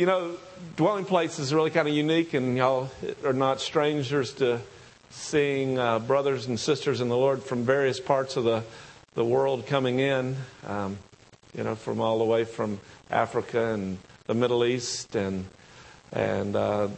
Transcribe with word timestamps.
you 0.00 0.06
know, 0.06 0.34
Dwelling 0.76 1.04
Place 1.04 1.38
is 1.38 1.52
really 1.52 1.68
kind 1.68 1.86
of 1.86 1.92
unique, 1.92 2.32
and 2.32 2.56
y'all 2.56 2.90
are 3.22 3.34
not 3.34 3.60
strangers 3.60 4.32
to 4.32 4.58
seeing 5.10 5.78
uh, 5.78 5.98
brothers 5.98 6.46
and 6.46 6.58
sisters 6.58 7.02
in 7.02 7.10
the 7.10 7.16
Lord 7.18 7.42
from 7.42 7.64
various 7.64 8.00
parts 8.00 8.38
of 8.38 8.44
the, 8.44 8.64
the 9.12 9.22
world 9.26 9.66
coming 9.66 9.98
in, 9.98 10.36
um, 10.66 10.96
you 11.54 11.64
know, 11.64 11.74
from 11.74 12.00
all 12.00 12.18
the 12.18 12.24
way 12.24 12.44
from 12.44 12.80
Africa 13.10 13.74
and 13.74 13.98
the 14.24 14.32
Middle 14.32 14.64
East 14.64 15.16
and, 15.16 15.44
and 16.12 16.56
uh, 16.56 16.88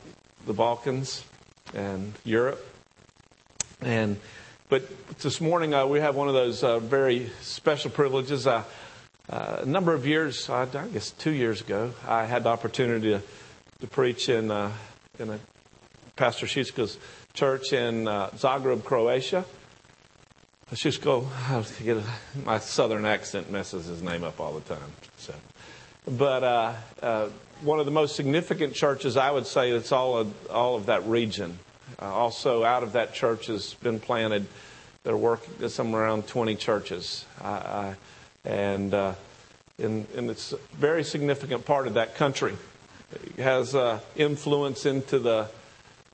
the 0.46 0.52
Balkans 0.52 1.24
and 1.74 2.12
Europe. 2.24 2.64
And, 3.80 4.16
but 4.68 4.84
this 5.18 5.40
morning 5.40 5.74
uh, 5.74 5.86
we 5.86 5.98
have 5.98 6.14
one 6.14 6.28
of 6.28 6.34
those 6.34 6.62
uh, 6.62 6.78
very 6.78 7.32
special 7.40 7.90
privileges. 7.90 8.46
Uh, 8.46 8.62
uh, 9.30 9.58
a 9.60 9.66
number 9.66 9.94
of 9.94 10.06
years, 10.06 10.50
I 10.50 10.66
guess 10.66 11.10
two 11.12 11.30
years 11.30 11.60
ago, 11.60 11.92
I 12.06 12.24
had 12.24 12.44
the 12.44 12.50
opportunity 12.50 13.10
to, 13.10 13.22
to 13.80 13.86
preach 13.86 14.28
in, 14.28 14.50
in 15.18 15.30
a 15.30 15.38
Pastor 16.16 16.46
Shiska's 16.46 16.98
church 17.34 17.72
in 17.72 18.06
uh, 18.06 18.28
Zagreb, 18.30 18.84
Croatia. 18.84 19.44
Let's 20.70 20.82
just 20.82 21.02
go. 21.02 21.28
My 22.44 22.58
southern 22.58 23.04
accent 23.04 23.50
messes 23.50 23.86
his 23.86 24.02
name 24.02 24.24
up 24.24 24.40
all 24.40 24.52
the 24.54 24.74
time. 24.74 24.92
So, 25.18 25.34
but 26.06 26.44
uh, 26.44 26.72
uh, 27.02 27.28
one 27.62 27.78
of 27.78 27.86
the 27.86 27.92
most 27.92 28.16
significant 28.16 28.74
churches, 28.74 29.16
I 29.16 29.30
would 29.30 29.46
say, 29.46 29.70
it's 29.70 29.92
all 29.92 30.18
of, 30.18 30.50
all 30.50 30.76
of 30.76 30.86
that 30.86 31.06
region. 31.06 31.58
Uh, 32.00 32.06
also, 32.06 32.64
out 32.64 32.82
of 32.82 32.92
that 32.92 33.14
church 33.14 33.46
has 33.46 33.74
been 33.74 34.00
planted. 34.00 34.46
There 35.04 35.16
work 35.16 35.42
somewhere 35.68 36.02
around 36.02 36.28
20 36.28 36.54
churches, 36.56 37.24
and 38.44 38.92
uh, 38.94 39.14
and, 39.78 40.06
and 40.16 40.30
it's 40.30 40.52
a 40.52 40.58
very 40.74 41.04
significant 41.04 41.64
part 41.64 41.86
of 41.86 41.94
that 41.94 42.14
country. 42.14 42.56
It 43.36 43.42
has 43.42 43.74
uh, 43.74 44.00
influence 44.16 44.86
into 44.86 45.18
the 45.18 45.48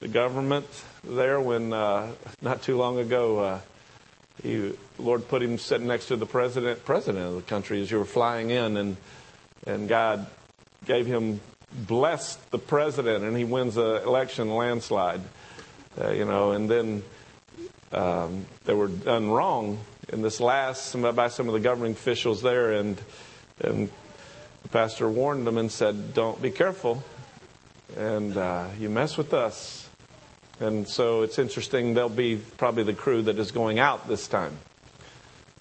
the 0.01 0.09
government 0.09 0.67
there 1.03 1.41
when 1.41 1.73
uh, 1.73 2.13
not 2.41 2.63
too 2.63 2.77
long 2.77 2.99
ago 2.99 3.39
uh, 3.39 3.61
he 4.43 4.73
Lord 4.99 5.29
put 5.29 5.43
him 5.43 5.59
sitting 5.59 5.89
next 5.89 6.07
to 6.07 6.17
the 6.17 6.27
president 6.27 6.85
president 6.85 7.27
of 7.27 7.35
the 7.35 7.43
country 7.43 7.81
as 7.83 7.91
you 7.91 7.99
were 7.99 8.05
flying 8.05 8.51
in 8.51 8.77
and 8.77 8.97
and 9.67 9.89
God 9.89 10.27
gave 10.87 11.07
him 11.07 11.41
blessed 11.73 12.51
the 12.51 12.59
president 12.59 13.25
and 13.25 13.37
he 13.37 13.45
wins 13.45 13.75
the 13.75 14.03
election 14.05 14.55
landslide 14.55 15.21
uh, 16.01 16.11
you 16.11 16.25
know 16.25 16.53
and 16.53 16.71
then 16.71 17.03
um, 17.93 18.47
they 18.65 18.75
were 18.75 18.89
done 18.89 19.31
wrong 19.31 19.79
in 20.09 20.23
this 20.23 20.41
last 20.41 20.95
by 21.15 21.29
some 21.29 21.49
of 21.49 21.55
the 21.55 21.61
governing 21.61 21.93
officials 21.93 22.43
there 22.43 22.73
and 22.73 23.01
and 23.61 23.91
the 24.63 24.69
pastor 24.69 25.09
warned 25.09 25.47
them 25.47 25.59
and 25.59 25.71
said 25.71 26.15
don't 26.15 26.41
be 26.41 26.51
careful 26.51 27.03
and 27.97 28.37
uh, 28.37 28.67
you 28.79 28.89
mess 28.89 29.17
with 29.17 29.35
us 29.35 29.89
and 30.61 30.89
so 30.89 31.23
it's 31.23 31.39
interesting, 31.39 31.95
they'll 31.95 32.09
be 32.09 32.37
probably 32.37 32.83
the 32.83 32.95
crew 32.95 33.23
that 33.23 33.39
is 33.39 33.53
going 33.53 33.79
out 33.79 34.09
this 34.09 34.27
time. 34.27 34.57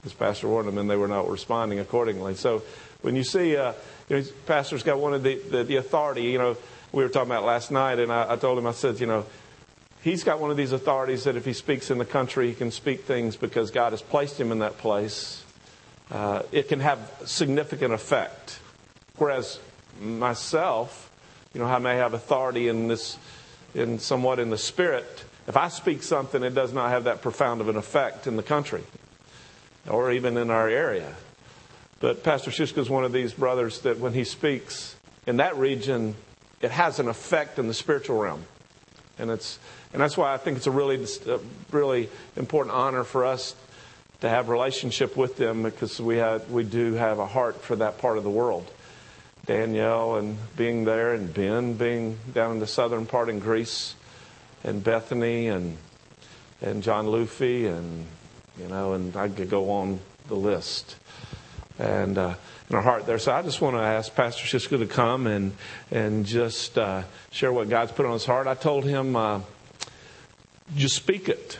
As 0.05 0.13
Pastor 0.13 0.47
warned 0.47 0.67
them, 0.67 0.77
and 0.77 0.89
they 0.89 0.95
were 0.95 1.07
not 1.07 1.29
responding 1.29 1.79
accordingly. 1.79 2.35
So 2.35 2.63
when 3.01 3.15
you 3.15 3.23
see, 3.23 3.55
uh, 3.55 3.73
you 4.09 4.17
know, 4.17 4.23
Pastor's 4.45 4.83
got 4.83 4.99
one 4.99 5.13
of 5.13 5.21
the, 5.21 5.35
the, 5.35 5.63
the, 5.63 5.75
authority, 5.75 6.23
you 6.23 6.37
know, 6.37 6.57
we 6.91 7.03
were 7.03 7.09
talking 7.09 7.31
about 7.31 7.43
last 7.43 7.69
night, 7.69 7.99
and 7.99 8.11
I, 8.11 8.33
I 8.33 8.35
told 8.37 8.57
him, 8.57 8.65
I 8.65 8.71
said, 8.71 8.99
you 8.99 9.05
know, 9.05 9.25
he's 10.07 10.23
got 10.23 10.39
one 10.39 10.51
of 10.51 10.57
these 10.57 10.71
authorities 10.71 11.25
that 11.25 11.35
if 11.35 11.43
he 11.43 11.53
speaks 11.53 11.91
in 11.91 11.97
the 11.97 12.05
country, 12.05 12.47
he 12.47 12.53
can 12.53 12.71
speak 12.71 13.03
things 13.03 13.35
because 13.35 13.71
God 13.71 13.91
has 13.91 14.01
placed 14.01 14.39
him 14.39 14.51
in 14.51 14.59
that 14.59 14.77
place. 14.77 15.43
Uh, 16.09 16.43
it 16.51 16.69
can 16.69 16.79
have 16.79 16.99
significant 17.25 17.93
effect. 17.93 18.59
Whereas 19.17 19.59
myself, 19.99 21.11
you 21.53 21.59
know, 21.59 21.67
I 21.67 21.79
may 21.79 21.97
have 21.97 22.13
authority 22.13 22.69
in 22.69 22.87
this 22.87 23.17
in 23.75 23.99
somewhat 23.99 24.39
in 24.39 24.49
the 24.49 24.57
spirit. 24.57 25.25
If 25.45 25.57
I 25.57 25.67
speak 25.67 26.01
something, 26.03 26.41
it 26.41 26.55
does 26.55 26.73
not 26.73 26.89
have 26.89 27.03
that 27.03 27.21
profound 27.21 27.61
of 27.61 27.67
an 27.67 27.75
effect 27.75 28.27
in 28.27 28.37
the 28.37 28.43
country 28.43 28.83
or 29.87 30.11
even 30.11 30.37
in 30.37 30.49
our 30.49 30.69
area. 30.69 31.15
But 31.99 32.23
Pastor 32.23 32.51
Shiska 32.51 32.77
is 32.77 32.89
one 32.89 33.03
of 33.03 33.11
these 33.11 33.33
brothers 33.33 33.81
that 33.81 33.99
when 33.99 34.13
he 34.13 34.23
speaks 34.23 34.95
in 35.25 35.37
that 35.37 35.57
region, 35.57 36.15
it 36.61 36.71
has 36.71 36.99
an 36.99 37.07
effect 37.07 37.59
in 37.59 37.67
the 37.67 37.73
spiritual 37.73 38.17
realm. 38.17 38.45
And 39.19 39.31
it's 39.31 39.59
and 39.93 40.01
that's 40.01 40.17
why 40.17 40.33
I 40.33 40.37
think 40.37 40.57
it's 40.57 40.67
a 40.67 40.71
really 40.71 41.05
really 41.71 42.09
important 42.35 42.75
honor 42.75 43.03
for 43.03 43.25
us 43.25 43.55
to 44.21 44.29
have 44.29 44.49
relationship 44.49 45.15
with 45.15 45.37
them 45.37 45.63
because 45.63 45.99
we 46.01 46.17
have 46.17 46.49
we 46.49 46.63
do 46.63 46.93
have 46.93 47.19
a 47.19 47.27
heart 47.27 47.61
for 47.61 47.75
that 47.77 47.99
part 47.99 48.17
of 48.17 48.23
the 48.23 48.29
world. 48.29 48.69
Danielle 49.45 50.17
and 50.17 50.37
being 50.57 50.83
there, 50.83 51.13
and 51.13 51.33
Ben 51.33 51.75
being 51.75 52.19
down 52.33 52.51
in 52.51 52.59
the 52.59 52.67
southern 52.67 53.05
part 53.05 53.29
in 53.29 53.39
Greece, 53.39 53.95
and 54.63 54.83
Bethany 54.83 55.47
and 55.47 55.77
and 56.61 56.83
John 56.83 57.07
Luffy, 57.07 57.67
and 57.67 58.05
you 58.59 58.67
know, 58.67 58.93
and 58.93 59.15
I 59.15 59.29
could 59.29 59.49
go 59.49 59.71
on 59.71 59.99
the 60.27 60.35
list. 60.35 60.95
And 61.79 62.17
uh, 62.17 62.33
in 62.69 62.75
our 62.75 62.81
heart 62.81 63.05
there. 63.05 63.19
So 63.19 63.31
I 63.31 63.41
just 63.43 63.61
want 63.61 63.75
to 63.75 63.81
ask 63.81 64.13
Pastor 64.13 64.43
Shiska 64.45 64.79
to 64.79 64.87
come 64.87 65.27
and 65.27 65.53
and 65.91 66.25
just 66.25 66.77
uh, 66.77 67.03
share 67.31 67.53
what 67.53 67.69
God's 67.69 67.91
put 67.91 68.05
on 68.05 68.13
his 68.13 68.25
heart. 68.25 68.47
I 68.47 68.55
told 68.55 68.83
him, 68.83 69.15
uh, 69.15 69.41
just 70.75 70.95
speak 70.95 71.29
it. 71.29 71.59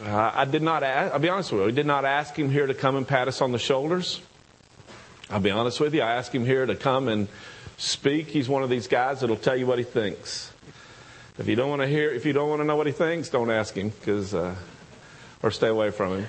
Uh, 0.00 0.32
I 0.34 0.44
did 0.44 0.62
not. 0.62 0.82
Ask, 0.82 1.12
I'll 1.12 1.20
be 1.20 1.28
honest 1.28 1.52
with 1.52 1.62
you. 1.62 1.68
I 1.68 1.70
did 1.72 1.86
not 1.86 2.04
ask 2.04 2.36
him 2.36 2.50
here 2.50 2.66
to 2.66 2.74
come 2.74 2.96
and 2.96 3.06
pat 3.06 3.28
us 3.28 3.40
on 3.40 3.52
the 3.52 3.58
shoulders. 3.58 4.20
I'll 5.30 5.40
be 5.40 5.50
honest 5.50 5.80
with 5.80 5.94
you. 5.94 6.02
I 6.02 6.14
asked 6.14 6.34
him 6.34 6.44
here 6.44 6.64
to 6.66 6.74
come 6.74 7.08
and 7.08 7.28
speak. 7.76 8.28
He's 8.28 8.48
one 8.48 8.62
of 8.62 8.70
these 8.70 8.86
guys 8.86 9.20
that'll 9.20 9.36
tell 9.36 9.56
you 9.56 9.66
what 9.66 9.78
he 9.78 9.84
thinks. 9.84 10.52
If 11.38 11.46
you 11.46 11.54
don't 11.56 11.68
want 11.68 11.82
to 11.82 11.88
hear, 11.88 12.10
if 12.10 12.26
you 12.26 12.32
don't 12.32 12.48
want 12.48 12.60
to 12.60 12.64
know 12.64 12.76
what 12.76 12.86
he 12.86 12.92
thinks, 12.92 13.28
don't 13.28 13.50
ask 13.50 13.74
him, 13.74 13.90
because 13.90 14.34
uh, 14.34 14.54
or 15.42 15.50
stay 15.50 15.68
away 15.68 15.90
from 15.90 16.18
him. 16.18 16.28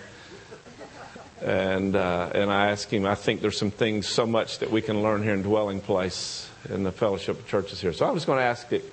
And 1.41 1.95
uh, 1.95 2.31
and 2.35 2.51
I 2.51 2.71
asked 2.71 2.91
him. 2.91 3.05
I 3.05 3.15
think 3.15 3.41
there's 3.41 3.57
some 3.57 3.71
things 3.71 4.07
so 4.07 4.25
much 4.25 4.59
that 4.59 4.69
we 4.69 4.81
can 4.81 5.01
learn 5.01 5.23
here 5.23 5.33
in 5.33 5.41
Dwelling 5.41 5.79
Place 5.79 6.49
in 6.69 6.83
the 6.83 6.91
fellowship 6.91 7.39
of 7.39 7.47
churches 7.47 7.79
here. 7.79 7.93
So 7.93 8.05
I 8.05 8.11
was 8.11 8.25
going 8.25 8.39
to 8.39 8.43
ask 8.43 8.67
that 8.69 8.83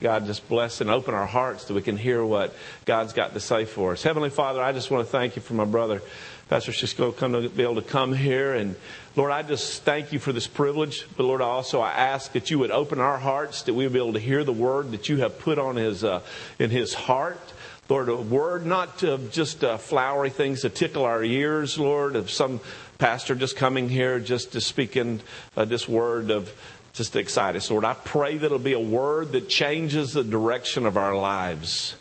God 0.00 0.26
just 0.26 0.46
bless 0.46 0.82
and 0.82 0.90
open 0.90 1.14
our 1.14 1.26
hearts 1.26 1.64
that 1.64 1.74
we 1.74 1.80
can 1.80 1.96
hear 1.96 2.22
what 2.22 2.54
God's 2.84 3.14
got 3.14 3.32
to 3.32 3.40
say 3.40 3.64
for 3.64 3.92
us. 3.92 4.02
Heavenly 4.02 4.28
Father, 4.28 4.62
I 4.62 4.72
just 4.72 4.90
want 4.90 5.06
to 5.06 5.10
thank 5.10 5.36
you 5.36 5.42
for 5.42 5.54
my 5.54 5.64
brother. 5.64 6.02
Pastor 6.50 6.74
Cisco 6.74 7.12
come 7.12 7.32
to 7.32 7.48
be 7.48 7.62
able 7.62 7.76
to 7.76 7.82
come 7.82 8.12
here. 8.12 8.52
And 8.52 8.76
Lord, 9.16 9.32
I 9.32 9.42
just 9.42 9.84
thank 9.84 10.12
you 10.12 10.18
for 10.18 10.32
this 10.32 10.46
privilege. 10.46 11.06
But 11.16 11.24
Lord, 11.24 11.40
I 11.40 11.46
also 11.46 11.80
I 11.80 11.92
ask 11.92 12.32
that 12.32 12.50
you 12.50 12.58
would 12.58 12.70
open 12.70 13.00
our 13.00 13.16
hearts, 13.16 13.62
that 13.62 13.74
we 13.74 13.84
would 13.84 13.94
be 13.94 13.98
able 13.98 14.12
to 14.12 14.20
hear 14.20 14.44
the 14.44 14.52
word 14.52 14.92
that 14.92 15.08
you 15.08 15.16
have 15.18 15.38
put 15.38 15.58
on 15.58 15.76
his, 15.76 16.04
uh, 16.04 16.20
in 16.58 16.68
his 16.68 16.92
heart. 16.92 17.40
Lord, 17.88 18.08
a 18.10 18.16
word 18.16 18.66
not 18.66 19.02
of 19.02 19.30
just 19.30 19.64
uh, 19.64 19.78
flowery 19.78 20.30
things 20.30 20.60
to 20.62 20.68
tickle 20.68 21.04
our 21.04 21.24
ears, 21.24 21.78
Lord, 21.78 22.16
of 22.16 22.30
some 22.30 22.60
pastor 22.98 23.34
just 23.34 23.56
coming 23.56 23.88
here 23.88 24.18
just 24.18 24.52
to 24.52 24.60
speak 24.60 24.96
in 24.96 25.20
uh, 25.56 25.64
this 25.64 25.88
word 25.88 26.30
of 26.30 26.52
just 26.96 27.12
to 27.12 27.18
excite 27.18 27.56
us. 27.56 27.70
Lord, 27.70 27.84
I 27.84 27.92
pray 27.92 28.38
that 28.38 28.46
it'll 28.46 28.58
be 28.58 28.72
a 28.72 28.80
word 28.80 29.32
that 29.32 29.48
changes 29.48 30.12
the 30.12 30.24
direction 30.24 30.86
of 30.86 30.96
our 30.96 31.14
lives. 31.14 31.94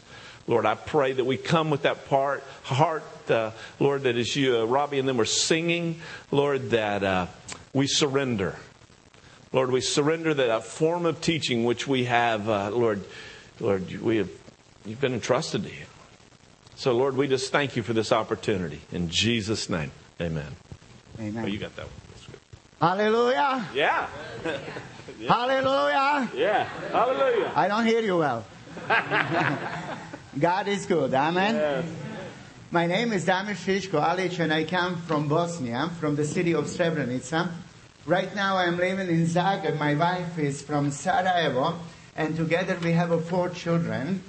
Lord, 0.47 0.66
I 0.66 0.75
pray 0.75 1.11
that 1.11 1.25
we 1.25 1.38
come 1.38 1.69
with 1.69 1.81
that 1.81 2.07
part, 2.07 2.44
heart, 2.63 3.03
uh, 3.29 3.51
Lord, 3.79 4.03
that 4.03 4.16
as 4.16 4.35
you, 4.35 4.57
uh, 4.59 4.66
Robbie 4.66 5.00
and 5.00 5.07
them 5.07 5.17
were 5.17 5.25
singing, 5.25 6.00
Lord, 6.31 6.69
that 6.69 7.03
uh, 7.03 7.28
we 7.73 7.88
surrender. 7.88 8.56
Lord, 9.51 9.72
we 9.72 9.81
surrender 9.81 10.33
that 10.33 10.56
a 10.56 10.61
form 10.61 11.06
of 11.06 11.19
teaching 11.19 11.66
which 11.66 11.88
we 11.88 12.06
have, 12.06 12.47
uh, 12.47 12.69
Lord, 12.69 13.03
Lord, 13.59 14.01
we 14.01 14.17
have, 14.17 14.29
you've 14.85 15.01
been 15.01 15.13
entrusted 15.13 15.63
to 15.63 15.69
you. 15.69 15.85
So, 16.75 16.94
Lord, 16.94 17.17
we 17.17 17.27
just 17.27 17.51
thank 17.51 17.75
you 17.75 17.83
for 17.83 17.94
this 17.94 18.12
opportunity. 18.12 18.81
In 18.91 19.09
Jesus' 19.09 19.69
name, 19.69 19.91
amen. 20.22 20.56
Amen. 21.19 21.44
Oh, 21.44 21.47
you 21.47 21.57
got 21.57 21.75
that 21.75 21.85
one. 21.85 22.04
Hallelujah. 22.81 23.66
Yeah. 23.74 24.08
yeah. 24.44 24.58
Hallelujah. 25.34 26.30
Yeah. 26.36 26.63
Hallelujah. 26.91 27.51
I 27.56 27.68
don't 27.68 27.86
hear 27.86 28.01
you 28.01 28.18
well. 28.18 28.45
God 30.39 30.68
is 30.68 30.86
good. 30.86 31.13
Amen. 31.13 31.56
Yes. 31.56 31.86
My 32.72 32.88
name 32.88 33.13
is 33.13 33.25
Damir 33.25 33.56
Shishko 33.56 34.04
Alic 34.04 34.38
and 34.39 34.51
I 34.51 34.66
come 34.66 34.98
from 34.98 35.30
Bosnia, 35.30 35.89
from 36.01 36.18
the 36.18 36.25
city 36.25 36.54
of 36.54 36.66
Srebrenica. 36.66 37.50
Right 38.06 38.36
now 38.36 38.57
I 38.57 38.66
am 38.66 38.78
living 38.78 39.07
in 39.07 39.25
Zagreb. 39.25 39.80
My 39.80 39.95
wife 39.95 40.38
is 40.38 40.62
from 40.62 40.92
Sarajevo 40.92 41.80
and 42.18 42.36
together 42.36 42.78
we 42.83 42.92
have 42.92 43.25
four 43.25 43.50
children. 43.50 44.21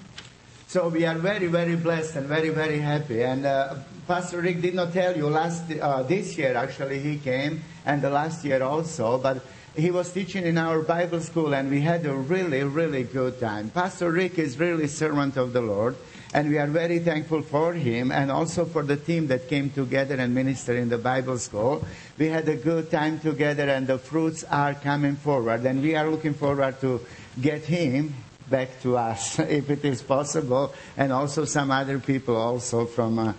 So 0.68 0.88
we 0.88 1.04
are 1.04 1.16
very, 1.16 1.48
very 1.48 1.74
blessed 1.74 2.14
and 2.14 2.26
very, 2.26 2.50
very 2.50 2.78
happy. 2.78 3.22
And 3.22 3.44
uh, 3.44 3.76
Pastor 4.06 4.40
Rick 4.40 4.62
did 4.62 4.74
not 4.74 4.92
tell 4.92 5.16
you 5.16 5.28
last 5.28 5.64
uh, 5.72 6.04
this 6.04 6.38
year 6.38 6.56
actually 6.56 7.00
he 7.00 7.18
came 7.18 7.64
and 7.84 8.00
the 8.00 8.10
last 8.10 8.44
year 8.44 8.62
also, 8.62 9.18
but 9.18 9.42
he 9.76 9.90
was 9.90 10.12
teaching 10.12 10.46
in 10.46 10.56
our 10.56 10.80
Bible 10.80 11.20
school, 11.20 11.54
and 11.54 11.68
we 11.68 11.82
had 11.82 12.06
a 12.06 12.14
really, 12.14 12.62
really 12.62 13.02
good 13.02 13.38
time. 13.40 13.68
Pastor 13.68 14.10
Rick 14.10 14.38
is 14.38 14.58
really 14.58 14.86
servant 14.86 15.36
of 15.36 15.52
the 15.52 15.60
Lord, 15.60 15.96
and 16.32 16.48
we 16.48 16.56
are 16.56 16.66
very 16.66 16.98
thankful 17.00 17.42
for 17.42 17.74
him 17.74 18.10
and 18.10 18.30
also 18.30 18.64
for 18.64 18.82
the 18.82 18.96
team 18.96 19.26
that 19.26 19.48
came 19.48 19.70
together 19.70 20.14
and 20.14 20.34
ministered 20.34 20.78
in 20.78 20.88
the 20.88 20.98
Bible 20.98 21.36
school. 21.36 21.84
We 22.16 22.28
had 22.28 22.48
a 22.48 22.56
good 22.56 22.90
time 22.90 23.18
together, 23.20 23.68
and 23.68 23.86
the 23.86 23.98
fruits 23.98 24.44
are 24.44 24.74
coming 24.74 25.16
forward, 25.16 25.66
and 25.66 25.82
we 25.82 25.94
are 25.94 26.08
looking 26.08 26.34
forward 26.34 26.80
to 26.80 27.00
get 27.40 27.64
him 27.64 28.14
back 28.48 28.80
to 28.82 28.96
us 28.96 29.38
if 29.40 29.68
it 29.68 29.84
is 29.84 30.00
possible, 30.00 30.72
and 30.96 31.12
also 31.12 31.44
some 31.44 31.70
other 31.70 31.98
people 31.98 32.36
also 32.36 32.86
from 32.86 33.18
uh, 33.18 33.32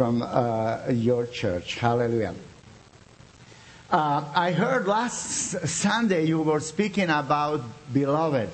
from 0.00 0.22
uh, 0.22 0.78
your 0.88 1.26
church. 1.26 1.74
Hallelujah. 1.74 2.34
Uh, 3.90 4.24
I 4.34 4.50
heard 4.52 4.86
last 4.86 5.68
Sunday 5.68 6.24
you 6.24 6.40
were 6.40 6.60
speaking 6.60 7.10
about 7.10 7.60
beloved. 7.92 8.48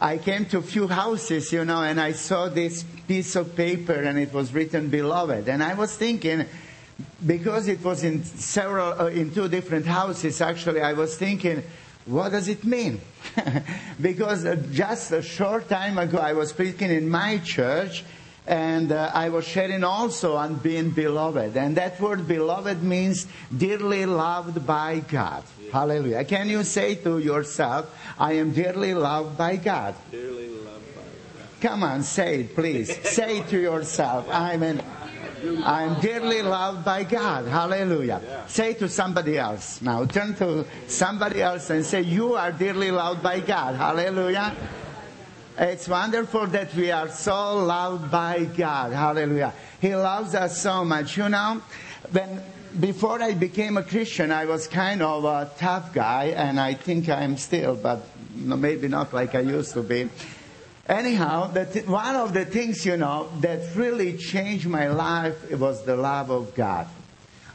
I 0.00 0.18
came 0.18 0.44
to 0.46 0.58
a 0.58 0.62
few 0.62 0.88
houses, 0.88 1.52
you 1.52 1.64
know, 1.64 1.84
and 1.84 2.00
I 2.00 2.14
saw 2.14 2.48
this 2.48 2.82
piece 3.06 3.36
of 3.36 3.54
paper 3.54 3.92
and 3.92 4.18
it 4.18 4.32
was 4.32 4.52
written 4.52 4.88
beloved. 4.88 5.48
And 5.48 5.62
I 5.62 5.74
was 5.74 5.96
thinking, 5.96 6.46
because 7.24 7.68
it 7.68 7.84
was 7.84 8.02
in 8.02 8.24
several, 8.24 9.00
uh, 9.00 9.06
in 9.06 9.32
two 9.32 9.46
different 9.46 9.86
houses, 9.86 10.40
actually, 10.40 10.80
I 10.80 10.94
was 10.94 11.16
thinking, 11.16 11.62
what 12.06 12.32
does 12.32 12.48
it 12.48 12.64
mean? 12.64 13.00
because 14.00 14.44
uh, 14.44 14.56
just 14.72 15.12
a 15.12 15.22
short 15.22 15.68
time 15.68 15.96
ago, 15.96 16.18
I 16.18 16.32
was 16.32 16.50
speaking 16.50 16.90
in 16.90 17.08
my 17.08 17.38
church 17.38 18.02
and 18.46 18.92
uh, 18.92 19.10
I 19.12 19.28
was 19.30 19.46
sharing 19.46 19.82
also 19.82 20.36
on 20.36 20.56
being 20.56 20.90
beloved. 20.90 21.56
And 21.56 21.76
that 21.76 22.00
word 22.00 22.28
beloved 22.28 22.82
means 22.82 23.26
dearly 23.56 24.06
loved 24.06 24.66
by 24.66 25.00
God. 25.00 25.42
Yeah. 25.60 25.72
Hallelujah. 25.72 26.24
Can 26.24 26.48
you 26.48 26.62
say 26.62 26.94
to 26.96 27.18
yourself, 27.18 27.92
I 28.18 28.34
am 28.34 28.52
dearly 28.52 28.94
loved 28.94 29.36
by 29.36 29.56
God? 29.56 29.94
Dearly 30.10 30.48
loved 30.48 30.94
by 30.94 31.02
God. 31.02 31.48
Come 31.60 31.82
on, 31.82 32.02
say 32.04 32.40
it, 32.40 32.54
please. 32.54 32.96
say 33.10 33.42
to 33.42 33.60
yourself, 33.60 34.28
I'm 34.30 34.62
an 34.62 34.82
I'm 35.64 36.00
dearly 36.00 36.42
loved 36.42 36.84
by 36.84 37.04
God. 37.04 37.46
Hallelujah. 37.46 38.20
Yeah. 38.24 38.46
Say 38.46 38.74
to 38.74 38.88
somebody 38.88 39.38
else. 39.38 39.82
Now 39.82 40.04
turn 40.06 40.34
to 40.36 40.64
somebody 40.88 41.42
else 41.42 41.68
and 41.70 41.84
say, 41.84 42.00
You 42.00 42.34
are 42.34 42.52
dearly 42.52 42.90
loved 42.90 43.22
by 43.22 43.40
God. 43.40 43.76
Hallelujah. 43.76 44.56
It's 45.58 45.88
wonderful 45.88 46.48
that 46.48 46.74
we 46.74 46.90
are 46.90 47.08
so 47.08 47.64
loved 47.64 48.10
by 48.10 48.44
God. 48.44 48.92
Hallelujah. 48.92 49.54
He 49.80 49.96
loves 49.96 50.34
us 50.34 50.60
so 50.60 50.84
much. 50.84 51.16
You 51.16 51.30
know, 51.30 51.62
when 52.12 52.42
before 52.78 53.22
I 53.22 53.32
became 53.32 53.78
a 53.78 53.82
Christian, 53.82 54.32
I 54.32 54.44
was 54.44 54.68
kind 54.68 55.00
of 55.00 55.24
a 55.24 55.50
tough 55.56 55.94
guy, 55.94 56.26
and 56.36 56.60
I 56.60 56.74
think 56.74 57.08
I 57.08 57.22
am 57.22 57.38
still, 57.38 57.74
but 57.74 58.02
maybe 58.34 58.88
not 58.88 59.14
like 59.14 59.34
I 59.34 59.40
used 59.40 59.72
to 59.72 59.82
be. 59.82 60.10
Anyhow, 60.86 61.50
th- 61.54 61.86
one 61.86 62.16
of 62.16 62.34
the 62.34 62.44
things, 62.44 62.84
you 62.84 62.98
know, 62.98 63.30
that 63.40 63.74
really 63.74 64.18
changed 64.18 64.66
my 64.66 64.88
life 64.88 65.50
was 65.52 65.82
the 65.84 65.96
love 65.96 66.30
of 66.30 66.54
God. 66.54 66.86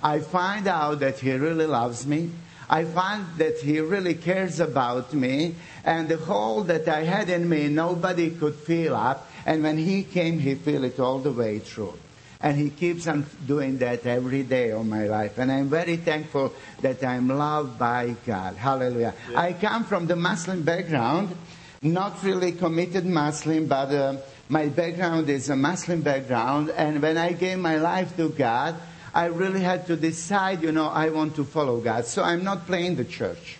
I 0.01 0.21
find 0.21 0.65
out 0.67 1.01
that 1.01 1.19
He 1.19 1.33
really 1.33 1.67
loves 1.67 2.07
me. 2.07 2.31
I 2.71 2.85
find 2.85 3.27
that 3.35 3.59
he 3.59 3.81
really 3.81 4.13
cares 4.13 4.61
about 4.61 5.13
me 5.13 5.55
and 5.83 6.07
the 6.07 6.15
hole 6.15 6.63
that 6.63 6.87
I 6.87 7.03
had 7.03 7.29
in 7.29 7.49
me, 7.49 7.67
nobody 7.67 8.31
could 8.31 8.55
fill 8.55 8.95
up. 8.95 9.29
And 9.45 9.61
when 9.61 9.77
he 9.77 10.03
came, 10.03 10.39
he 10.39 10.55
filled 10.55 10.85
it 10.85 10.97
all 10.97 11.19
the 11.19 11.33
way 11.33 11.59
through. 11.59 11.97
And 12.39 12.57
he 12.57 12.69
keeps 12.69 13.07
on 13.07 13.25
doing 13.45 13.79
that 13.79 14.05
every 14.05 14.43
day 14.43 14.71
of 14.71 14.85
my 14.85 15.05
life. 15.05 15.37
And 15.37 15.51
I'm 15.51 15.67
very 15.69 15.97
thankful 15.97 16.53
that 16.81 17.03
I'm 17.03 17.27
loved 17.27 17.77
by 17.77 18.15
God. 18.25 18.55
Hallelujah. 18.55 19.13
Yeah. 19.29 19.39
I 19.39 19.53
come 19.53 19.83
from 19.83 20.07
the 20.07 20.15
Muslim 20.15 20.63
background, 20.63 21.35
not 21.81 22.23
really 22.23 22.53
committed 22.53 23.05
Muslim, 23.05 23.67
but 23.67 23.91
uh, 23.91 24.17
my 24.47 24.69
background 24.69 25.29
is 25.29 25.49
a 25.49 25.57
Muslim 25.57 26.01
background. 26.01 26.69
And 26.69 27.01
when 27.01 27.17
I 27.17 27.33
gave 27.33 27.59
my 27.59 27.75
life 27.75 28.15
to 28.15 28.29
God, 28.29 28.75
I 29.13 29.25
really 29.25 29.61
had 29.61 29.87
to 29.87 29.95
decide, 29.95 30.63
you 30.63 30.71
know, 30.71 30.87
I 30.87 31.09
want 31.09 31.35
to 31.35 31.43
follow 31.43 31.79
God. 31.81 32.05
So 32.05 32.23
I'm 32.23 32.43
not 32.43 32.65
playing 32.65 32.95
the 32.95 33.03
church. 33.05 33.57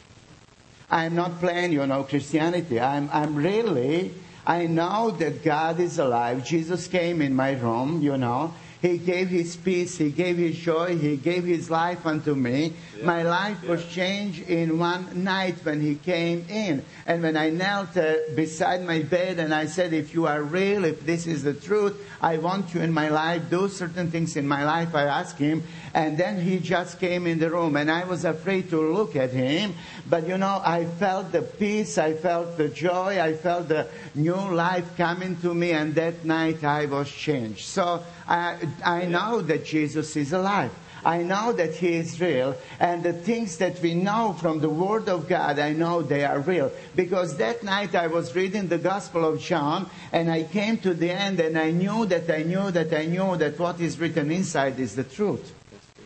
I'm 0.89 1.15
not 1.15 1.39
playing, 1.39 1.73
you 1.73 1.85
know, 1.85 2.03
Christianity. 2.03 2.79
I'm, 2.79 3.09
I'm 3.11 3.35
really, 3.35 4.13
I 4.45 4.67
know 4.67 5.11
that 5.11 5.43
God 5.43 5.79
is 5.79 5.99
alive. 5.99 6.45
Jesus 6.45 6.87
came 6.87 7.21
in 7.21 7.33
my 7.33 7.51
room, 7.51 8.01
you 8.01 8.17
know. 8.17 8.53
He 8.81 8.97
gave 8.97 9.29
his 9.29 9.55
peace, 9.55 9.97
he 9.97 10.09
gave 10.09 10.37
his 10.37 10.57
joy, 10.57 10.97
he 10.97 11.15
gave 11.15 11.43
his 11.43 11.69
life 11.69 12.03
unto 12.05 12.33
me. 12.33 12.73
Yeah. 12.97 13.05
My 13.05 13.21
life 13.21 13.59
yeah. 13.61 13.69
was 13.69 13.85
changed 13.85 14.49
in 14.49 14.79
one 14.79 15.23
night 15.23 15.57
when 15.63 15.81
he 15.81 15.95
came 15.95 16.47
in. 16.49 16.83
And 17.05 17.21
when 17.21 17.37
I 17.37 17.51
knelt 17.51 17.95
uh, 17.95 18.15
beside 18.35 18.83
my 18.83 19.03
bed 19.03 19.37
and 19.37 19.53
I 19.53 19.67
said, 19.67 19.93
if 19.93 20.15
you 20.15 20.25
are 20.25 20.41
real, 20.41 20.83
if 20.83 21.05
this 21.05 21.27
is 21.27 21.43
the 21.43 21.53
truth, 21.53 21.95
I 22.21 22.37
want 22.37 22.73
you 22.73 22.81
in 22.81 22.91
my 22.91 23.09
life, 23.09 23.49
do 23.51 23.69
certain 23.69 24.09
things 24.09 24.35
in 24.35 24.47
my 24.47 24.65
life, 24.65 24.95
I 24.95 25.03
asked 25.03 25.37
him. 25.37 25.63
And 25.93 26.17
then 26.17 26.41
he 26.41 26.57
just 26.57 26.99
came 26.99 27.27
in 27.27 27.37
the 27.37 27.51
room 27.51 27.75
and 27.75 27.91
I 27.91 28.05
was 28.05 28.25
afraid 28.25 28.71
to 28.71 28.81
look 28.81 29.15
at 29.15 29.31
him. 29.31 29.75
But 30.09 30.27
you 30.27 30.37
know, 30.37 30.61
I 30.63 30.85
felt 30.85 31.31
the 31.31 31.43
peace, 31.43 31.97
I 31.97 32.13
felt 32.13 32.57
the 32.57 32.69
joy, 32.69 33.21
I 33.21 33.33
felt 33.33 33.67
the 33.67 33.87
new 34.15 34.35
life 34.35 34.97
coming 34.97 35.35
to 35.41 35.53
me. 35.53 35.71
And 35.71 35.93
that 35.95 36.25
night 36.25 36.63
I 36.63 36.85
was 36.87 37.11
changed. 37.11 37.65
So 37.65 38.03
I, 38.27 38.57
I 38.83 39.05
know 39.05 39.41
that 39.41 39.65
Jesus 39.65 40.15
is 40.15 40.33
alive. 40.33 40.71
I 41.03 41.23
know 41.23 41.51
that 41.53 41.75
He 41.75 41.95
is 41.95 42.19
real. 42.21 42.55
And 42.79 43.03
the 43.03 43.13
things 43.13 43.57
that 43.57 43.81
we 43.81 43.95
know 43.95 44.33
from 44.33 44.59
the 44.59 44.69
Word 44.69 45.09
of 45.09 45.27
God, 45.27 45.59
I 45.59 45.73
know 45.73 46.01
they 46.01 46.23
are 46.23 46.39
real. 46.39 46.71
Because 46.95 47.37
that 47.37 47.63
night 47.63 47.95
I 47.95 48.07
was 48.07 48.35
reading 48.35 48.67
the 48.67 48.77
Gospel 48.77 49.25
of 49.25 49.41
John 49.41 49.89
and 50.11 50.31
I 50.31 50.43
came 50.43 50.77
to 50.77 50.93
the 50.93 51.11
end 51.11 51.39
and 51.39 51.57
I 51.57 51.71
knew 51.71 52.05
that 52.07 52.29
I 52.29 52.43
knew 52.43 52.71
that 52.71 52.93
I 52.93 53.05
knew 53.05 53.35
that 53.37 53.59
what 53.59 53.79
is 53.79 53.99
written 53.99 54.31
inside 54.31 54.79
is 54.79 54.95
the 54.95 55.03
truth. 55.03 55.53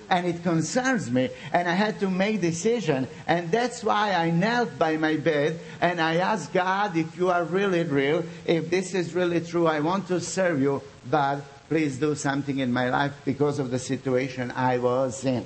And 0.08 0.28
it 0.28 0.44
concerns 0.44 1.10
me 1.10 1.30
and 1.52 1.68
I 1.68 1.74
had 1.74 2.00
to 2.02 2.10
make 2.10 2.40
decision. 2.40 3.08
And 3.28 3.52
that's 3.52 3.84
why 3.84 4.14
I 4.14 4.30
knelt 4.30 4.78
by 4.78 4.98
my 4.98 5.18
bed 5.18 5.60
and 5.82 6.00
I 6.00 6.18
asked 6.18 6.54
God, 6.54 6.96
if 6.96 7.18
you 7.18 7.32
are 7.32 7.44
really 7.44 7.84
real, 7.84 8.24
if 8.46 8.70
this 8.70 8.94
is 8.94 9.16
really 9.16 9.42
true, 9.42 9.66
I 9.66 9.80
want 9.80 10.08
to 10.10 10.22
serve 10.22 10.62
you, 10.62 10.84
but 11.10 11.42
please 11.70 11.98
do 11.98 12.16
something 12.16 12.60
in 12.60 12.72
my 12.72 12.90
life 12.90 13.14
because 13.26 13.60
of 13.60 13.72
the 13.72 13.80
situation 13.80 14.52
I 14.52 14.78
was 14.78 15.26
in. 15.26 15.46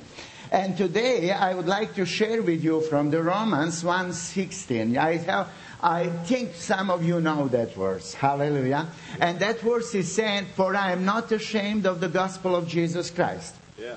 And 0.51 0.75
today 0.75 1.31
I 1.31 1.53
would 1.53 1.67
like 1.67 1.95
to 1.95 2.05
share 2.05 2.41
with 2.41 2.63
you 2.63 2.81
from 2.81 3.11
the 3.11 3.21
Romans 3.21 3.83
1:16. 3.83 4.97
I 4.97 5.17
have 5.17 5.49
I 5.81 6.07
think 6.25 6.55
some 6.55 6.89
of 6.89 7.05
you 7.05 7.21
know 7.21 7.47
that 7.49 7.73
verse. 7.73 8.13
Hallelujah. 8.13 8.87
And 9.21 9.39
that 9.39 9.61
verse 9.61 9.95
is 9.95 10.11
saying, 10.11 10.47
For 10.55 10.75
I 10.75 10.91
am 10.91 11.05
not 11.05 11.31
ashamed 11.31 11.85
of 11.85 12.01
the 12.01 12.09
gospel 12.09 12.55
of 12.55 12.67
Jesus 12.67 13.09
Christ. 13.09 13.55
Yeah. 13.77 13.95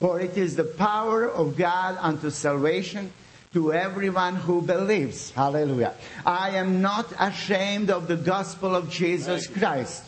For 0.00 0.20
it 0.20 0.38
is 0.38 0.56
the 0.56 0.64
power 0.64 1.28
of 1.28 1.56
God 1.56 1.98
unto 2.00 2.30
salvation 2.30 3.12
to 3.52 3.72
everyone 3.72 4.36
who 4.36 4.62
believes. 4.62 5.30
Hallelujah. 5.32 5.94
I 6.24 6.50
am 6.50 6.80
not 6.80 7.12
ashamed 7.18 7.90
of 7.90 8.08
the 8.08 8.16
gospel 8.16 8.74
of 8.74 8.90
Jesus 8.90 9.46
Christ. 9.46 10.04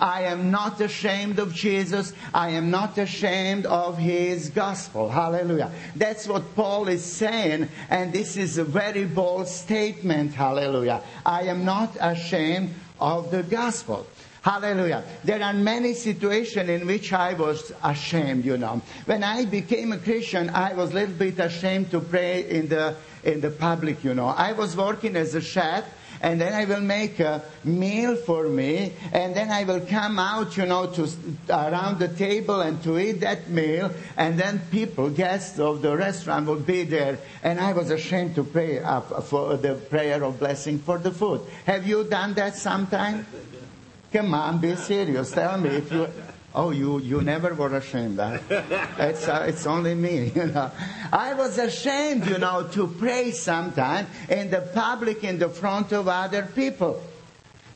I 0.00 0.22
am 0.22 0.50
not 0.50 0.80
ashamed 0.80 1.38
of 1.38 1.54
Jesus. 1.54 2.12
I 2.32 2.50
am 2.50 2.70
not 2.70 2.98
ashamed 2.98 3.66
of 3.66 3.96
his 3.96 4.50
gospel. 4.50 5.08
Hallelujah. 5.08 5.70
That's 5.94 6.26
what 6.26 6.54
Paul 6.54 6.88
is 6.88 7.04
saying, 7.04 7.68
and 7.90 8.12
this 8.12 8.36
is 8.36 8.58
a 8.58 8.64
very 8.64 9.04
bold 9.04 9.48
statement. 9.48 10.34
Hallelujah. 10.34 11.02
I 11.24 11.44
am 11.44 11.64
not 11.64 11.96
ashamed 12.00 12.74
of 13.00 13.30
the 13.30 13.42
gospel. 13.42 14.06
Hallelujah. 14.42 15.04
There 15.24 15.42
are 15.42 15.54
many 15.54 15.94
situations 15.94 16.68
in 16.68 16.86
which 16.86 17.14
I 17.14 17.32
was 17.32 17.72
ashamed, 17.82 18.44
you 18.44 18.58
know. 18.58 18.82
When 19.06 19.24
I 19.24 19.46
became 19.46 19.92
a 19.92 19.98
Christian, 19.98 20.50
I 20.50 20.74
was 20.74 20.90
a 20.90 20.94
little 20.94 21.14
bit 21.14 21.38
ashamed 21.38 21.90
to 21.92 22.00
pray 22.00 22.46
in 22.50 22.68
the, 22.68 22.94
in 23.22 23.40
the 23.40 23.50
public, 23.50 24.04
you 24.04 24.12
know. 24.12 24.26
I 24.26 24.52
was 24.52 24.76
working 24.76 25.16
as 25.16 25.34
a 25.34 25.40
chef 25.40 25.84
and 26.20 26.40
then 26.40 26.52
I 26.52 26.64
will 26.64 26.80
make 26.80 27.20
a 27.20 27.42
meal 27.64 28.16
for 28.16 28.48
me, 28.48 28.92
and 29.12 29.34
then 29.34 29.50
I 29.50 29.64
will 29.64 29.80
come 29.80 30.18
out, 30.18 30.56
you 30.56 30.66
know, 30.66 30.86
to 30.86 31.08
around 31.50 31.98
the 31.98 32.08
table 32.08 32.60
and 32.60 32.82
to 32.84 32.98
eat 32.98 33.20
that 33.20 33.48
meal, 33.48 33.90
and 34.16 34.38
then 34.38 34.60
people, 34.70 35.10
guests 35.10 35.58
of 35.58 35.82
the 35.82 35.96
restaurant 35.96 36.46
will 36.46 36.60
be 36.60 36.84
there, 36.84 37.18
and 37.42 37.60
I 37.60 37.72
was 37.72 37.90
ashamed 37.90 38.34
to 38.36 38.44
pray 38.44 38.80
uh, 38.80 39.00
for 39.00 39.52
uh, 39.52 39.56
the 39.56 39.74
prayer 39.74 40.22
of 40.24 40.38
blessing 40.38 40.78
for 40.78 40.98
the 40.98 41.10
food. 41.10 41.40
Have 41.66 41.86
you 41.86 42.04
done 42.04 42.34
that 42.34 42.56
sometime? 42.56 43.26
Come 44.12 44.32
on, 44.34 44.60
be 44.60 44.76
serious. 44.76 45.32
Tell 45.32 45.58
me 45.58 45.70
if 45.70 45.92
you. 45.92 46.08
Oh, 46.54 46.70
you, 46.70 47.00
you 47.00 47.20
never 47.20 47.52
were 47.52 47.74
ashamed. 47.74 48.18
Huh? 48.20 48.38
It's, 48.98 49.26
uh, 49.26 49.44
it's 49.48 49.66
only 49.66 49.94
me, 49.94 50.30
you 50.36 50.46
know. 50.46 50.70
I 51.12 51.34
was 51.34 51.58
ashamed, 51.58 52.26
you 52.26 52.38
know, 52.38 52.68
to 52.72 52.86
pray 52.86 53.32
sometime 53.32 54.06
in 54.28 54.50
the 54.50 54.60
public 54.60 55.24
in 55.24 55.38
the 55.38 55.48
front 55.48 55.92
of 55.92 56.06
other 56.06 56.48
people. 56.54 57.02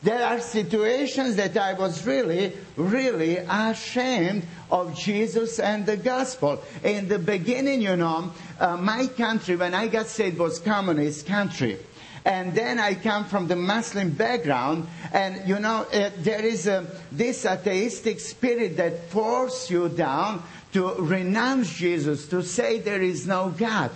There 0.01 0.23
are 0.23 0.39
situations 0.39 1.35
that 1.35 1.57
I 1.57 1.73
was 1.73 2.05
really, 2.05 2.53
really 2.77 3.37
ashamed 3.37 4.43
of 4.71 4.97
Jesus 4.97 5.59
and 5.59 5.85
the 5.85 5.97
gospel. 5.97 6.63
In 6.85 7.09
the 7.09 7.19
beginning, 7.19 7.81
you 7.81 7.97
know, 7.97 8.31
uh, 8.61 8.77
my 8.77 9.07
country, 9.07 9.57
when 9.57 9.73
I 9.73 9.87
got 9.87 10.07
saved, 10.07 10.37
was 10.37 10.59
communist 10.59 11.25
country. 11.25 11.79
And 12.29 12.53
then 12.53 12.77
I 12.77 12.93
come 12.93 13.25
from 13.25 13.47
the 13.47 13.55
Muslim 13.55 14.11
background, 14.11 14.87
and 15.11 15.49
you 15.49 15.57
know, 15.57 15.87
uh, 15.91 16.11
there 16.19 16.45
is 16.45 16.67
a, 16.67 16.85
this 17.11 17.43
atheistic 17.43 18.19
spirit 18.19 18.77
that 18.77 19.09
forces 19.09 19.71
you 19.71 19.89
down 19.89 20.43
to 20.73 20.93
renounce 20.93 21.73
Jesus, 21.73 22.27
to 22.27 22.43
say 22.43 22.81
there 22.81 23.01
is 23.01 23.25
no 23.25 23.49
God. 23.49 23.89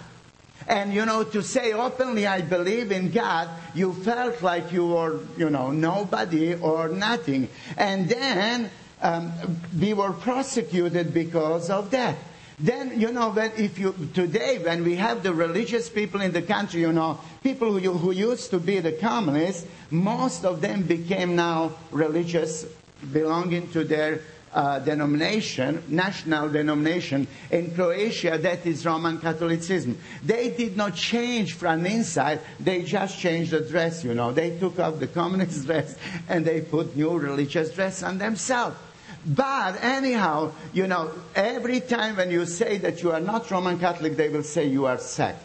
And 0.68 0.96
you 0.96 1.06
know, 1.06 1.24
to 1.26 1.44
say 1.44 1.74
openly, 1.74 2.26
I 2.26 2.42
believe 2.42 2.92
in 2.92 3.12
God, 3.12 3.50
you 3.76 3.94
felt 3.94 4.42
like 4.42 4.72
you 4.72 4.88
were, 4.88 5.20
you 5.38 5.52
know, 5.52 5.70
nobody 5.70 6.56
or 6.56 6.90
nothing. 6.90 7.50
And 7.78 8.10
then 8.10 8.72
um, 9.04 9.32
we 9.80 9.94
were 9.94 10.12
prosecuted 10.12 11.14
because 11.14 11.70
of 11.70 11.92
that. 11.92 12.18
Then, 12.60 13.00
you 13.00 13.12
know, 13.12 13.30
when 13.30 13.52
if 13.58 13.80
you, 13.80 13.96
today, 14.14 14.60
when 14.60 14.84
we 14.84 14.96
have 14.96 15.24
the 15.24 15.34
religious 15.34 15.90
people 15.90 16.22
in 16.22 16.32
the 16.32 16.42
country, 16.42 16.82
you 16.82 16.94
know, 16.94 17.20
people 17.44 17.78
who, 17.78 17.94
who 17.94 18.12
used 18.12 18.52
to 18.52 18.60
be 18.60 18.80
the 18.80 18.92
communists, 18.92 19.68
most 19.90 20.46
of 20.46 20.62
them 20.62 20.84
became 20.84 21.36
now 21.36 21.74
religious, 21.92 22.66
belonging 23.12 23.72
to 23.72 23.84
their 23.84 24.22
uh, 24.54 24.80
denomination, 24.80 25.84
national 25.88 26.50
denomination 26.50 27.28
in 27.52 27.74
Croatia, 27.74 28.38
that 28.38 28.66
is 28.66 28.86
Roman 28.86 29.18
Catholicism. 29.18 29.98
They 30.24 30.52
did 30.52 30.78
not 30.78 30.96
change 30.96 31.54
from 31.54 31.86
inside, 31.86 32.40
they 32.60 32.84
just 32.84 33.18
changed 33.20 33.52
the 33.52 33.62
dress, 33.62 34.04
you 34.04 34.14
know. 34.14 34.32
They 34.32 34.58
took 34.60 34.80
off 34.80 35.00
the 35.00 35.08
communist 35.08 35.66
dress 35.66 35.98
and 36.30 36.46
they 36.46 36.62
put 36.62 36.96
new 36.96 37.18
religious 37.18 37.72
dress 37.72 38.04
on 38.04 38.20
themselves. 38.20 38.78
But 39.26 39.82
anyhow, 39.84 40.52
you 40.74 40.88
know, 40.88 41.12
every 41.36 41.80
time 41.80 42.18
when 42.18 42.30
you 42.30 42.46
say 42.46 42.78
that 42.80 43.02
you 43.02 43.12
are 43.12 43.22
not 43.22 43.50
Roman 43.50 43.80
Catholic, 43.80 44.18
they 44.18 44.30
will 44.30 44.44
say 44.44 44.68
you 44.68 44.86
are 44.86 44.98
sect. 44.98 45.42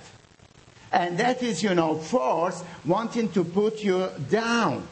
And 0.91 1.19
that 1.19 1.43
is, 1.43 1.63
you 1.63 1.75
know, 1.75 1.97
force 1.97 2.63
wanting 2.85 3.31
to 3.33 3.45
put 3.45 3.83
you 3.85 4.09
down. 4.31 4.89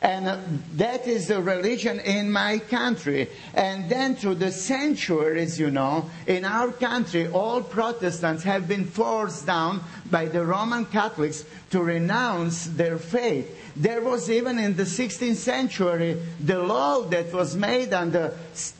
And 0.00 0.62
that 0.74 1.08
is 1.08 1.26
the 1.26 1.42
religion 1.42 1.98
in 1.98 2.30
my 2.30 2.58
country. 2.58 3.28
And 3.54 3.90
then 3.90 4.14
through 4.14 4.36
the 4.36 4.52
centuries, 4.52 5.58
you 5.58 5.72
know, 5.72 6.08
in 6.26 6.44
our 6.44 6.70
country, 6.70 7.26
all 7.26 7.62
Protestants 7.62 8.44
have 8.44 8.68
been 8.68 8.84
forced 8.84 9.46
down 9.46 9.82
by 10.10 10.26
the 10.26 10.44
Roman 10.44 10.84
Catholics 10.86 11.44
to 11.70 11.82
renounce 11.82 12.66
their 12.66 12.98
faith. 12.98 13.54
There 13.76 14.00
was 14.00 14.30
even 14.30 14.58
in 14.58 14.76
the 14.76 14.84
16th 14.84 15.36
century 15.36 16.20
the 16.40 16.58
law 16.58 17.02
that 17.02 17.32
was 17.32 17.56
made 17.56 17.92
on 17.92 18.10
the, 18.10 18.34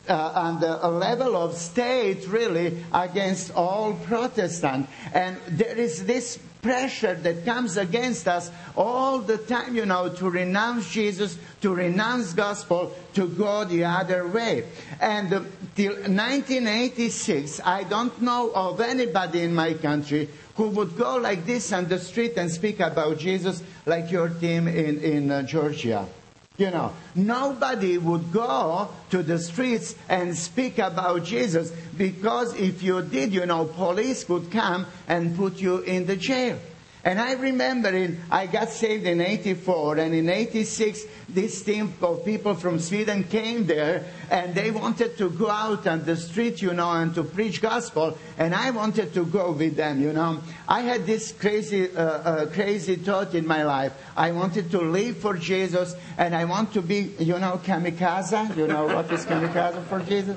uh, 0.08 0.32
on 0.35 0.61
the 0.61 0.76
level 0.88 1.37
of 1.37 1.54
state 1.54 2.26
really 2.28 2.85
against 2.92 3.54
all 3.54 3.94
Protestant. 3.94 4.88
And 5.12 5.37
there 5.49 5.76
is 5.76 6.04
this 6.04 6.38
pressure 6.62 7.14
that 7.14 7.44
comes 7.44 7.76
against 7.76 8.26
us 8.26 8.50
all 8.76 9.18
the 9.18 9.38
time, 9.38 9.75
you 9.75 9.87
know, 9.87 10.08
to 10.08 10.30
renounce 10.30 10.90
Jesus, 10.90 11.38
to 11.61 11.75
renounce 11.75 12.32
gospel, 12.32 12.94
to 13.14 13.28
go 13.28 13.64
the 13.64 13.85
other 13.85 14.26
way. 14.26 14.64
And 15.00 15.32
uh, 15.32 15.42
till 15.75 15.94
1986, 15.94 17.61
I 17.64 17.85
don't 17.85 18.20
know 18.20 18.50
of 18.54 18.80
anybody 18.80 19.42
in 19.42 19.54
my 19.54 19.75
country 19.75 20.28
who 20.58 20.68
would 20.70 20.96
go 20.96 21.16
like 21.18 21.46
this 21.46 21.72
on 21.72 21.86
the 21.86 22.00
street 22.00 22.32
and 22.36 22.50
speak 22.50 22.80
about 22.80 23.16
Jesus 23.16 23.62
like 23.86 24.10
your 24.10 24.28
team 24.28 24.66
in, 24.66 24.98
in 24.98 25.30
uh, 25.30 25.42
Georgia. 25.42 26.04
You 26.56 26.72
know, 26.72 26.92
nobody 27.14 27.96
would 27.96 28.32
go 28.32 28.88
to 29.10 29.22
the 29.22 29.38
streets 29.38 29.94
and 30.08 30.36
speak 30.36 30.80
about 30.80 31.22
Jesus 31.22 31.70
because 31.96 32.58
if 32.58 32.82
you 32.82 33.02
did, 33.02 33.32
you 33.32 33.46
know, 33.46 33.66
police 33.66 34.24
could 34.24 34.50
come 34.50 34.86
and 35.06 35.36
put 35.36 35.60
you 35.60 35.78
in 35.78 36.06
the 36.06 36.16
jail. 36.16 36.58
And 37.08 37.18
I 37.18 37.32
remember 37.32 37.88
in, 37.88 38.20
I 38.30 38.44
got 38.44 38.68
saved 38.68 39.06
in 39.06 39.22
84 39.22 39.96
and 39.96 40.14
in 40.14 40.28
86 40.28 41.06
this 41.30 41.62
team 41.62 41.94
of 42.02 42.22
people 42.22 42.52
from 42.54 42.78
Sweden 42.78 43.24
came 43.24 43.64
there 43.64 44.04
and 44.30 44.54
they 44.54 44.70
wanted 44.70 45.16
to 45.16 45.30
go 45.30 45.48
out 45.48 45.86
on 45.86 46.04
the 46.04 46.16
street, 46.16 46.60
you 46.60 46.74
know, 46.74 46.90
and 46.90 47.14
to 47.14 47.24
preach 47.24 47.62
gospel 47.62 48.18
and 48.36 48.54
I 48.54 48.72
wanted 48.72 49.14
to 49.14 49.24
go 49.24 49.52
with 49.52 49.74
them, 49.74 50.02
you 50.02 50.12
know. 50.12 50.42
I 50.68 50.82
had 50.82 51.06
this 51.06 51.32
crazy, 51.32 51.90
uh, 51.96 52.02
uh, 52.02 52.46
crazy 52.50 52.96
thought 52.96 53.34
in 53.34 53.46
my 53.46 53.62
life. 53.62 53.94
I 54.14 54.32
wanted 54.32 54.70
to 54.72 54.78
live 54.82 55.16
for 55.16 55.32
Jesus 55.32 55.96
and 56.18 56.36
I 56.36 56.44
want 56.44 56.74
to 56.74 56.82
be, 56.82 57.14
you 57.20 57.38
know, 57.38 57.58
kamikaze. 57.64 58.54
You 58.54 58.66
know 58.66 58.84
what 58.84 59.10
is 59.10 59.24
kamikaze 59.24 59.82
for 59.84 60.00
Jesus? 60.00 60.36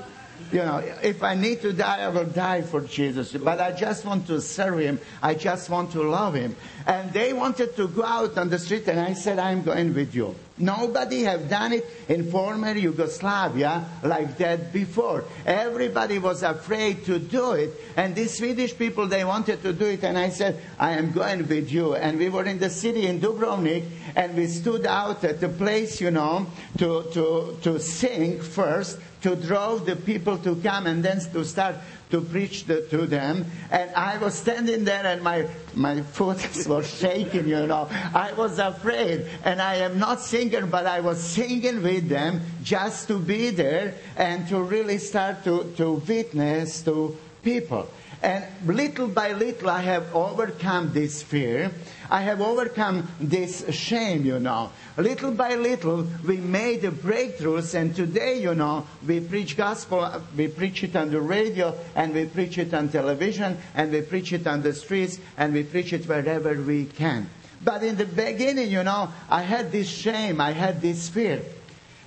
You 0.51 0.59
know, 0.59 0.77
if 1.01 1.23
I 1.23 1.35
need 1.35 1.61
to 1.61 1.71
die, 1.71 2.01
I 2.01 2.09
will 2.09 2.25
die 2.25 2.61
for 2.61 2.81
Jesus. 2.81 3.31
But 3.31 3.61
I 3.61 3.71
just 3.71 4.03
want 4.05 4.27
to 4.27 4.41
serve 4.41 4.79
Him. 4.79 4.99
I 5.21 5.33
just 5.33 5.69
want 5.69 5.91
to 5.93 6.03
love 6.03 6.33
Him. 6.33 6.55
And 6.85 7.13
they 7.13 7.31
wanted 7.31 7.75
to 7.77 7.87
go 7.87 8.03
out 8.03 8.37
on 8.37 8.49
the 8.49 8.59
street, 8.59 8.87
and 8.87 8.99
I 8.99 9.13
said, 9.13 9.39
I'm 9.39 9.63
going 9.63 9.93
with 9.93 10.13
you. 10.13 10.35
Nobody 10.57 11.23
have 11.23 11.49
done 11.49 11.73
it 11.73 11.85
in 12.07 12.29
former 12.29 12.73
Yugoslavia 12.73 13.85
like 14.03 14.37
that 14.37 14.71
before. 14.71 15.23
Everybody 15.45 16.19
was 16.19 16.43
afraid 16.43 17.05
to 17.05 17.19
do 17.19 17.53
it. 17.53 17.71
And 17.95 18.13
these 18.13 18.37
Swedish 18.37 18.77
people, 18.77 19.07
they 19.07 19.23
wanted 19.23 19.63
to 19.63 19.73
do 19.73 19.85
it. 19.85 20.03
And 20.03 20.17
I 20.17 20.29
said, 20.29 20.61
I 20.77 20.91
am 20.91 21.11
going 21.13 21.47
with 21.47 21.71
you. 21.71 21.95
And 21.95 22.19
we 22.19 22.29
were 22.29 22.45
in 22.45 22.59
the 22.59 22.69
city 22.69 23.07
in 23.07 23.19
Dubrovnik 23.19 23.85
and 24.15 24.35
we 24.35 24.47
stood 24.47 24.85
out 24.85 25.23
at 25.23 25.39
the 25.39 25.49
place, 25.49 25.99
you 26.01 26.11
know, 26.11 26.47
to, 26.77 27.03
to, 27.13 27.57
to 27.63 27.79
sing 27.79 28.41
first, 28.41 28.99
to 29.23 29.35
draw 29.35 29.77
the 29.77 29.95
people 29.95 30.37
to 30.39 30.55
come 30.57 30.85
and 30.85 31.03
then 31.03 31.19
to 31.31 31.45
start 31.45 31.75
to 32.11 32.21
preach 32.21 32.65
the, 32.65 32.81
to 32.87 33.05
them. 33.05 33.45
And 33.71 33.91
I 33.95 34.17
was 34.17 34.35
standing 34.35 34.83
there 34.83 35.05
and 35.05 35.21
my, 35.21 35.47
my 35.73 36.01
foot 36.01 36.39
was 36.67 36.93
shaking, 36.93 37.47
you 37.47 37.67
know. 37.67 37.87
I 38.13 38.33
was 38.33 38.59
afraid. 38.59 39.27
And 39.43 39.61
I 39.61 39.75
am 39.75 39.99
not 39.99 40.21
singer, 40.21 40.65
but 40.65 40.85
I 40.85 40.99
was 40.99 41.21
singing 41.21 41.81
with 41.81 42.09
them 42.09 42.41
just 42.63 43.07
to 43.07 43.17
be 43.17 43.49
there 43.49 43.95
and 44.15 44.47
to 44.49 44.61
really 44.61 44.97
start 44.97 45.43
to, 45.45 45.73
to 45.77 45.93
witness 45.93 46.81
to 46.83 47.17
people. 47.43 47.89
And 48.23 48.45
little 48.65 49.07
by 49.07 49.33
little, 49.33 49.69
I 49.69 49.81
have 49.81 50.15
overcome 50.15 50.93
this 50.93 51.23
fear. 51.23 51.71
I 52.09 52.21
have 52.21 52.39
overcome 52.39 53.07
this 53.19 53.65
shame, 53.73 54.25
you 54.25 54.37
know. 54.37 54.71
Little 54.97 55.31
by 55.31 55.55
little, 55.55 56.05
we 56.27 56.37
made 56.37 56.83
breakthroughs, 56.83 57.73
and 57.73 57.95
today, 57.95 58.41
you 58.41 58.53
know, 58.53 58.85
we 59.07 59.21
preach 59.21 59.57
gospel, 59.57 60.21
we 60.37 60.49
preach 60.49 60.83
it 60.83 60.95
on 60.95 61.09
the 61.09 61.21
radio, 61.21 61.75
and 61.95 62.13
we 62.13 62.25
preach 62.25 62.57
it 62.57 62.73
on 62.73 62.89
television, 62.89 63.57
and 63.73 63.91
we 63.91 64.01
preach 64.01 64.33
it 64.33 64.45
on 64.45 64.61
the 64.61 64.73
streets, 64.73 65.17
and 65.37 65.53
we 65.53 65.63
preach 65.63 65.93
it 65.93 66.05
wherever 66.05 66.53
we 66.61 66.85
can. 66.85 67.27
But 67.63 67.81
in 67.83 67.95
the 67.95 68.05
beginning, 68.05 68.69
you 68.69 68.83
know, 68.83 69.09
I 69.29 69.41
had 69.41 69.71
this 69.71 69.87
shame, 69.87 70.41
I 70.41 70.51
had 70.51 70.81
this 70.81 71.09
fear 71.09 71.41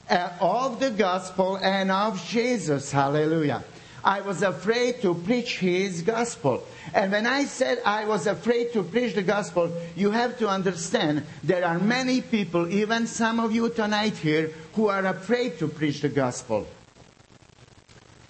uh, 0.08 0.30
of 0.40 0.80
the 0.80 0.90
gospel 0.90 1.56
and 1.56 1.90
of 1.90 2.24
Jesus. 2.28 2.92
Hallelujah. 2.92 3.64
I 4.04 4.20
was 4.20 4.42
afraid 4.42 5.00
to 5.00 5.14
preach 5.14 5.58
his 5.58 6.02
gospel. 6.02 6.62
And 6.92 7.10
when 7.10 7.26
I 7.26 7.46
said 7.46 7.80
I 7.86 8.04
was 8.04 8.26
afraid 8.26 8.74
to 8.74 8.82
preach 8.82 9.14
the 9.14 9.22
gospel, 9.22 9.72
you 9.96 10.10
have 10.10 10.38
to 10.40 10.48
understand 10.48 11.24
there 11.42 11.64
are 11.64 11.78
many 11.78 12.20
people, 12.20 12.68
even 12.68 13.06
some 13.06 13.40
of 13.40 13.52
you 13.52 13.70
tonight 13.70 14.18
here, 14.18 14.50
who 14.74 14.88
are 14.88 15.06
afraid 15.06 15.58
to 15.58 15.68
preach 15.68 16.02
the 16.02 16.10
gospel. 16.10 16.66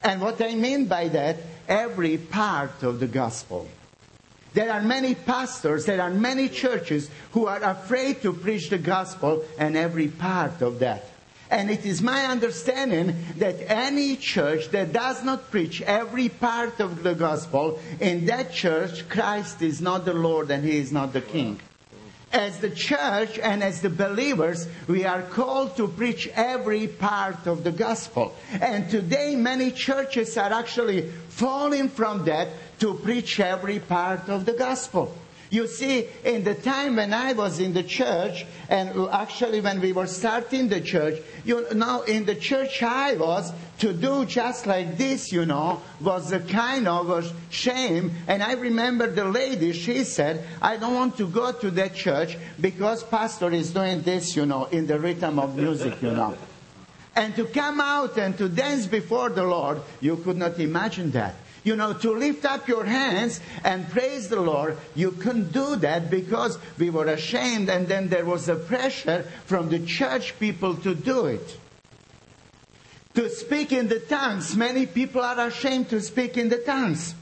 And 0.00 0.20
what 0.20 0.40
I 0.40 0.54
mean 0.54 0.84
by 0.84 1.08
that, 1.08 1.38
every 1.66 2.18
part 2.18 2.84
of 2.84 3.00
the 3.00 3.08
gospel. 3.08 3.66
There 4.52 4.70
are 4.70 4.82
many 4.82 5.16
pastors, 5.16 5.86
there 5.86 6.00
are 6.00 6.10
many 6.10 6.48
churches 6.48 7.10
who 7.32 7.46
are 7.46 7.60
afraid 7.60 8.22
to 8.22 8.32
preach 8.32 8.70
the 8.70 8.78
gospel 8.78 9.42
and 9.58 9.76
every 9.76 10.06
part 10.06 10.62
of 10.62 10.78
that. 10.78 11.04
And 11.50 11.70
it 11.70 11.84
is 11.84 12.00
my 12.02 12.26
understanding 12.26 13.16
that 13.36 13.70
any 13.70 14.16
church 14.16 14.70
that 14.70 14.92
does 14.92 15.22
not 15.22 15.50
preach 15.50 15.82
every 15.82 16.28
part 16.28 16.80
of 16.80 17.02
the 17.02 17.14
gospel, 17.14 17.78
in 18.00 18.26
that 18.26 18.52
church, 18.52 19.08
Christ 19.08 19.62
is 19.62 19.80
not 19.80 20.04
the 20.04 20.14
Lord 20.14 20.50
and 20.50 20.64
He 20.64 20.78
is 20.78 20.90
not 20.90 21.12
the 21.12 21.20
King. 21.20 21.60
As 22.32 22.58
the 22.58 22.70
church 22.70 23.38
and 23.38 23.62
as 23.62 23.80
the 23.80 23.90
believers, 23.90 24.66
we 24.88 25.04
are 25.04 25.22
called 25.22 25.76
to 25.76 25.86
preach 25.86 26.28
every 26.34 26.88
part 26.88 27.46
of 27.46 27.62
the 27.62 27.70
gospel. 27.70 28.34
And 28.60 28.90
today, 28.90 29.36
many 29.36 29.70
churches 29.70 30.36
are 30.36 30.52
actually 30.52 31.10
falling 31.28 31.88
from 31.88 32.24
that 32.24 32.48
to 32.80 32.94
preach 32.94 33.38
every 33.38 33.78
part 33.78 34.28
of 34.28 34.46
the 34.46 34.54
gospel. 34.54 35.16
You 35.54 35.68
see, 35.68 36.08
in 36.24 36.42
the 36.42 36.56
time 36.56 36.96
when 36.96 37.14
I 37.14 37.32
was 37.32 37.60
in 37.60 37.74
the 37.74 37.84
church, 37.84 38.44
and 38.68 39.08
actually 39.12 39.60
when 39.60 39.80
we 39.80 39.92
were 39.92 40.08
starting 40.08 40.66
the 40.66 40.80
church, 40.80 41.22
you 41.44 41.72
know, 41.72 42.02
in 42.02 42.24
the 42.24 42.34
church 42.34 42.82
I 42.82 43.14
was, 43.14 43.52
to 43.78 43.92
do 43.92 44.24
just 44.24 44.66
like 44.66 44.98
this, 44.98 45.30
you 45.30 45.46
know, 45.46 45.80
was 46.00 46.32
a 46.32 46.40
kind 46.40 46.88
of 46.88 47.08
a 47.08 47.22
shame. 47.50 48.10
And 48.26 48.42
I 48.42 48.54
remember 48.54 49.08
the 49.08 49.26
lady, 49.26 49.72
she 49.72 50.02
said, 50.02 50.44
I 50.60 50.76
don't 50.76 50.94
want 50.94 51.16
to 51.18 51.28
go 51.28 51.52
to 51.52 51.70
that 51.70 51.94
church 51.94 52.36
because 52.60 53.04
pastor 53.04 53.52
is 53.52 53.70
doing 53.70 54.02
this, 54.02 54.34
you 54.34 54.46
know, 54.46 54.64
in 54.64 54.88
the 54.88 54.98
rhythm 54.98 55.38
of 55.38 55.54
music, 55.56 56.02
you 56.02 56.10
know. 56.10 56.36
And 57.14 57.36
to 57.36 57.44
come 57.44 57.80
out 57.80 58.18
and 58.18 58.36
to 58.38 58.48
dance 58.48 58.86
before 58.86 59.30
the 59.30 59.44
Lord, 59.44 59.82
you 60.00 60.16
could 60.16 60.36
not 60.36 60.58
imagine 60.58 61.12
that. 61.12 61.36
You 61.64 61.76
know, 61.76 61.94
to 61.94 62.12
lift 62.12 62.44
up 62.44 62.68
your 62.68 62.84
hands 62.84 63.40
and 63.64 63.88
praise 63.88 64.28
the 64.28 64.40
Lord, 64.40 64.76
you 64.94 65.12
couldn't 65.12 65.52
do 65.52 65.76
that 65.76 66.10
because 66.10 66.58
we 66.78 66.90
were 66.90 67.06
ashamed 67.06 67.70
and 67.70 67.88
then 67.88 68.08
there 68.08 68.26
was 68.26 68.48
a 68.48 68.56
pressure 68.56 69.22
from 69.46 69.70
the 69.70 69.80
church 69.80 70.38
people 70.38 70.76
to 70.76 70.94
do 70.94 71.26
it. 71.26 71.58
To 73.14 73.30
speak 73.30 73.72
in 73.72 73.88
the 73.88 74.00
tongues, 74.00 74.56
many 74.56 74.86
people 74.86 75.22
are 75.22 75.46
ashamed 75.46 75.88
to 75.90 76.00
speak 76.00 76.36
in 76.36 76.50
the 76.50 76.58
tongues. 76.58 77.14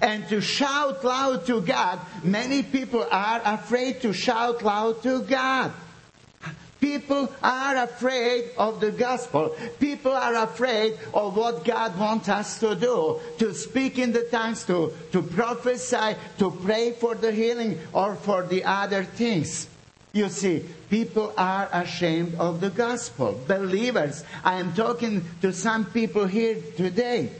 And 0.00 0.26
to 0.28 0.40
shout 0.40 1.04
loud 1.04 1.46
to 1.46 1.60
God, 1.60 1.98
many 2.22 2.62
people 2.62 3.06
are 3.10 3.42
afraid 3.44 4.00
to 4.02 4.12
shout 4.12 4.62
loud 4.62 5.02
to 5.02 5.22
God. 5.22 5.72
People 6.80 7.30
are 7.42 7.76
afraid 7.76 8.50
of 8.56 8.80
the 8.80 8.90
gospel. 8.90 9.54
People 9.78 10.12
are 10.12 10.34
afraid 10.44 10.98
of 11.12 11.36
what 11.36 11.64
God 11.64 11.98
wants 11.98 12.28
us 12.28 12.58
to 12.60 12.74
do. 12.74 13.20
To 13.38 13.54
speak 13.54 13.98
in 13.98 14.12
the 14.12 14.22
tongues, 14.30 14.64
to, 14.64 14.92
to 15.12 15.22
prophesy, 15.22 16.16
to 16.38 16.50
pray 16.50 16.92
for 16.92 17.14
the 17.14 17.32
healing 17.32 17.78
or 17.92 18.14
for 18.16 18.42
the 18.42 18.64
other 18.64 19.04
things. 19.04 19.68
You 20.12 20.28
see, 20.28 20.64
people 20.88 21.32
are 21.36 21.68
ashamed 21.72 22.34
of 22.36 22.60
the 22.60 22.70
gospel. 22.70 23.38
Believers. 23.46 24.24
I 24.42 24.58
am 24.58 24.72
talking 24.72 25.24
to 25.42 25.52
some 25.52 25.84
people 25.84 26.26
here 26.26 26.56
today. 26.76 27.30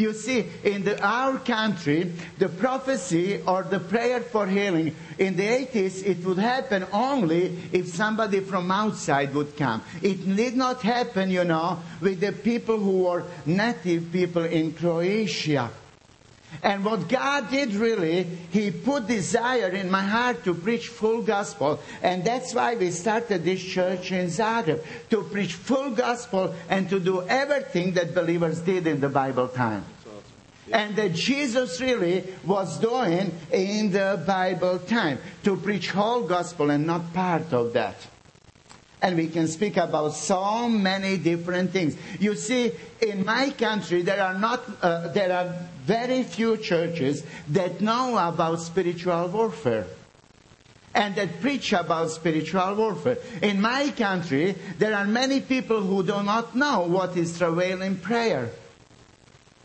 You 0.00 0.14
see, 0.14 0.46
in 0.64 0.84
the, 0.84 0.98
our 1.04 1.38
country, 1.38 2.10
the 2.38 2.48
prophecy 2.48 3.42
or 3.46 3.64
the 3.64 3.78
prayer 3.78 4.22
for 4.22 4.46
healing, 4.46 4.96
in 5.18 5.36
the 5.36 5.46
80s, 5.46 6.06
it 6.06 6.24
would 6.24 6.38
happen 6.38 6.86
only 6.90 7.58
if 7.70 7.88
somebody 7.88 8.40
from 8.40 8.70
outside 8.70 9.34
would 9.34 9.58
come. 9.58 9.82
It 10.00 10.24
did 10.34 10.56
not 10.56 10.80
happen, 10.80 11.30
you 11.30 11.44
know, 11.44 11.80
with 12.00 12.20
the 12.20 12.32
people 12.32 12.78
who 12.78 13.04
were 13.04 13.24
native 13.44 14.10
people 14.10 14.46
in 14.46 14.72
Croatia. 14.72 15.70
And 16.62 16.84
what 16.84 17.08
God 17.08 17.50
did 17.50 17.74
really, 17.74 18.24
He 18.50 18.70
put 18.70 19.06
desire 19.06 19.68
in 19.68 19.90
my 19.90 20.02
heart 20.02 20.44
to 20.44 20.54
preach 20.54 20.88
full 20.88 21.22
gospel. 21.22 21.80
And 22.02 22.24
that's 22.24 22.54
why 22.54 22.74
we 22.76 22.90
started 22.90 23.44
this 23.44 23.62
church 23.62 24.12
in 24.12 24.26
Zagreb. 24.26 24.84
To 25.10 25.22
preach 25.22 25.54
full 25.54 25.90
gospel 25.90 26.54
and 26.68 26.88
to 26.90 27.00
do 27.00 27.22
everything 27.22 27.92
that 27.94 28.14
believers 28.14 28.60
did 28.60 28.86
in 28.86 29.00
the 29.00 29.08
Bible 29.08 29.48
time. 29.48 29.84
And 30.72 30.94
that 30.96 31.14
Jesus 31.14 31.80
really 31.80 32.24
was 32.44 32.78
doing 32.78 33.32
in 33.50 33.90
the 33.90 34.22
Bible 34.26 34.78
time. 34.78 35.18
To 35.44 35.56
preach 35.56 35.90
whole 35.90 36.22
gospel 36.22 36.70
and 36.70 36.86
not 36.86 37.12
part 37.12 37.52
of 37.52 37.72
that. 37.72 37.96
And 39.02 39.16
we 39.16 39.28
can 39.28 39.48
speak 39.48 39.76
about 39.76 40.14
so 40.14 40.68
many 40.68 41.16
different 41.16 41.70
things. 41.70 41.96
You 42.18 42.34
see, 42.34 42.72
in 43.00 43.24
my 43.24 43.50
country, 43.50 44.02
there 44.02 44.22
are 44.22 44.34
not, 44.34 44.60
uh, 44.82 45.08
there 45.08 45.32
are 45.32 45.54
very 45.86 46.22
few 46.22 46.56
churches 46.58 47.24
that 47.48 47.80
know 47.80 48.18
about 48.18 48.60
spiritual 48.60 49.28
warfare 49.28 49.86
and 50.94 51.14
that 51.14 51.40
preach 51.40 51.72
about 51.72 52.10
spiritual 52.10 52.74
warfare. 52.74 53.16
In 53.42 53.60
my 53.60 53.90
country, 53.90 54.54
there 54.78 54.94
are 54.94 55.06
many 55.06 55.40
people 55.40 55.80
who 55.80 56.02
do 56.02 56.22
not 56.22 56.54
know 56.54 56.80
what 56.80 57.16
is 57.16 57.38
travailing 57.38 57.96
prayer 57.96 58.50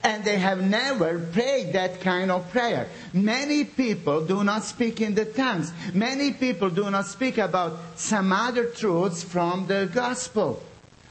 and 0.05 0.23
they 0.23 0.37
have 0.37 0.61
never 0.61 1.17
prayed 1.17 1.73
that 1.73 1.99
kind 1.99 2.29
of 2.29 2.47
prayer. 2.51 2.87
Many 3.11 3.63
people 3.65 4.23
do 4.23 4.43
not 4.43 4.63
speak 4.63 5.01
in 5.01 5.15
the 5.15 5.25
tongues. 5.25 5.73
Many 5.95 6.31
people 6.31 6.69
do 6.69 6.91
not 6.91 7.07
speak 7.07 7.39
about 7.39 7.79
some 7.95 8.31
other 8.31 8.65
truths 8.65 9.23
from 9.23 9.65
the 9.65 9.89
gospel. 9.91 10.61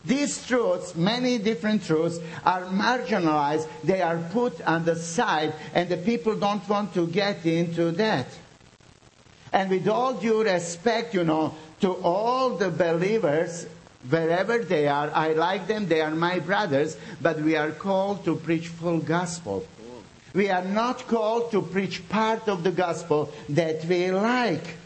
These 0.04 0.46
truths, 0.46 0.94
many 0.94 1.38
different 1.38 1.84
truths, 1.84 2.20
are 2.44 2.66
marginalized. 2.66 3.66
They 3.82 4.00
are 4.00 4.18
put 4.30 4.62
on 4.62 4.84
the 4.84 4.94
side, 4.94 5.54
and 5.74 5.88
the 5.88 5.96
people 5.96 6.36
don't 6.36 6.66
want 6.68 6.94
to 6.94 7.08
get 7.08 7.44
into 7.44 7.90
that. 7.92 8.28
And 9.52 9.70
with 9.70 9.88
all 9.88 10.14
due 10.14 10.44
respect, 10.44 11.14
you 11.14 11.24
know, 11.24 11.54
to 11.80 11.94
all 11.94 12.50
the 12.56 12.70
believers 12.70 13.66
wherever 14.08 14.58
they 14.58 14.88
are. 14.88 15.10
I 15.14 15.32
like 15.32 15.66
them, 15.66 15.86
they 15.86 16.00
are 16.00 16.14
my 16.14 16.38
brothers, 16.38 16.96
but 17.20 17.40
we 17.40 17.56
are 17.56 17.70
called 17.70 18.24
to 18.24 18.36
preach 18.36 18.68
full 18.68 18.98
gospel. 18.98 19.66
We 20.34 20.50
are 20.50 20.64
not 20.64 21.06
called 21.06 21.52
to 21.52 21.62
preach 21.62 22.08
part 22.08 22.48
of 22.48 22.64
the 22.64 22.72
gospel 22.72 23.32
that 23.50 23.84
we 23.84 24.10
like. 24.10 24.76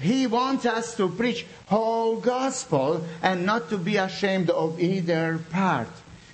He 0.00 0.26
wants 0.26 0.64
us 0.64 0.96
to 0.96 1.08
preach 1.10 1.44
whole 1.66 2.16
gospel 2.16 3.04
and 3.22 3.44
not 3.44 3.68
to 3.68 3.76
be 3.76 3.98
ashamed 3.98 4.48
of 4.48 4.80
either 4.80 5.38
part. 5.50 5.88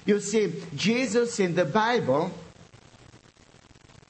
You 0.05 0.21
see, 0.21 0.53
Jesus 0.77 1.41
in 1.41 1.57
the 1.57 1.65
Bible 1.65 2.31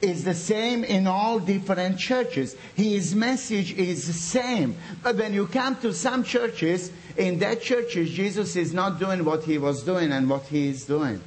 is 0.02 0.24
the 0.24 0.34
same 0.34 0.84
in 0.84 1.06
all 1.06 1.38
different 1.38 1.98
churches. 1.98 2.54
His 2.74 3.14
message 3.14 3.72
is 3.72 4.06
the 4.06 4.12
same. 4.12 4.76
But 5.02 5.16
when 5.16 5.32
you 5.32 5.46
come 5.46 5.76
to 5.76 5.94
some 5.94 6.22
churches, 6.22 6.92
in 7.18 7.38
that 7.40 7.62
churches, 7.62 8.10
Jesus 8.10 8.56
is 8.56 8.72
not 8.72 8.98
doing 8.98 9.24
what 9.24 9.44
he 9.44 9.58
was 9.58 9.82
doing 9.82 10.12
and 10.12 10.28
what 10.28 10.42
he 10.44 10.68
is 10.68 10.84
doing. 10.84 11.20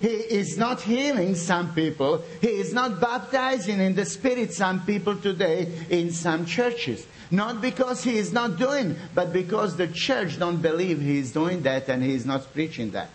He 0.00 0.08
is 0.08 0.58
not 0.58 0.80
healing 0.80 1.36
some 1.36 1.74
people. 1.74 2.24
He 2.40 2.48
is 2.48 2.74
not 2.74 3.00
baptizing 3.00 3.80
in 3.80 3.94
the 3.94 4.04
Spirit 4.04 4.52
some 4.52 4.84
people 4.84 5.14
today 5.16 5.72
in 5.90 6.10
some 6.10 6.44
churches. 6.44 7.06
Not 7.30 7.60
because 7.60 8.02
he 8.02 8.18
is 8.18 8.32
not 8.32 8.58
doing, 8.58 8.96
but 9.14 9.32
because 9.32 9.76
the 9.76 9.86
church 9.86 10.40
don't 10.40 10.60
believe 10.60 11.00
he 11.00 11.18
is 11.18 11.30
doing 11.30 11.62
that 11.62 11.88
and 11.88 12.02
he 12.02 12.14
is 12.14 12.26
not 12.26 12.52
preaching 12.52 12.90
that. 12.90 13.10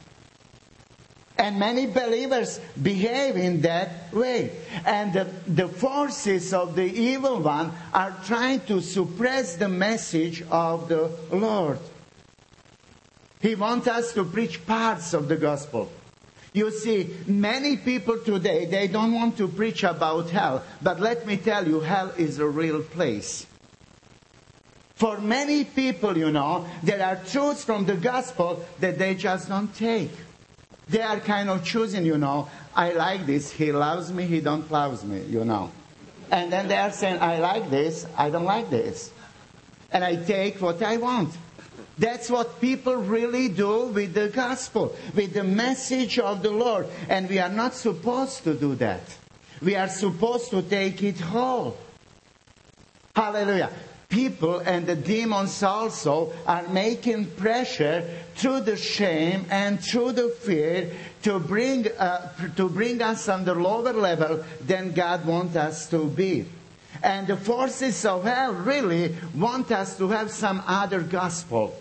And 1.38 1.60
many 1.60 1.86
believers 1.86 2.60
behave 2.82 3.38
in 3.38 3.62
that 3.62 4.12
way. 4.12 4.52
And 4.86 5.14
the, 5.14 5.26
the, 5.48 5.68
forces 5.68 6.54
of 6.54 6.76
the 6.76 6.86
evil 6.86 7.42
one 7.42 7.72
are 7.94 8.16
trying 8.26 8.62
to 8.62 8.82
suppress 8.82 9.56
the 9.56 9.70
message 9.70 10.44
of 10.50 10.90
the 10.90 11.12
Lord. 11.32 11.80
He 13.40 13.54
wants 13.54 13.88
us 13.88 14.14
to 14.14 14.24
preach 14.24 14.66
parts 14.66 15.14
of 15.14 15.28
the 15.28 15.38
gospel. 15.38 15.92
You 16.54 16.72
see, 16.72 17.16
many 17.28 17.78
people 17.78 18.18
today, 18.18 18.66
they 18.66 18.88
don't 18.88 19.14
want 19.14 19.38
to 19.38 19.48
preach 19.48 19.84
about 19.84 20.32
hell. 20.32 20.64
But 20.82 21.00
let 21.00 21.28
me 21.28 21.38
tell 21.38 21.68
you, 21.68 21.82
hell 21.82 22.10
is 22.18 22.40
a 22.40 22.48
real 22.48 22.82
place. 22.82 23.46
For 24.96 25.20
many 25.20 25.64
people, 25.64 26.18
you 26.18 26.32
know, 26.32 26.66
there 26.82 27.06
are 27.06 27.24
truths 27.24 27.64
from 27.64 27.86
the 27.86 27.96
gospel 27.96 28.66
that 28.80 28.98
they 28.98 29.14
just 29.14 29.48
don't 29.48 29.74
take. 29.76 30.10
They 30.90 31.02
are 31.02 31.20
kind 31.20 31.50
of 31.50 31.64
choosing, 31.64 32.06
you 32.06 32.18
know, 32.18 32.50
I 32.76 32.94
like 32.94 33.26
this, 33.26 33.52
he 33.52 33.72
loves 33.72 34.12
me, 34.12 34.26
he 34.26 34.40
don't 34.40 34.70
loves 34.72 35.04
me, 35.04 35.22
you 35.24 35.44
know. 35.44 35.72
And 36.32 36.52
then 36.52 36.68
they 36.68 36.78
are 36.78 36.92
saying, 36.92 37.20
I 37.22 37.40
like 37.40 37.70
this, 37.70 38.06
I 38.18 38.30
don't 38.30 38.46
like 38.46 38.70
this. 38.70 39.12
And 39.92 40.04
I 40.04 40.16
take 40.16 40.62
what 40.62 40.82
I 40.82 40.98
want. 40.98 41.36
That's 41.98 42.30
what 42.30 42.62
people 42.62 42.96
really 42.96 43.50
do 43.50 43.88
with 43.88 44.14
the 44.14 44.30
gospel, 44.30 44.96
with 45.16 45.34
the 45.34 45.44
message 45.44 46.20
of 46.20 46.44
the 46.44 46.52
Lord. 46.52 46.88
And 47.10 47.28
we 47.30 47.40
are 47.40 47.50
not 47.50 47.74
supposed 47.74 48.44
to 48.44 48.54
do 48.54 48.76
that. 48.76 49.02
We 49.62 49.76
are 49.76 49.88
supposed 49.88 50.52
to 50.52 50.62
take 50.62 51.02
it 51.02 51.20
whole. 51.20 51.78
Hallelujah 53.16 53.72
people 54.10 54.60
and 54.60 54.88
the 54.88 54.96
demons 54.96 55.62
also 55.64 56.34
are 56.46 56.68
making 56.70 57.26
pressure 57.32 58.08
through 58.36 58.62
the 58.62 58.78
shame 58.78 59.46
and 59.50 59.84
through 59.84 60.14
the 60.14 60.30
fear 60.30 60.90
to 61.24 61.40
bring, 61.40 61.88
uh, 61.98 62.32
to 62.56 62.70
bring 62.70 63.02
us 63.02 63.28
on 63.28 63.44
the 63.44 63.54
lower 63.54 63.94
level 63.94 64.44
than 64.62 64.94
God 64.94 65.26
wants 65.26 65.56
us 65.56 65.90
to 65.90 66.06
be. 66.06 66.46
And 67.04 67.28
the 67.28 67.38
forces 67.38 68.06
of 68.06 68.24
hell 68.24 68.54
really 68.54 69.16
want 69.36 69.72
us 69.72 69.98
to 69.98 70.10
have 70.10 70.32
some 70.32 70.64
other 70.66 71.02
gospel. 71.02 71.76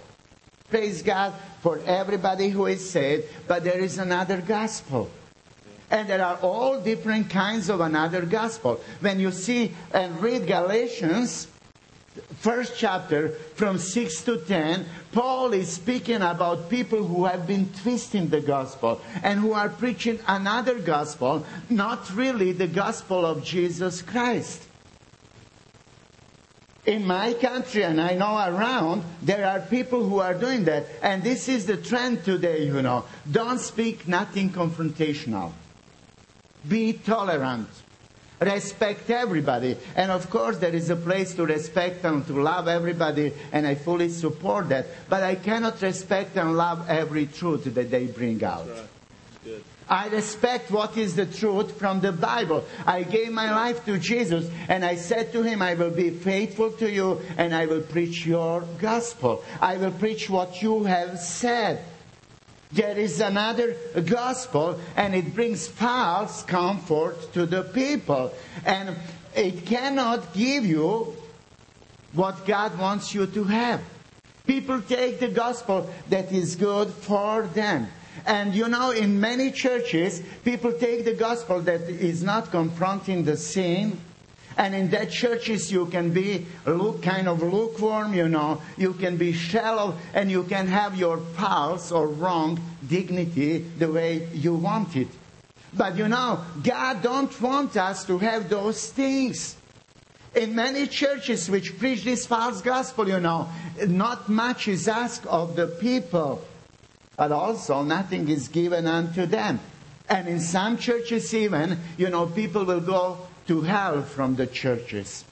Praise 0.69 1.03
God 1.03 1.33
for 1.63 1.79
everybody 1.87 2.49
who 2.49 2.67
is 2.67 2.91
saved, 2.91 3.25
but 3.47 3.63
there 3.63 3.79
is 3.79 3.99
another 3.99 4.41
gospel. 4.41 5.09
And 5.91 6.09
there 6.09 6.25
are 6.25 6.37
all 6.43 6.81
different 6.81 7.31
kinds 7.31 7.71
of 7.71 7.81
another 7.81 8.23
gospel. 8.23 8.81
When 9.01 9.21
you 9.21 9.31
see 9.31 9.75
and 9.93 10.21
read 10.21 10.47
Galatians, 10.49 11.47
first 12.39 12.75
chapter 12.77 13.31
from 13.55 13.79
6 13.79 14.23
to 14.23 14.39
10, 14.39 14.87
Paul 15.13 15.53
is 15.53 15.71
speaking 15.71 16.23
about 16.23 16.69
people 16.69 17.05
who 17.05 17.25
have 17.25 17.47
been 17.47 17.71
twisting 17.83 18.29
the 18.29 18.41
gospel 18.41 19.01
and 19.23 19.41
who 19.41 19.53
are 19.53 19.69
preaching 19.69 20.19
another 20.27 20.79
gospel, 20.79 21.45
not 21.71 22.15
really 22.15 22.53
the 22.53 22.69
gospel 22.69 23.25
of 23.25 23.45
Jesus 23.45 24.03
Christ. 24.03 24.67
in 26.87 27.05
my 27.05 27.35
country 27.35 27.83
and 27.83 28.01
I 28.01 28.15
know 28.15 28.39
around, 28.39 29.03
there 29.21 29.47
are 29.47 29.61
people 29.61 30.09
who 30.09 30.21
are 30.21 30.35
doing 30.35 30.65
that. 30.65 30.87
And 31.03 31.23
this 31.23 31.49
is 31.49 31.67
the 31.67 31.77
trend 31.77 32.25
today, 32.25 32.65
you 32.65 32.81
know. 32.81 33.05
Don't 33.31 33.59
speak 33.59 34.07
nothing 34.07 34.51
confrontational. 34.51 35.53
Be 36.67 36.93
tolerant. 36.93 37.69
Respect 38.41 39.09
everybody. 39.09 39.77
And 39.95 40.11
of 40.11 40.29
course, 40.29 40.59
there 40.59 40.75
is 40.75 40.91
a 40.91 40.97
place 40.97 41.35
to 41.35 41.47
respect 41.47 42.05
and 42.05 42.27
to 42.27 42.43
love 42.43 42.69
everybody, 42.69 43.33
and 43.53 43.67
I 43.67 43.75
fully 43.75 44.11
support 44.11 44.69
that. 44.69 44.87
But 45.09 45.23
I 45.23 45.37
cannot 45.37 45.81
respect 45.81 46.37
and 46.37 46.57
love 46.57 46.89
every 46.89 47.27
truth 47.27 47.65
that 47.65 47.91
they 47.91 48.07
bring 48.07 48.45
out. 48.45 48.67
Right. 48.69 49.63
I 49.89 50.09
respect 50.09 50.71
what 50.71 50.97
is 50.97 51.15
the 51.15 51.27
truth 51.27 51.79
from 51.79 52.01
the 52.01 52.11
Bible. 52.11 52.65
I 52.85 53.05
gave 53.05 53.31
my 53.31 53.53
life 53.53 53.85
to 53.85 53.99
Jesus 53.99 54.51
and 54.69 54.85
I 54.85 54.97
said 54.97 55.33
to 55.33 55.43
him, 55.43 55.63
I 55.63 55.75
will 55.75 55.93
be 55.93 56.11
faithful 56.11 56.73
to 56.73 56.91
you 56.91 57.21
and 57.37 57.55
I 57.55 57.67
will 57.67 57.83
preach 57.83 58.27
your 58.27 58.63
gospel. 58.81 59.45
I 59.61 59.77
will 59.77 59.93
preach 59.93 60.29
what 60.29 60.61
you 60.61 60.85
have 60.85 61.21
said. 61.21 61.85
There 62.77 62.99
is 62.99 63.21
another 63.21 63.75
gospel 64.05 64.79
and 64.97 65.15
it 65.15 65.35
brings 65.35 65.67
false 65.67 66.43
comfort 66.43 67.33
to 67.33 67.47
the 67.47 67.63
people. 67.63 68.35
And 68.67 68.95
it 69.35 69.65
cannot 69.65 70.35
give 70.35 70.67
you 70.67 71.17
what 72.13 72.45
God 72.45 72.79
wants 72.79 73.15
you 73.15 73.27
to 73.29 73.45
have. 73.45 73.81
People 74.47 74.83
take 74.83 75.21
the 75.21 75.29
gospel 75.29 75.91
that 76.11 76.31
is 76.31 76.55
good 76.55 76.91
for 76.91 77.47
them. 77.47 77.89
And 78.27 78.55
you 78.55 78.69
know, 78.69 78.91
in 78.91 79.21
many 79.21 79.53
churches, 79.53 80.23
people 80.45 80.73
take 80.73 81.07
the 81.07 81.15
gospel 81.15 81.61
that 81.63 81.81
is 81.83 82.23
not 82.23 82.51
confronting 82.51 83.25
the 83.25 83.39
sin. 83.39 83.99
And 84.57 84.75
in 84.75 84.91
that 84.91 85.11
churches, 85.11 85.71
you 85.71 85.87
can 85.87 86.11
be 86.11 86.47
look, 86.65 87.03
kind 87.03 87.29
of 87.29 87.43
lukewarm, 87.43 88.15
you 88.15 88.29
know. 88.29 88.63
You 88.77 88.95
can 88.95 89.17
be 89.17 89.33
shallow 89.33 89.97
and 90.15 90.31
you 90.31 90.45
can 90.45 90.67
have 90.67 90.97
your 90.97 91.19
false 91.19 91.93
or 91.93 92.09
wrong 92.09 92.61
dignity 92.89 93.59
the 93.59 93.91
way 93.93 94.29
you 94.33 94.55
want 94.55 94.97
it. 94.97 95.09
But 95.75 95.97
you 95.97 96.09
know, 96.09 96.43
God 96.63 97.03
don't 97.03 97.41
want 97.41 97.77
us 97.77 98.05
to 98.07 98.19
have 98.19 98.49
those 98.49 98.91
things. 98.91 99.57
In 100.35 100.55
many 100.55 100.87
churches 100.87 101.51
which 101.51 101.79
preach 101.79 102.05
this 102.05 102.27
false 102.27 102.63
gospel, 102.63 103.09
you 103.09 103.21
know, 103.21 103.49
not 103.87 104.29
much 104.29 104.69
is 104.69 104.89
asked 104.89 105.27
of 105.27 105.57
the 105.57 105.67
people 105.67 106.43
but 107.17 107.33
also 107.33 107.83
nothing 107.83 108.29
is 108.29 108.49
given 108.49 108.87
unto 108.87 109.27
them. 109.27 109.59
And 110.09 110.29
in 110.29 110.41
some 110.41 110.79
churches, 110.79 111.35
even, 111.35 111.79
you 111.97 112.09
know, 112.11 112.27
people 112.27 112.65
will 112.65 112.81
go 112.81 113.19
to 113.49 113.63
hell 113.63 114.03
from 114.03 114.37
the 114.37 114.47
churches. 114.47 115.25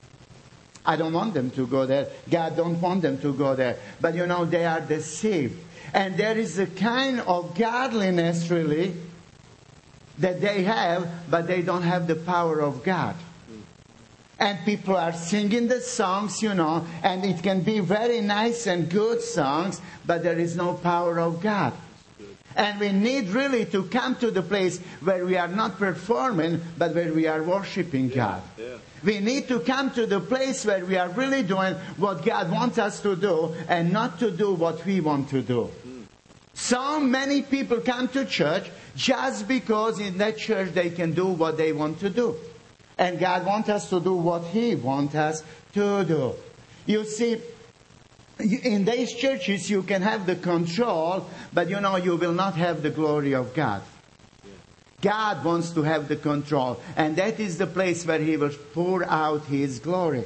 I 0.87 0.97
don't 0.97 1.13
want 1.13 1.35
them 1.35 1.51
to 1.53 1.67
go 1.67 1.87
there. 1.87 2.09
God 2.31 2.57
don't 2.57 2.81
want 2.81 3.03
them 3.03 3.19
to 3.19 3.33
go 3.33 3.55
there. 3.55 3.79
But 4.01 4.15
you 4.15 4.27
know, 4.27 4.45
they 4.45 4.65
are 4.67 4.81
deceived. 4.81 5.59
And 5.95 6.17
there 6.17 6.37
is 6.37 6.59
a 6.59 6.67
kind 6.67 7.21
of 7.21 7.57
godliness, 7.57 8.51
really, 8.51 8.95
that 10.19 10.41
they 10.41 10.65
have, 10.65 11.09
but 11.31 11.47
they 11.47 11.63
don't 11.63 11.83
have 11.83 12.07
the 12.07 12.17
power 12.17 12.61
of 12.61 12.83
God. 12.83 13.17
And 14.39 14.59
people 14.65 14.97
are 14.97 15.13
singing 15.13 15.69
the 15.69 15.81
songs, 15.81 16.43
you 16.43 16.55
know, 16.55 16.85
and 17.03 17.25
it 17.25 17.43
can 17.43 17.63
be 17.63 17.79
very 17.79 18.21
nice 18.21 18.67
and 18.67 18.91
good 18.91 19.23
songs, 19.23 19.81
but 20.05 20.25
there 20.25 20.39
is 20.39 20.57
no 20.57 20.75
power 20.75 21.21
of 21.21 21.41
God. 21.41 21.73
And 22.57 22.79
we 22.79 22.93
need 22.93 23.29
really 23.31 23.65
to 23.67 23.85
come 23.85 24.17
to 24.17 24.31
the 24.31 24.43
place 24.43 24.79
where 25.03 25.25
we 25.27 25.37
are 25.37 25.49
not 25.49 25.79
performing, 25.79 26.61
but 26.79 26.95
where 26.95 27.13
we 27.13 27.27
are 27.27 27.43
worshiping 27.43 28.09
God. 28.09 28.43
Yeah. 28.57 28.77
We 29.03 29.21
need 29.21 29.49
to 29.49 29.61
come 29.61 29.91
to 29.93 30.07
the 30.07 30.21
place 30.21 30.65
where 30.65 30.85
we 30.85 30.97
are 30.97 31.11
really 31.11 31.43
doing 31.43 31.75
what 31.97 32.25
God 32.25 32.51
wants 32.51 32.79
us 32.79 33.01
to 33.03 33.17
do 33.17 33.55
and 33.69 33.93
not 33.93 34.19
to 34.21 34.31
do 34.31 34.55
what 34.55 34.85
we 34.87 35.01
want 35.01 35.29
to 35.31 35.43
do. 35.43 35.65
Hmm. 35.65 36.03
So 36.55 37.01
many 37.01 37.43
people 37.43 37.81
come 37.81 38.09
to 38.09 38.25
church 38.25 38.71
just 38.97 39.47
because 39.47 39.99
in 39.99 40.19
that 40.19 40.39
church 40.39 40.73
they 40.73 40.91
can 40.91 41.13
do 41.13 41.27
what 41.27 41.59
they 41.59 41.73
want 41.73 42.01
to 42.01 42.09
do. 42.09 42.37
And 42.97 43.19
God 43.19 43.45
wants 43.45 43.69
us 43.69 43.91
to 43.91 44.01
do 44.01 44.15
what 44.15 44.45
He 44.45 44.75
wants 44.75 45.15
us 45.17 45.43
to 45.75 46.05
do. 46.05 46.35
You 46.87 47.05
see, 47.05 47.41
in 48.39 48.85
these 48.85 49.13
churches 49.15 49.71
you 49.71 49.83
can 49.83 50.03
have 50.03 50.27
the 50.27 50.37
control, 50.37 51.29
but 51.53 51.69
you 51.69 51.81
know, 51.81 51.97
you 51.97 52.17
will 52.17 52.33
not 52.33 52.57
have 52.57 52.83
the 52.83 52.91
glory 52.91 53.35
of 53.35 53.55
God. 53.55 53.83
God 55.01 55.45
wants 55.45 55.71
to 55.73 55.83
have 55.83 56.09
the 56.09 56.17
control, 56.17 56.81
and 56.97 57.17
that 57.17 57.39
is 57.39 57.59
the 57.59 57.67
place 57.67 58.07
where 58.07 58.19
He 58.19 58.37
will 58.37 58.55
pour 58.73 59.05
out 59.05 59.45
His 59.45 59.79
glory. 59.79 60.25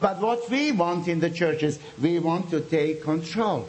But 0.00 0.20
what 0.20 0.50
we 0.50 0.72
want 0.72 1.08
in 1.08 1.20
the 1.20 1.30
churches, 1.30 1.78
we 2.00 2.18
want 2.18 2.50
to 2.50 2.60
take 2.60 3.02
control. 3.02 3.68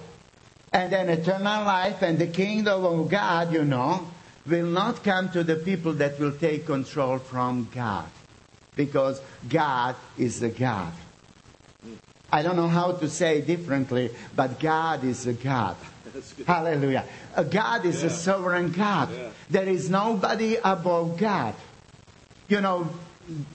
And 0.73 0.91
then 0.91 1.09
eternal 1.09 1.63
life 1.63 2.01
and 2.01 2.19
the 2.19 2.27
kingdom 2.27 2.83
of 2.83 3.09
God, 3.09 3.53
you 3.53 3.63
know, 3.63 4.07
will 4.45 4.65
not 4.65 5.03
come 5.03 5.29
to 5.29 5.43
the 5.43 5.55
people 5.55 5.93
that 5.93 6.19
will 6.19 6.33
take 6.33 6.65
control 6.65 7.19
from 7.19 7.69
God. 7.73 8.09
Because 8.75 9.21
God 9.47 9.95
is 10.17 10.39
the 10.39 10.49
God. 10.49 10.91
I 12.31 12.41
don't 12.41 12.55
know 12.55 12.67
how 12.67 12.91
to 12.91 13.09
say 13.09 13.39
it 13.39 13.47
differently, 13.47 14.11
but 14.35 14.59
God 14.59 15.03
is 15.03 15.25
a 15.27 15.33
God. 15.33 15.75
Hallelujah. 16.47 17.05
A 17.35 17.43
God 17.43 17.85
is 17.85 18.01
Yeah. 18.01 18.07
a 18.07 18.09
sovereign 18.11 18.71
God. 18.71 19.09
Yeah. 19.11 19.29
There 19.49 19.67
is 19.69 19.89
nobody 19.89 20.57
above 20.63 21.17
God. 21.17 21.53
You 22.49 22.61
know, 22.61 22.89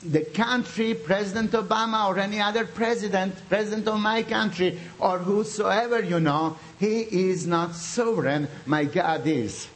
the 0.02 0.20
country, 0.20 0.94
President 0.94 1.52
Obama 1.52 2.08
or 2.08 2.18
any 2.18 2.40
other 2.40 2.64
president, 2.66 3.34
president 3.48 3.88
of 3.88 3.98
my 4.00 4.22
country, 4.22 4.78
or 4.98 5.18
whosoever, 5.18 6.02
you 6.02 6.20
know, 6.20 6.56
he 6.78 7.00
is 7.00 7.46
not 7.46 7.74
sovereign. 7.74 8.48
My 8.66 8.84
God 8.84 9.26
is. 9.26 9.68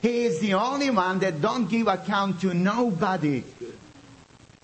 He 0.00 0.24
is 0.24 0.40
the 0.40 0.54
only 0.54 0.90
one 0.90 1.20
that 1.20 1.40
don't 1.40 1.68
give 1.70 1.86
account 1.86 2.40
to 2.40 2.52
nobody. 2.52 3.44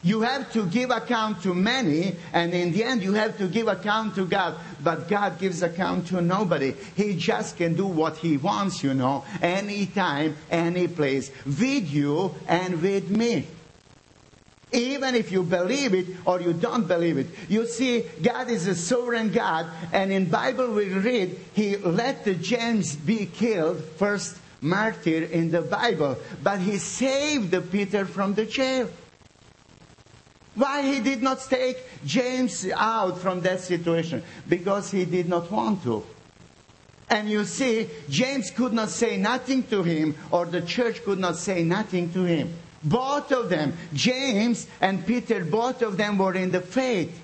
You 0.02 0.20
have 0.20 0.52
to 0.52 0.64
give 0.66 0.90
account 0.90 1.42
to 1.42 1.54
many, 1.54 2.14
and 2.32 2.54
in 2.54 2.70
the 2.72 2.84
end, 2.84 3.02
you 3.02 3.14
have 3.14 3.37
to 3.38 3.48
give 3.48 3.66
account 3.66 4.14
to 4.14 4.26
God. 4.26 4.54
But 4.82 5.08
God 5.08 5.40
gives 5.40 5.62
account 5.62 6.06
to 6.08 6.20
nobody. 6.20 6.74
He 6.94 7.16
just 7.16 7.56
can 7.56 7.74
do 7.74 7.87
what 7.87 8.16
He 8.16 8.37
wants, 8.37 8.84
you 8.84 8.94
know, 8.94 9.24
anytime, 9.42 10.37
any 10.50 10.87
place, 10.87 11.32
with 11.44 11.90
you 11.90 12.32
and 12.46 12.80
with 12.80 13.11
me. 13.11 13.48
Even 14.70 15.16
if 15.16 15.32
you 15.32 15.42
believe 15.42 15.94
it 15.94 16.06
or 16.26 16.40
you 16.40 16.52
don't 16.52 16.87
believe 16.87 17.18
it. 17.18 17.26
You 17.48 17.66
see, 17.66 18.04
God 18.22 18.50
is 18.50 18.68
a 18.68 18.76
sovereign 18.76 19.32
God, 19.32 19.66
and 19.92 20.12
in 20.12 20.26
Bible 20.26 20.74
we 20.74 20.90
read, 20.90 21.40
He 21.54 21.76
let 21.76 22.24
the 22.24 22.34
James 22.34 22.94
be 22.94 23.26
killed, 23.26 23.82
first 23.96 24.37
martyr 24.61 25.24
in 25.24 25.50
the 25.50 25.62
Bible, 25.62 26.18
but 26.44 26.61
He 26.61 26.78
saved 26.78 27.56
Peter 27.72 28.04
from 28.04 28.34
the 28.34 28.46
jail. 28.46 28.88
Why 30.59 30.83
he 30.83 31.01
did 31.01 31.23
not 31.23 31.40
take 31.49 31.79
James 32.05 32.66
out 32.75 33.18
from 33.18 33.40
that 33.42 33.61
situation? 33.61 34.25
Because 34.49 34.90
he 34.90 35.05
did 35.05 35.29
not 35.29 35.51
want 35.53 35.85
to. 35.85 36.05
And 37.09 37.31
you 37.31 37.44
see, 37.44 37.88
James 38.11 38.51
could 38.51 38.73
not 38.73 38.90
say 38.90 39.16
nothing 39.16 39.62
to 39.68 39.85
him, 39.85 40.16
or 40.33 40.47
the 40.47 40.61
church 40.61 41.03
could 41.05 41.21
not 41.21 41.37
say 41.37 41.62
nothing 41.62 42.12
to 42.12 42.25
him. 42.25 42.53
Both 42.83 43.33
of 43.33 43.49
them, 43.49 43.73
James 43.94 44.66
and 44.81 45.07
Peter, 45.07 45.44
both 45.44 45.81
of 45.83 45.97
them 45.97 46.18
were 46.18 46.35
in 46.35 46.51
the 46.51 46.61
faith. 46.61 47.18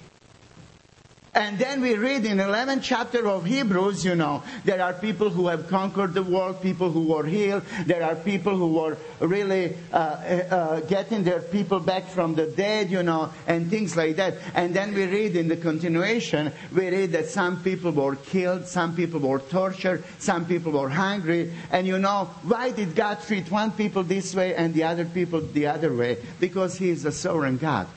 And 1.35 1.59
then 1.59 1.81
we 1.81 1.97
read 1.97 2.25
in 2.27 2.39
11th 2.39 2.83
chapter 2.85 3.27
of 3.27 3.45
Hebrews, 3.45 4.05
you 4.05 4.15
know, 4.15 4.45
there 4.65 4.81
are 4.81 4.93
people 4.93 5.31
who 5.31 5.49
have 5.49 5.69
conquered 5.69 6.15
the 6.15 6.23
world, 6.23 6.63
people 6.63 6.93
who 6.93 7.09
were 7.09 7.27
healed, 7.27 7.65
there 7.87 8.05
are 8.05 8.15
people 8.15 8.57
who 8.57 8.69
were 8.69 8.97
really 9.19 9.77
uh, 9.93 9.97
uh, 9.97 10.81
getting 10.83 11.25
their 11.25 11.41
people 11.41 11.81
back 11.81 12.07
from 12.07 12.37
the 12.37 12.47
dead, 12.47 12.89
you 12.89 13.03
know, 13.03 13.33
and 13.49 13.69
things 13.69 13.97
like 13.97 14.15
that. 14.15 14.37
And 14.55 14.75
then 14.75 14.95
we 14.95 15.07
read 15.07 15.35
in 15.35 15.49
the 15.49 15.57
continuation, 15.57 16.53
we 16.73 16.89
read 16.89 17.11
that 17.13 17.27
some 17.27 17.65
people 17.65 17.91
were 17.91 18.15
killed, 18.15 18.69
some 18.69 18.95
people 18.95 19.19
were 19.19 19.41
tortured, 19.41 20.05
some 20.21 20.47
people 20.47 20.71
were 20.71 20.89
hungry. 20.89 21.53
And 21.73 21.85
you 21.85 21.99
know, 21.99 22.31
why 22.45 22.71
did 22.71 22.95
God 22.95 23.19
treat 23.27 23.51
one 23.51 23.73
people 23.73 24.05
this 24.05 24.37
way 24.37 24.55
and 24.55 24.73
the 24.73 24.85
other 24.85 25.05
people 25.05 25.41
the 25.41 25.67
other 25.67 25.93
way? 25.93 26.19
Because 26.39 26.77
He 26.77 26.91
is 26.91 27.05
a 27.05 27.13
sovereign 27.13 27.57
God. 27.57 27.89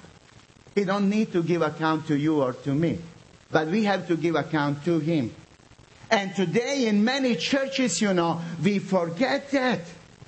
He 0.73 0.85
don't 0.85 1.07
need 1.07 1.31
to 1.33 1.43
give 1.43 1.61
account 1.61 2.07
to 2.07 2.17
you 2.17 2.41
or 2.41 2.53
to 2.53 2.73
me. 2.73 2.97
But 3.51 3.67
we 3.67 3.85
have 3.85 4.07
to 4.07 4.17
give 4.17 4.35
account 4.35 4.83
to 4.85 4.99
Him. 4.99 5.33
And 6.09 6.35
today 6.35 6.87
in 6.87 7.03
many 7.03 7.35
churches, 7.35 8.01
you 8.01 8.13
know, 8.13 8.41
we 8.63 8.79
forget 8.79 9.51
that. 9.51 9.81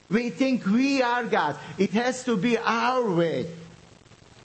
We 0.10 0.30
think 0.30 0.66
we 0.66 1.02
are 1.02 1.24
God. 1.24 1.58
It 1.78 1.92
has 1.92 2.24
to 2.26 2.36
be 2.36 2.58
our 2.58 3.10
way. 3.10 3.50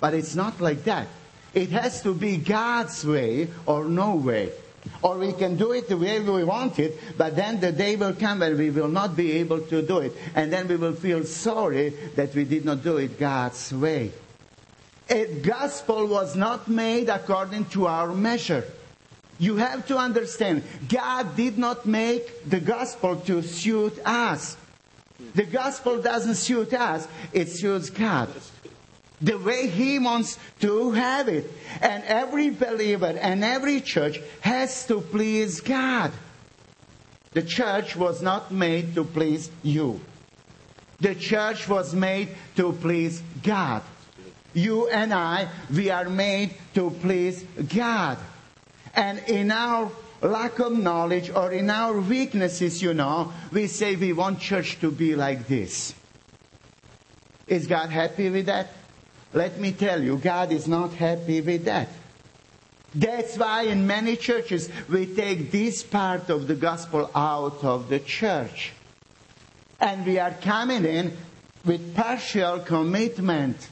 But 0.01 0.15
it's 0.15 0.35
not 0.35 0.61
like 0.61 0.85
that. 0.85 1.09
It 1.55 1.71
has 1.71 2.03
to 2.03 2.15
be 2.15 2.37
God's 2.37 3.05
way 3.05 3.49
or 3.65 3.85
no 3.85 4.17
way. 4.17 4.53
Or 5.03 5.17
we 5.17 5.33
can 5.33 5.57
do 5.57 5.73
it 5.73 5.89
the 5.89 5.97
way 5.97 6.21
we 6.21 6.45
want 6.45 6.79
it, 6.79 6.99
but 7.17 7.37
then 7.37 7.59
the 7.61 7.73
day 7.73 7.97
will 7.97 8.15
come 8.15 8.41
when 8.41 8.59
we 8.59 8.71
will 8.71 8.89
not 8.89 9.17
be 9.17 9.33
able 9.33 9.61
to 9.61 9.81
do 9.81 9.99
it. 9.99 10.13
And 10.35 10.53
then 10.53 10.69
we 10.69 10.77
will 10.77 10.93
feel 10.93 11.25
sorry 11.25 11.91
that 12.17 12.35
we 12.35 12.45
did 12.45 12.65
not 12.65 12.83
do 12.83 12.99
it 12.99 13.19
God's 13.19 13.73
way. 13.73 14.13
A 15.09 15.27
gospel 15.41 16.07
was 16.07 16.35
not 16.35 16.69
made 16.69 17.09
according 17.09 17.67
to 17.67 17.87
our 17.87 18.09
measure. 18.09 18.65
You 19.39 19.57
have 19.57 19.87
to 19.89 19.99
understand, 19.99 20.63
God 20.89 21.37
did 21.37 21.59
not 21.59 21.85
make 21.87 22.49
the 22.49 22.61
gospel 22.61 23.17
to 23.27 23.43
suit 23.43 23.99
us. 24.05 24.57
The 25.35 25.45
gospel 25.45 26.01
doesn't 26.01 26.37
suit 26.37 26.73
us, 26.73 27.07
it 27.33 27.49
suits 27.49 27.91
God. 27.91 28.29
The 29.21 29.39
way 29.39 29.69
He 29.69 29.99
wants 29.99 30.39
to 30.61 30.93
have 30.93 31.29
it. 31.29 31.51
And 31.81 32.05
every 32.05 32.51
believer 32.51 33.07
and 33.21 33.45
every 33.45 33.81
church 33.81 34.21
has 34.41 34.87
to 34.87 35.01
please 35.01 35.61
God. 35.61 36.13
The 37.33 37.43
church 37.43 37.97
was 37.97 38.23
not 38.23 38.53
made 38.53 38.95
to 38.95 39.05
please 39.05 39.51
you. 39.63 40.01
The 41.01 41.15
church 41.15 41.69
was 41.69 41.95
made 41.95 42.29
to 42.57 42.73
please 42.73 43.23
God. 43.43 43.83
You 44.55 44.89
and 44.89 45.13
I, 45.13 45.49
we 45.75 45.91
are 45.91 46.09
made 46.09 46.55
to 46.75 46.91
please 46.91 47.45
God. 47.75 48.19
And 48.95 49.19
in 49.27 49.51
our 49.51 49.91
lack 50.23 50.61
of 50.61 50.73
knowledge 50.73 51.31
or 51.31 51.53
in 51.53 51.69
our 51.69 52.01
weaknesses, 52.01 52.81
you 52.81 52.95
know, 52.95 53.33
we 53.53 53.67
say 53.67 53.97
we 53.97 54.13
want 54.13 54.41
church 54.41 54.81
to 54.81 54.91
be 54.91 55.17
like 55.17 55.49
this. 55.49 55.95
Is 57.47 57.67
God 57.67 57.91
happy 57.91 58.31
with 58.31 58.47
that? 58.47 58.69
Let 59.33 59.59
me 59.59 59.73
tell 59.73 60.03
you, 60.03 60.17
God 60.17 60.53
is 60.53 60.69
not 60.69 60.93
happy 60.95 61.41
with 61.41 61.65
that. 61.65 61.89
That's 62.95 63.37
why 63.37 63.63
in 63.63 63.87
many 63.89 64.15
churches 64.15 64.71
we 64.89 65.07
take 65.07 65.51
this 65.51 65.83
part 65.83 66.31
of 66.31 66.47
the 66.47 66.55
gospel 66.55 67.11
out 67.15 67.65
of 67.65 67.89
the 67.89 67.99
church. 67.99 68.73
And 69.81 70.07
we 70.07 70.21
are 70.21 70.31
coming 70.31 70.85
in 70.85 71.17
with 71.65 71.97
partial 71.97 72.61
commitment 72.61 73.69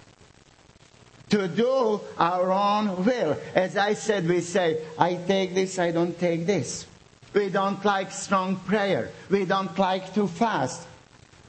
to 1.32 1.48
do 1.48 1.98
our 2.18 2.52
own 2.52 3.06
will. 3.06 3.38
As 3.54 3.74
I 3.78 3.94
said, 3.94 4.28
we 4.28 4.42
say, 4.42 4.84
I 4.98 5.14
take 5.14 5.54
this, 5.54 5.78
I 5.78 5.90
don't 5.90 6.18
take 6.18 6.44
this. 6.44 6.86
We 7.32 7.48
don't 7.48 7.82
like 7.82 8.12
strong 8.12 8.56
prayer. 8.56 9.10
We 9.30 9.46
don't 9.46 9.76
like 9.78 10.12
to 10.12 10.28
fast. 10.28 10.86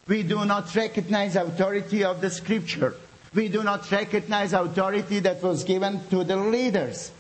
We 0.07 0.23
do 0.23 0.45
not 0.45 0.73
recognize 0.73 1.35
authority 1.35 2.05
of 2.05 2.21
the 2.21 2.29
scripture. 2.29 2.95
We 3.35 3.49
do 3.49 3.61
not 3.61 3.91
recognize 3.91 4.53
authority 4.53 5.19
that 5.19 5.43
was 5.43 5.65
given 5.65 5.99
to 6.11 6.23
the 6.23 6.37
leaders. 6.37 7.11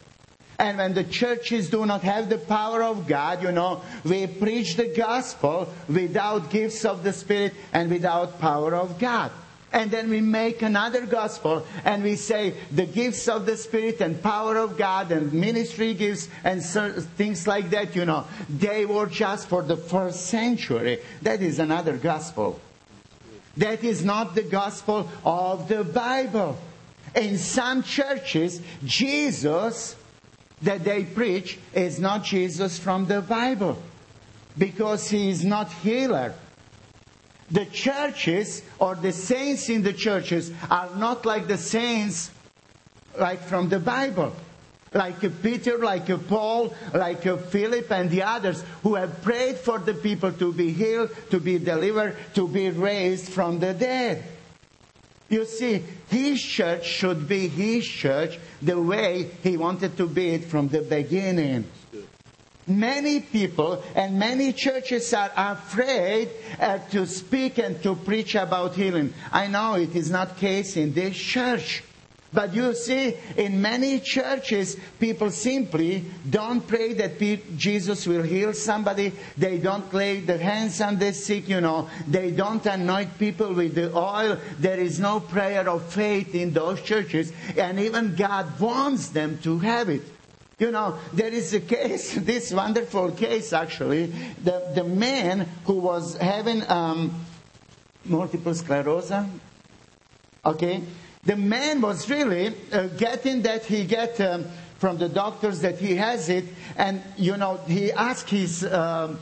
And 0.57 0.77
when 0.77 0.93
the 0.93 1.03
churches 1.03 1.69
do 1.69 1.85
not 1.85 2.03
have 2.03 2.29
the 2.29 2.37
power 2.37 2.81
of 2.81 3.07
God, 3.07 3.43
you 3.43 3.51
know, 3.51 3.81
we 4.05 4.25
preach 4.27 4.77
the 4.77 4.87
gospel 4.87 5.67
without 5.89 6.49
gifts 6.49 6.85
of 6.85 7.03
the 7.03 7.11
Spirit 7.11 7.55
and 7.73 7.89
without 7.89 8.39
power 8.39 8.73
of 8.73 8.99
God 8.99 9.31
and 9.73 9.89
then 9.89 10.09
we 10.09 10.21
make 10.21 10.61
another 10.61 11.05
gospel 11.07 11.65
and 11.83 12.03
we 12.03 12.15
say 12.15 12.53
the 12.71 12.85
gifts 12.85 13.27
of 13.27 13.47
the 13.47 13.57
Spirit 13.57 14.01
and 14.01 14.21
power 14.21 14.55
of 14.57 14.77
God 14.77 15.11
and 15.11 15.33
ministry 15.33 15.95
gifts 15.95 16.29
and 16.43 16.63
things 16.63 17.47
like 17.47 17.71
that, 17.71 17.95
you 17.95 18.05
know, 18.05 18.25
they 18.47 18.85
were 18.85 19.07
just 19.07 19.49
for 19.49 19.63
the 19.63 19.75
first 19.75 20.27
century. 20.27 20.99
That 21.23 21.41
is 21.41 21.57
another 21.57 21.97
gospel. 21.97 22.59
That 23.57 23.83
is 23.83 24.05
not 24.05 24.35
the 24.35 24.43
gospel 24.43 25.09
of 25.25 25.67
the 25.67 25.83
Bible. 25.83 26.57
In 27.15 27.39
some 27.39 27.81
churches, 27.81 28.61
Jesus 28.85 29.95
that 30.61 30.83
they 30.83 31.03
preach 31.03 31.57
is 31.73 31.99
not 31.99 32.23
Jesus 32.23 32.77
from 32.77 33.07
the 33.07 33.21
Bible 33.21 33.81
because 34.57 35.09
he 35.09 35.29
is 35.29 35.43
not 35.43 35.71
healer 35.71 36.33
the 37.51 37.65
churches 37.65 38.61
or 38.79 38.95
the 38.95 39.11
saints 39.11 39.69
in 39.69 39.83
the 39.83 39.93
churches 39.93 40.51
are 40.69 40.89
not 40.95 41.25
like 41.25 41.47
the 41.47 41.57
saints 41.57 42.31
like 43.19 43.41
from 43.41 43.69
the 43.69 43.79
Bible. 43.79 44.33
Like 44.93 45.41
Peter, 45.41 45.79
like 45.79 46.05
Paul, 46.27 46.73
like 46.93 47.23
Philip 47.23 47.91
and 47.91 48.11
the 48.11 48.21
others 48.23 48.63
who 48.83 48.93
have 48.95 49.23
prayed 49.23 49.57
for 49.57 49.79
the 49.79 49.95
people 49.95 50.31
to 50.33 50.53
be 50.53 50.71
healed, 50.71 51.09
to 51.31 51.39
be 51.39 51.57
delivered, 51.57 52.15
to 52.35 52.47
be 52.47 52.69
raised 52.69 53.29
from 53.29 53.59
the 53.59 53.73
dead. 53.73 54.23
You 55.29 55.45
see, 55.45 55.83
his 56.09 56.39
church 56.43 56.85
should 56.85 57.27
be 57.27 57.47
his 57.47 57.87
church 57.87 58.37
the 58.61 58.79
way 58.79 59.31
he 59.41 59.57
wanted 59.57 59.97
to 59.97 60.07
be 60.07 60.29
it 60.35 60.45
from 60.45 60.67
the 60.67 60.81
beginning. 60.81 61.65
Many 62.65 63.19
people 63.19 63.83
and 63.95 64.17
many 64.17 64.53
churches 64.53 65.13
are 65.13 65.31
afraid 65.35 66.29
uh, 66.59 66.79
to 66.91 67.05
speak 67.05 67.57
and 67.57 67.81
to 67.83 67.95
preach 67.95 68.35
about 68.35 68.75
healing. 68.75 69.13
I 69.31 69.47
know 69.47 69.75
it 69.75 69.95
is 69.95 70.09
not 70.09 70.37
case 70.37 70.77
in 70.77 70.93
this 70.93 71.15
church. 71.15 71.83
But 72.33 72.55
you 72.55 72.73
see, 72.73 73.15
in 73.37 73.61
many 73.61 73.99
churches, 73.99 74.75
people 74.99 75.29
simply 75.29 76.03
don't 76.27 76.65
pray 76.67 76.93
that 76.93 77.19
Jesus 77.55 78.07
will 78.07 78.23
heal 78.23 78.53
somebody. 78.53 79.13
They 79.37 79.59
don't 79.59 79.93
lay 79.93 80.21
their 80.21 80.39
hands 80.39 80.81
on 80.81 80.97
the 80.97 81.13
sick, 81.13 81.47
you 81.47 81.61
know. 81.61 81.89
They 82.07 82.31
don't 82.31 82.65
anoint 82.65 83.19
people 83.19 83.53
with 83.53 83.75
the 83.75 83.95
oil. 83.95 84.39
There 84.57 84.79
is 84.79 84.99
no 84.99 85.19
prayer 85.19 85.69
of 85.69 85.83
faith 85.93 86.33
in 86.33 86.53
those 86.53 86.81
churches. 86.81 87.31
And 87.55 87.79
even 87.79 88.15
God 88.15 88.59
wants 88.59 89.09
them 89.09 89.37
to 89.43 89.59
have 89.59 89.89
it. 89.89 90.01
You 90.63 90.71
know, 90.71 90.97
there 91.11 91.27
is 91.27 91.53
a 91.53 91.59
case, 91.59 92.13
this 92.31 92.53
wonderful 92.53 93.11
case 93.11 93.51
actually, 93.51 94.05
the, 94.45 94.71
the 94.73 94.85
man 94.85 95.45
who 95.65 95.73
was 95.73 96.15
having 96.15 96.63
um, 96.71 97.13
multiple 98.05 98.53
sclerosis, 98.53 99.25
okay, 100.45 100.81
the 101.25 101.35
man 101.35 101.81
was 101.81 102.09
really 102.09 102.53
uh, 102.71 102.87
getting 102.95 103.41
that 103.41 103.65
he 103.65 103.83
get 103.83 104.21
um, 104.21 104.45
from 104.79 104.97
the 104.99 105.09
doctors 105.09 105.59
that 105.59 105.79
he 105.79 105.97
has 105.97 106.29
it, 106.29 106.45
and 106.77 107.01
you 107.17 107.35
know, 107.35 107.57
he 107.67 107.91
asked 107.91 108.29
his. 108.29 108.63
Um, 108.63 109.19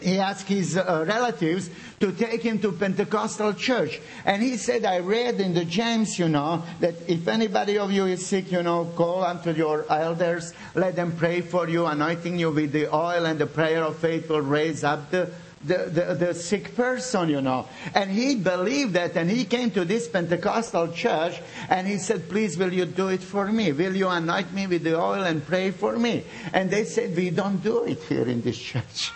he 0.00 0.18
asked 0.18 0.48
his 0.48 0.76
uh, 0.76 1.04
relatives 1.06 1.70
to 2.00 2.12
take 2.12 2.42
him 2.42 2.58
to 2.60 2.72
Pentecostal 2.72 3.52
church. 3.54 4.00
And 4.24 4.42
he 4.42 4.56
said, 4.56 4.84
I 4.84 5.00
read 5.00 5.40
in 5.40 5.54
the 5.54 5.64
James, 5.64 6.18
you 6.18 6.28
know, 6.28 6.62
that 6.80 6.94
if 7.08 7.28
anybody 7.28 7.78
of 7.78 7.92
you 7.92 8.06
is 8.06 8.26
sick, 8.26 8.50
you 8.50 8.62
know, 8.62 8.86
call 8.96 9.22
unto 9.22 9.52
your 9.52 9.84
elders, 9.90 10.54
let 10.74 10.96
them 10.96 11.14
pray 11.16 11.40
for 11.42 11.68
you, 11.68 11.86
anointing 11.86 12.38
you 12.38 12.50
with 12.50 12.72
the 12.72 12.94
oil 12.94 13.26
and 13.26 13.38
the 13.38 13.46
prayer 13.46 13.84
of 13.84 13.96
faith 13.98 14.28
will 14.28 14.40
raise 14.40 14.82
up 14.82 15.10
the, 15.10 15.30
the, 15.64 15.90
the, 15.90 16.14
the 16.14 16.34
sick 16.34 16.74
person, 16.74 17.28
you 17.28 17.42
know. 17.42 17.68
And 17.94 18.10
he 18.10 18.36
believed 18.36 18.94
that 18.94 19.16
and 19.16 19.30
he 19.30 19.44
came 19.44 19.70
to 19.72 19.84
this 19.84 20.08
Pentecostal 20.08 20.88
church 20.92 21.38
and 21.68 21.86
he 21.86 21.98
said, 21.98 22.28
please 22.28 22.56
will 22.56 22.72
you 22.72 22.86
do 22.86 23.08
it 23.08 23.22
for 23.22 23.46
me? 23.46 23.72
Will 23.72 23.94
you 23.94 24.08
anoint 24.08 24.52
me 24.54 24.66
with 24.66 24.84
the 24.84 24.98
oil 24.98 25.22
and 25.22 25.44
pray 25.44 25.70
for 25.70 25.98
me? 25.98 26.24
And 26.52 26.70
they 26.70 26.84
said, 26.84 27.14
we 27.14 27.30
don't 27.30 27.62
do 27.62 27.84
it 27.84 28.02
here 28.04 28.26
in 28.26 28.40
this 28.40 28.58
church. 28.58 29.12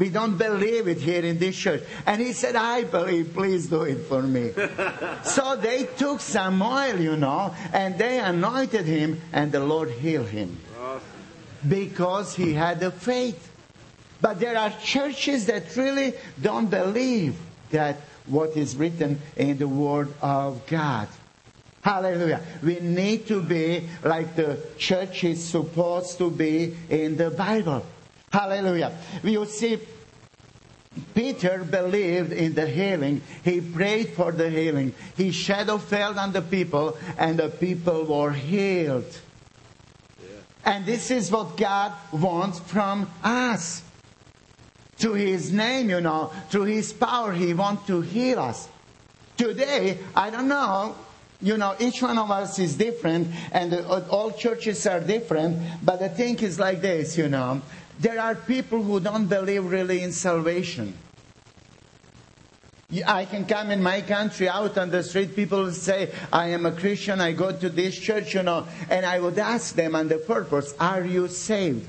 We 0.00 0.08
don't 0.08 0.38
believe 0.38 0.88
it 0.88 0.96
here 0.96 1.22
in 1.22 1.38
this 1.38 1.54
church. 1.54 1.82
And 2.06 2.22
he 2.22 2.32
said, 2.32 2.56
I 2.56 2.84
believe, 2.84 3.34
please 3.34 3.66
do 3.68 3.82
it 3.82 3.98
for 4.06 4.22
me. 4.22 4.52
so 5.24 5.56
they 5.56 5.84
took 5.84 6.22
some 6.22 6.62
oil, 6.62 6.98
you 6.98 7.16
know, 7.16 7.54
and 7.74 7.98
they 7.98 8.18
anointed 8.18 8.86
him, 8.86 9.20
and 9.30 9.52
the 9.52 9.60
Lord 9.60 9.90
healed 9.90 10.28
him. 10.28 10.58
Because 11.68 12.34
he 12.34 12.54
had 12.54 12.80
the 12.80 12.90
faith. 12.90 13.52
But 14.22 14.40
there 14.40 14.56
are 14.56 14.72
churches 14.82 15.44
that 15.46 15.76
really 15.76 16.14
don't 16.40 16.70
believe 16.70 17.36
that 17.70 17.96
what 18.24 18.56
is 18.56 18.76
written 18.76 19.20
in 19.36 19.58
the 19.58 19.68
Word 19.68 20.08
of 20.22 20.66
God. 20.66 21.08
Hallelujah. 21.82 22.40
We 22.62 22.80
need 22.80 23.26
to 23.28 23.42
be 23.42 23.86
like 24.02 24.34
the 24.34 24.60
church 24.78 25.24
is 25.24 25.44
supposed 25.44 26.16
to 26.18 26.30
be 26.30 26.74
in 26.88 27.18
the 27.18 27.30
Bible. 27.30 27.84
Hallelujah. 28.30 28.96
You 29.24 29.44
see, 29.46 29.78
Peter 31.14 31.64
believed 31.64 32.32
in 32.32 32.54
the 32.54 32.66
healing. 32.66 33.22
He 33.42 33.60
prayed 33.60 34.10
for 34.10 34.30
the 34.30 34.48
healing. 34.48 34.94
His 35.16 35.34
shadow 35.34 35.78
fell 35.78 36.18
on 36.18 36.32
the 36.32 36.42
people, 36.42 36.96
and 37.18 37.38
the 37.38 37.48
people 37.48 38.04
were 38.04 38.32
healed. 38.32 39.20
Yeah. 40.22 40.28
And 40.64 40.86
this 40.86 41.10
is 41.10 41.30
what 41.30 41.56
God 41.56 41.92
wants 42.12 42.60
from 42.60 43.10
us. 43.24 43.82
To 44.98 45.14
His 45.14 45.50
name, 45.50 45.88
you 45.90 46.00
know, 46.00 46.30
through 46.50 46.64
His 46.64 46.92
power, 46.92 47.32
He 47.32 47.54
wants 47.54 47.86
to 47.86 48.00
heal 48.02 48.38
us. 48.38 48.68
Today, 49.36 49.98
I 50.14 50.30
don't 50.30 50.48
know 50.48 50.94
you 51.42 51.56
know, 51.56 51.74
each 51.80 52.02
one 52.02 52.18
of 52.18 52.30
us 52.30 52.58
is 52.58 52.76
different, 52.76 53.28
and 53.52 53.72
all 54.10 54.30
churches 54.30 54.86
are 54.86 55.00
different. 55.00 55.58
But 55.82 56.00
the 56.00 56.10
thing 56.10 56.38
is 56.40 56.58
like 56.58 56.82
this, 56.82 57.16
you 57.16 57.28
know. 57.28 57.62
There 58.00 58.18
are 58.18 58.34
people 58.34 58.82
who 58.82 58.98
don't 58.98 59.26
believe 59.26 59.64
really 59.66 60.02
in 60.02 60.12
salvation. 60.12 60.94
I 63.06 63.26
can 63.26 63.44
come 63.44 63.70
in 63.70 63.82
my 63.82 64.00
country 64.00 64.48
out 64.48 64.78
on 64.78 64.90
the 64.90 65.02
street, 65.02 65.36
people 65.36 65.70
say, 65.70 66.10
I 66.32 66.48
am 66.48 66.64
a 66.64 66.72
Christian, 66.72 67.20
I 67.20 67.32
go 67.32 67.52
to 67.52 67.68
this 67.68 67.96
church, 67.96 68.34
you 68.34 68.42
know, 68.42 68.66
and 68.88 69.04
I 69.04 69.20
would 69.20 69.38
ask 69.38 69.74
them 69.74 69.94
on 69.94 70.08
the 70.08 70.16
purpose, 70.16 70.74
are 70.80 71.04
you 71.04 71.28
saved? 71.28 71.86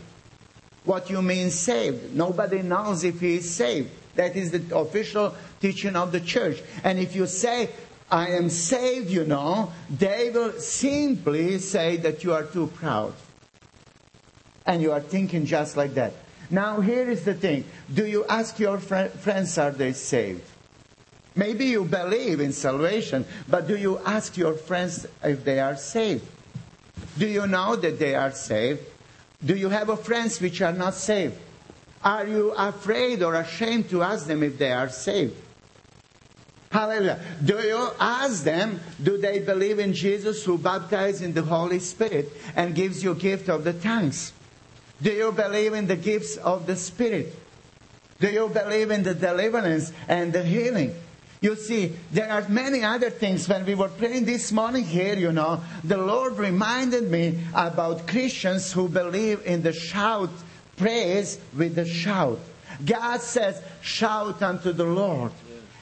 What 0.83 1.09
you 1.09 1.21
mean 1.21 1.49
saved? 1.49 2.13
Nobody 2.13 2.61
knows 2.61 3.03
if 3.03 3.21
he 3.21 3.37
is 3.37 3.49
saved. 3.49 3.89
That 4.15 4.35
is 4.35 4.51
the 4.51 4.75
official 4.75 5.33
teaching 5.61 5.95
of 5.95 6.11
the 6.11 6.19
church. 6.19 6.61
And 6.83 6.99
if 6.99 7.15
you 7.15 7.25
say, 7.25 7.69
I 8.11 8.31
am 8.31 8.49
saved, 8.49 9.09
you 9.09 9.23
know, 9.23 9.71
they 9.89 10.29
will 10.29 10.59
simply 10.59 11.57
say 11.59 11.97
that 11.97 12.23
you 12.23 12.33
are 12.33 12.43
too 12.43 12.67
proud. 12.67 13.13
And 14.65 14.81
you 14.81 14.91
are 14.91 15.01
thinking 15.01 15.45
just 15.45 15.75
like 15.77 15.95
that. 15.95 16.13
Now, 16.49 16.81
here 16.81 17.09
is 17.09 17.23
the 17.23 17.33
thing. 17.33 17.65
Do 17.93 18.05
you 18.05 18.25
ask 18.25 18.59
your 18.59 18.77
fr- 18.77 19.05
friends, 19.05 19.57
are 19.57 19.71
they 19.71 19.93
saved? 19.93 20.43
Maybe 21.35 21.67
you 21.67 21.85
believe 21.85 22.41
in 22.41 22.51
salvation, 22.51 23.25
but 23.47 23.67
do 23.67 23.77
you 23.77 23.99
ask 23.99 24.35
your 24.35 24.53
friends 24.53 25.07
if 25.23 25.45
they 25.45 25.59
are 25.59 25.77
saved? 25.77 26.27
Do 27.17 27.25
you 27.25 27.47
know 27.47 27.75
that 27.77 27.99
they 27.99 28.15
are 28.15 28.31
saved? 28.31 28.81
Do 29.43 29.55
you 29.55 29.69
have 29.69 29.87
friends 30.03 30.41
which 30.41 30.61
are 30.61 30.73
not 30.73 30.93
saved? 30.93 31.37
Are 32.03 32.27
you 32.27 32.51
afraid 32.51 33.23
or 33.23 33.35
ashamed 33.35 33.89
to 33.91 34.03
ask 34.03 34.25
them 34.27 34.43
if 34.43 34.57
they 34.57 34.71
are 34.71 34.89
saved? 34.89 35.35
Hallelujah. 36.71 37.19
Do 37.43 37.59
you 37.59 37.89
ask 37.99 38.43
them, 38.43 38.79
do 39.01 39.17
they 39.17 39.39
believe 39.39 39.79
in 39.79 39.93
Jesus 39.93 40.43
who 40.45 40.57
baptized 40.57 41.21
in 41.21 41.33
the 41.33 41.43
Holy 41.43 41.79
Spirit 41.79 42.31
and 42.55 42.73
gives 42.73 43.03
you 43.03 43.13
gift 43.13 43.49
of 43.49 43.63
the 43.63 43.73
tongues? 43.73 44.31
Do 45.01 45.11
you 45.11 45.31
believe 45.31 45.73
in 45.73 45.87
the 45.87 45.95
gifts 45.95 46.37
of 46.37 46.67
the 46.67 46.75
Spirit? 46.75 47.35
Do 48.19 48.29
you 48.29 48.49
believe 48.49 48.91
in 48.91 49.03
the 49.03 49.15
deliverance 49.15 49.91
and 50.07 50.31
the 50.31 50.43
healing? 50.43 50.93
You 51.41 51.55
see, 51.55 51.93
there 52.11 52.29
are 52.29 52.47
many 52.47 52.83
other 52.83 53.09
things. 53.09 53.49
When 53.49 53.65
we 53.65 53.73
were 53.73 53.89
praying 53.89 54.25
this 54.25 54.51
morning 54.51 54.83
here, 54.83 55.15
you 55.15 55.31
know, 55.31 55.63
the 55.83 55.97
Lord 55.97 56.37
reminded 56.37 57.09
me 57.09 57.39
about 57.55 58.05
Christians 58.05 58.71
who 58.71 58.87
believe 58.87 59.43
in 59.45 59.63
the 59.63 59.73
shout 59.73 60.29
praise 60.81 61.39
with 61.55 61.75
the 61.75 61.85
shout. 61.85 62.39
God 62.83 63.21
says, 63.21 63.61
shout 63.81 64.41
unto 64.41 64.71
the 64.71 64.85
Lord. 64.85 65.31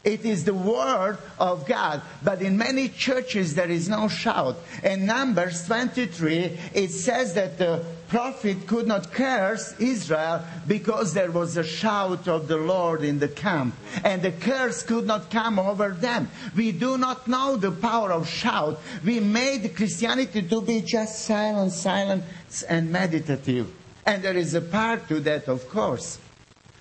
It 0.03 0.25
is 0.25 0.43
the 0.43 0.53
word 0.53 1.17
of 1.39 1.65
God. 1.65 2.01
But 2.23 2.41
in 2.41 2.57
many 2.57 2.89
churches, 2.89 3.55
there 3.55 3.69
is 3.69 3.87
no 3.89 4.07
shout. 4.07 4.57
In 4.83 5.05
Numbers 5.05 5.65
23, 5.65 6.57
it 6.73 6.91
says 6.91 7.33
that 7.35 7.57
the 7.57 7.85
prophet 8.09 8.67
could 8.67 8.87
not 8.87 9.11
curse 9.11 9.73
Israel 9.79 10.43
because 10.67 11.13
there 11.13 11.31
was 11.31 11.55
a 11.55 11.63
shout 11.63 12.27
of 12.27 12.47
the 12.47 12.57
Lord 12.57 13.03
in 13.03 13.19
the 13.19 13.27
camp. 13.27 13.75
And 14.03 14.21
the 14.21 14.31
curse 14.31 14.83
could 14.83 15.05
not 15.05 15.29
come 15.31 15.59
over 15.59 15.91
them. 15.91 16.29
We 16.55 16.71
do 16.71 16.97
not 16.97 17.27
know 17.27 17.55
the 17.55 17.71
power 17.71 18.11
of 18.11 18.27
shout. 18.27 18.79
We 19.05 19.19
made 19.19 19.75
Christianity 19.75 20.41
to 20.41 20.61
be 20.61 20.81
just 20.81 21.23
silent, 21.25 21.71
silent, 21.71 22.23
and 22.67 22.91
meditative. 22.91 23.71
And 24.05 24.23
there 24.23 24.35
is 24.35 24.55
a 24.55 24.61
part 24.61 25.07
to 25.09 25.19
that, 25.21 25.47
of 25.47 25.69
course. 25.69 26.19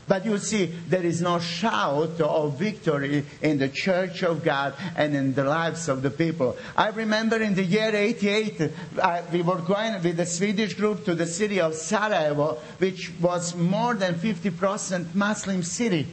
But 0.09 0.25
you 0.25 0.38
see, 0.38 0.66
there 0.88 1.05
is 1.05 1.21
no 1.21 1.38
shout 1.38 2.21
of 2.21 2.59
victory 2.59 3.25
in 3.42 3.59
the 3.59 3.68
church 3.68 4.23
of 4.23 4.42
God 4.42 4.75
and 4.97 5.14
in 5.14 5.35
the 5.35 5.44
lives 5.44 5.88
of 5.88 6.03
the 6.03 6.11
people. 6.11 6.57
I 6.77 6.88
remember 6.88 7.37
in 7.37 7.55
the 7.55 7.62
year 7.62 7.94
88, 7.94 8.73
uh, 8.99 9.23
we 9.31 9.42
were 9.42 9.59
going 9.59 10.03
with 10.03 10.16
the 10.16 10.27
Swedish 10.27 10.75
group 10.75 11.05
to 11.05 11.14
the 11.14 11.27
city 11.27 11.61
of 11.61 11.75
Sarajevo, 11.75 12.59
which 12.79 13.12
was 13.21 13.55
more 13.55 13.94
than 13.94 14.14
50% 14.14 15.14
Muslim 15.14 15.62
city. 15.62 16.07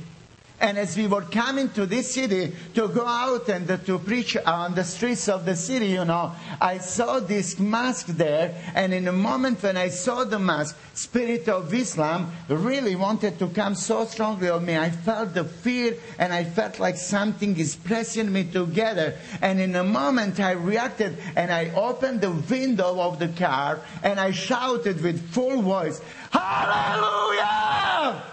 And 0.59 0.77
as 0.77 0.95
we 0.95 1.07
were 1.07 1.21
coming 1.21 1.69
to 1.71 1.85
this 1.85 2.13
city 2.13 2.53
to 2.75 2.87
go 2.87 3.05
out 3.05 3.49
and 3.49 3.67
to 3.67 3.99
preach 3.99 4.37
on 4.37 4.73
the 4.73 4.85
streets 4.85 5.27
of 5.27 5.45
the 5.45 5.55
city, 5.55 5.87
you 5.87 6.05
know, 6.05 6.31
I 6.61 6.77
saw 6.77 7.19
this 7.19 7.59
mosque 7.59 8.07
there. 8.07 8.55
And 8.73 8.93
in 8.93 9.07
a 9.07 9.11
moment 9.11 9.61
when 9.61 9.75
I 9.75 9.89
saw 9.89 10.23
the 10.23 10.39
mosque, 10.39 10.77
Spirit 10.93 11.49
of 11.49 11.73
Islam 11.73 12.31
really 12.47 12.95
wanted 12.95 13.37
to 13.39 13.49
come 13.49 13.75
so 13.75 14.05
strongly 14.05 14.49
on 14.49 14.65
me. 14.65 14.77
I 14.77 14.91
felt 14.91 15.33
the 15.33 15.43
fear 15.43 15.97
and 16.17 16.31
I 16.31 16.45
felt 16.45 16.79
like 16.79 16.95
something 16.95 17.57
is 17.57 17.75
pressing 17.75 18.31
me 18.31 18.45
together. 18.45 19.15
And 19.41 19.59
in 19.59 19.75
a 19.75 19.83
moment 19.83 20.39
I 20.39 20.51
reacted 20.51 21.17
and 21.35 21.51
I 21.51 21.71
opened 21.71 22.21
the 22.21 22.31
window 22.31 23.01
of 23.01 23.19
the 23.19 23.27
car 23.27 23.81
and 24.03 24.21
I 24.21 24.31
shouted 24.31 25.01
with 25.01 25.31
full 25.31 25.61
voice, 25.61 26.01
Hallelujah! 26.31 28.23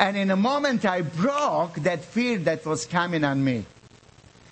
And 0.00 0.16
in 0.16 0.30
a 0.30 0.36
moment, 0.36 0.86
I 0.86 1.02
broke 1.02 1.74
that 1.80 2.02
fear 2.02 2.38
that 2.38 2.64
was 2.64 2.86
coming 2.86 3.22
on 3.22 3.44
me. 3.44 3.66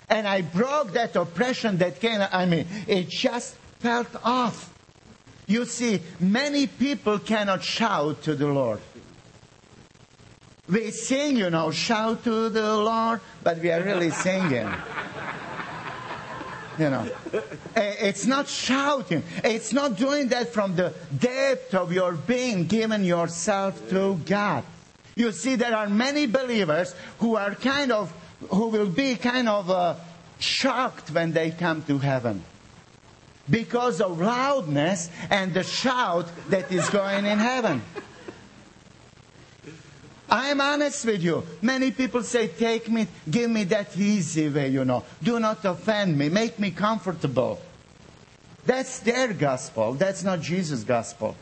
And 0.07 0.27
I 0.27 0.41
broke 0.41 0.93
that 0.93 1.15
oppression 1.15 1.79
that 1.79 1.99
came 1.99 2.21
on 2.21 2.49
me. 2.51 2.67
It 2.87 3.09
just 3.09 3.55
felt 3.79 4.09
off. 4.23 4.71
You 5.47 5.65
see, 5.65 6.01
many 6.19 6.67
people 6.67 7.17
cannot 7.17 7.63
shout 7.63 8.21
to 8.23 8.35
the 8.35 8.45
Lord. 8.45 8.79
We 10.69 10.91
sing, 10.91 11.37
you 11.37 11.49
know, 11.49 11.71
shout 11.71 12.23
to 12.25 12.49
the 12.49 12.77
Lord, 12.77 13.19
but 13.41 13.57
we 13.57 13.71
are 13.71 13.81
really 13.81 14.11
singing. 14.11 14.71
You 16.77 16.89
know, 16.91 17.09
eh, 17.75 17.95
it's 18.01 18.27
not 18.27 18.47
shouting. 18.47 19.23
It's 19.43 19.73
not 19.73 19.97
doing 19.97 20.27
that 20.27 20.53
from 20.53 20.75
the 20.75 20.93
depth 21.17 21.73
of 21.73 21.91
your 21.91 22.11
being, 22.11 22.67
giving 22.67 23.03
yourself 23.03 23.89
to 23.89 24.21
God. 24.27 24.63
You 25.15 25.31
see, 25.31 25.55
there 25.55 25.75
are 25.75 25.89
many 25.89 26.25
believers 26.27 26.95
who 27.19 27.35
are 27.35 27.55
kind 27.55 27.91
of, 27.91 28.11
who 28.49 28.67
will 28.67 28.89
be 28.89 29.15
kind 29.15 29.49
of 29.49 29.69
uh, 29.69 29.95
shocked 30.39 31.11
when 31.11 31.33
they 31.33 31.51
come 31.51 31.83
to 31.83 31.97
heaven 31.97 32.43
because 33.49 34.01
of 34.01 34.19
loudness 34.19 35.09
and 35.29 35.53
the 35.53 35.63
shout 35.63 36.27
that 36.49 36.71
is 36.71 36.89
going 36.89 37.25
in 37.25 37.39
heaven. 37.39 37.81
I'm 40.29 40.61
honest 40.61 41.05
with 41.05 41.23
you. 41.23 41.43
Many 41.61 41.89
people 41.89 42.21
say, 42.21 42.47
take 42.47 42.87
me, 42.89 43.07
give 43.29 43.49
me 43.49 43.63
that 43.65 43.97
easy 43.97 44.47
way, 44.47 44.69
you 44.69 44.85
know. 44.85 45.03
Do 45.23 45.39
not 45.39 45.65
offend 45.65 46.17
me. 46.17 46.29
Make 46.29 46.59
me 46.59 46.69
comfortable. 46.69 47.59
That's 48.65 48.99
their 48.99 49.33
gospel. 49.33 49.93
That's 49.93 50.23
not 50.23 50.41
Jesus' 50.41 50.83
gospel. 50.83 51.35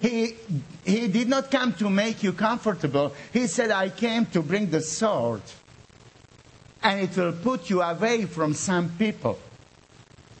He, 0.00 0.36
he 0.84 1.08
did 1.08 1.28
not 1.28 1.50
come 1.50 1.72
to 1.74 1.88
make 1.88 2.22
you 2.22 2.32
comfortable. 2.32 3.14
He 3.32 3.46
said, 3.46 3.70
I 3.70 3.88
came 3.88 4.26
to 4.26 4.42
bring 4.42 4.70
the 4.70 4.80
sword. 4.80 5.42
And 6.82 7.00
it 7.00 7.16
will 7.16 7.32
put 7.32 7.70
you 7.70 7.80
away 7.80 8.26
from 8.26 8.52
some 8.52 8.90
people 8.98 9.38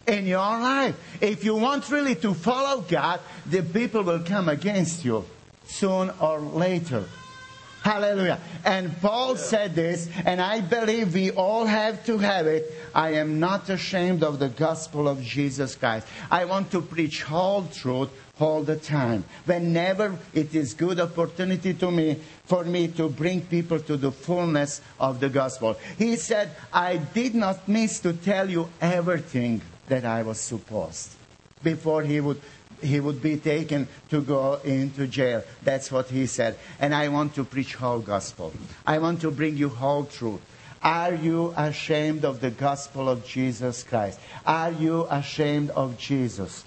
in 0.06 0.26
your 0.26 0.38
life. 0.38 0.96
If 1.20 1.44
you 1.44 1.54
want 1.56 1.90
really 1.90 2.14
to 2.16 2.34
follow 2.34 2.82
God, 2.82 3.20
the 3.46 3.62
people 3.62 4.02
will 4.02 4.20
come 4.20 4.48
against 4.48 5.04
you 5.04 5.24
soon 5.66 6.10
or 6.20 6.40
later. 6.40 7.04
Hallelujah. 7.84 8.40
And 8.64 8.98
Paul 9.02 9.36
said 9.36 9.74
this, 9.74 10.08
and 10.24 10.40
I 10.40 10.62
believe 10.62 11.12
we 11.12 11.30
all 11.32 11.66
have 11.66 12.02
to 12.06 12.16
have 12.16 12.46
it. 12.46 12.72
I 12.94 13.10
am 13.10 13.38
not 13.38 13.68
ashamed 13.68 14.22
of 14.24 14.38
the 14.38 14.48
gospel 14.48 15.06
of 15.06 15.20
Jesus 15.20 15.74
Christ. 15.74 16.06
I 16.30 16.46
want 16.46 16.70
to 16.70 16.80
preach 16.80 17.22
whole 17.24 17.66
truth 17.66 18.08
all 18.40 18.62
the 18.62 18.76
time. 18.76 19.24
Whenever 19.44 20.18
it 20.32 20.54
is 20.54 20.72
good 20.72 20.98
opportunity 20.98 21.74
to 21.74 21.90
me 21.90 22.20
for 22.46 22.64
me 22.64 22.88
to 22.88 23.10
bring 23.10 23.42
people 23.42 23.78
to 23.80 23.98
the 23.98 24.12
fullness 24.12 24.80
of 24.98 25.20
the 25.20 25.28
gospel. 25.28 25.76
He 25.98 26.16
said, 26.16 26.52
I 26.72 26.96
did 26.96 27.34
not 27.34 27.68
miss 27.68 28.00
to 28.00 28.14
tell 28.14 28.48
you 28.48 28.70
everything 28.80 29.60
that 29.88 30.06
I 30.06 30.22
was 30.22 30.40
supposed 30.40 31.10
before 31.62 32.02
he 32.02 32.20
would 32.20 32.40
he 32.82 33.00
would 33.00 33.22
be 33.22 33.36
taken 33.36 33.88
to 34.10 34.20
go 34.20 34.54
into 34.64 35.06
jail. 35.06 35.42
That's 35.62 35.90
what 35.90 36.08
he 36.08 36.26
said. 36.26 36.58
And 36.78 36.94
I 36.94 37.08
want 37.08 37.34
to 37.34 37.44
preach 37.44 37.74
whole 37.74 38.00
gospel. 38.00 38.52
I 38.86 38.98
want 38.98 39.20
to 39.22 39.30
bring 39.30 39.56
you 39.56 39.68
whole 39.68 40.04
truth. 40.04 40.40
Are 40.82 41.14
you 41.14 41.54
ashamed 41.56 42.24
of 42.24 42.40
the 42.40 42.50
gospel 42.50 43.08
of 43.08 43.24
Jesus 43.24 43.82
Christ? 43.82 44.20
Are 44.44 44.70
you 44.70 45.06
ashamed 45.10 45.70
of 45.70 45.96
Jesus? 45.96 46.64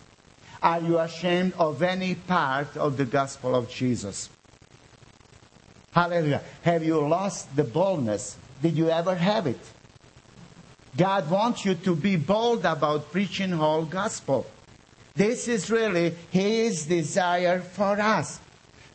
Are 0.61 0.81
you 0.81 0.97
ashamed 0.97 1.53
of 1.53 1.83
any 1.83 2.15
part 2.15 2.75
of 2.77 2.97
the 2.97 3.05
gospel 3.05 3.55
of 3.55 3.69
Jesus? 3.69 4.29
Hallelujah. 5.91 6.41
Have 6.63 6.83
you 6.83 7.07
lost 7.07 7.55
the 7.55 7.63
boldness? 7.63 8.37
Did 8.61 8.75
you 8.75 8.89
ever 8.89 9.13
have 9.13 9.45
it? 9.45 9.59
God 10.95 11.29
wants 11.29 11.63
you 11.63 11.75
to 11.75 11.95
be 11.95 12.15
bold 12.15 12.65
about 12.65 13.11
preaching 13.11 13.51
whole 13.51 13.85
gospel. 13.85 14.47
This 15.17 15.47
is 15.47 15.69
really 15.69 16.15
His 16.31 16.85
desire 16.85 17.59
for 17.59 17.99
us. 17.99 18.39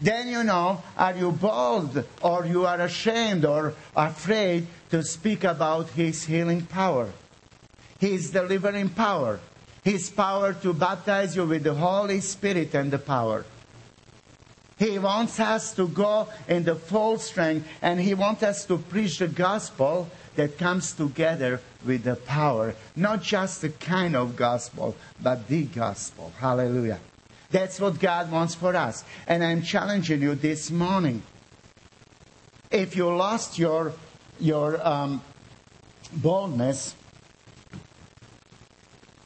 Then 0.01 0.29
you 0.29 0.43
know, 0.45 0.83
are 0.97 1.15
you 1.15 1.33
bold 1.33 2.05
or 2.23 2.47
you 2.47 2.65
are 2.65 2.81
ashamed 2.81 3.45
or 3.45 3.75
afraid 3.95 4.67
to 4.91 5.03
speak 5.03 5.45
about 5.45 5.91
His 5.91 6.25
healing 6.25 6.63
power, 6.63 7.11
His 7.99 8.31
delivering 8.31 8.89
power, 8.89 9.41
his 9.83 10.11
power 10.11 10.53
to 10.55 10.73
baptize 10.73 11.35
you 11.35 11.45
with 11.45 11.65
the 11.65 11.75
Holy 11.75 12.21
Spirit 12.21 12.73
and 12.75 12.93
the 12.93 12.99
power. 12.99 13.45
He 14.79 14.99
wants 14.99 15.41
us 15.41 15.75
to 15.75 15.89
go 15.89 16.29
in 16.47 16.63
the 16.63 16.77
full 16.77 17.19
strength 17.19 17.67
and 17.83 18.01
He 18.01 18.15
wants 18.15 18.45
us 18.45 18.65
to 18.67 18.79
preach 18.79 19.19
the 19.19 19.29
gospel 19.29 20.09
that 20.37 20.57
comes 20.57 20.93
together 20.93 21.61
with 21.85 22.05
the 22.05 22.17
power. 22.17 22.75
Not 22.97 23.23
just 23.23 23.63
the 23.63 23.71
kind 23.71 24.17
of 24.17 24.37
gospel, 24.37 24.97
but 25.21 25.49
the 25.49 25.65
gospel. 25.65 26.33
Hallelujah. 26.39 26.99
That's 27.51 27.79
what 27.79 28.01
God 28.01 28.31
wants 28.33 28.55
for 28.55 28.75
us. 28.75 29.05
And 29.27 29.45
I'm 29.45 29.63
challenging 29.63 30.23
you 30.23 30.35
this 30.35 30.71
morning. 30.71 31.23
If 32.71 32.97
you 32.97 33.15
lost 33.15 33.59
your, 33.59 33.93
your 34.41 34.85
um, 34.87 35.21
boldness, 36.15 36.95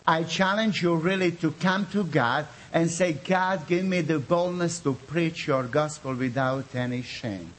I 0.07 0.25
challenge 0.25 0.83
you 0.83 0.95
really 0.97 1.33
to 1.33 1.53
come 1.53 1.87
to 1.93 2.05
God 2.05 2.47
and 2.73 2.91
say, 2.91 3.13
God, 3.13 3.67
give 3.67 3.85
me 3.85 4.01
the 4.03 4.19
boldness 4.19 4.81
to 4.81 4.95
preach 4.95 5.47
your 5.47 5.65
gospel 5.65 6.15
without 6.15 6.75
any 6.75 7.03
shame. 7.03 7.53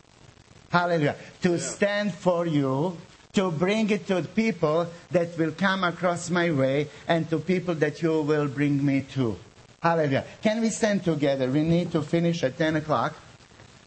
Hallelujah. 0.69 1.15
To 1.43 1.59
stand 1.59 2.13
for 2.13 2.45
you, 2.45 2.97
to 3.37 3.51
bring 3.51 3.87
it 3.91 4.07
to 4.07 4.19
the 4.19 4.27
people 4.29 4.87
that 5.11 5.37
will 5.37 5.51
come 5.51 5.83
across 5.83 6.31
my 6.31 6.49
way, 6.49 6.87
and 7.07 7.29
to 7.29 7.37
people 7.37 7.75
that 7.75 8.01
you 8.01 8.23
will 8.23 8.47
bring 8.47 8.83
me 8.83 9.01
to. 9.13 9.37
Hallelujah. 9.79 10.25
Can 10.41 10.59
we 10.59 10.71
stand 10.71 11.03
together? 11.03 11.47
We 11.47 11.61
need 11.61 11.91
to 11.91 12.01
finish 12.01 12.43
at 12.43 12.57
10 12.57 12.77
o'clock, 12.77 13.13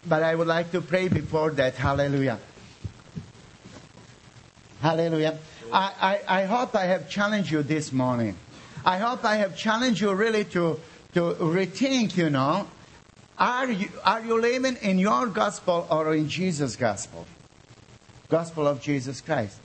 but 0.06 0.22
I 0.22 0.36
would 0.36 0.46
like 0.46 0.70
to 0.70 0.80
pray 0.80 1.08
before 1.08 1.50
that. 1.50 1.74
Hallelujah. 1.74 2.38
Hallelujah. 4.80 5.36
I, 5.72 6.20
I, 6.28 6.42
I 6.42 6.44
hope 6.44 6.76
I 6.76 6.84
have 6.84 7.10
challenged 7.10 7.50
you 7.50 7.64
this 7.64 7.92
morning. 7.92 8.36
I 8.84 8.98
hope 8.98 9.24
I 9.24 9.34
have 9.38 9.56
challenged 9.56 10.00
you 10.00 10.14
really 10.14 10.44
to, 10.44 10.78
to 11.14 11.20
rethink, 11.40 12.16
you 12.16 12.30
know, 12.30 12.68
are 13.36 13.68
you, 13.68 13.88
are 14.04 14.24
you 14.24 14.40
living 14.40 14.76
in 14.80 15.00
your 15.00 15.26
gospel 15.26 15.88
or 15.90 16.14
in 16.14 16.28
Jesus' 16.28 16.76
gospel? 16.76 17.26
Gospel 18.30 18.66
of 18.66 18.80
Jesus 18.80 19.20
Christ. 19.20 19.58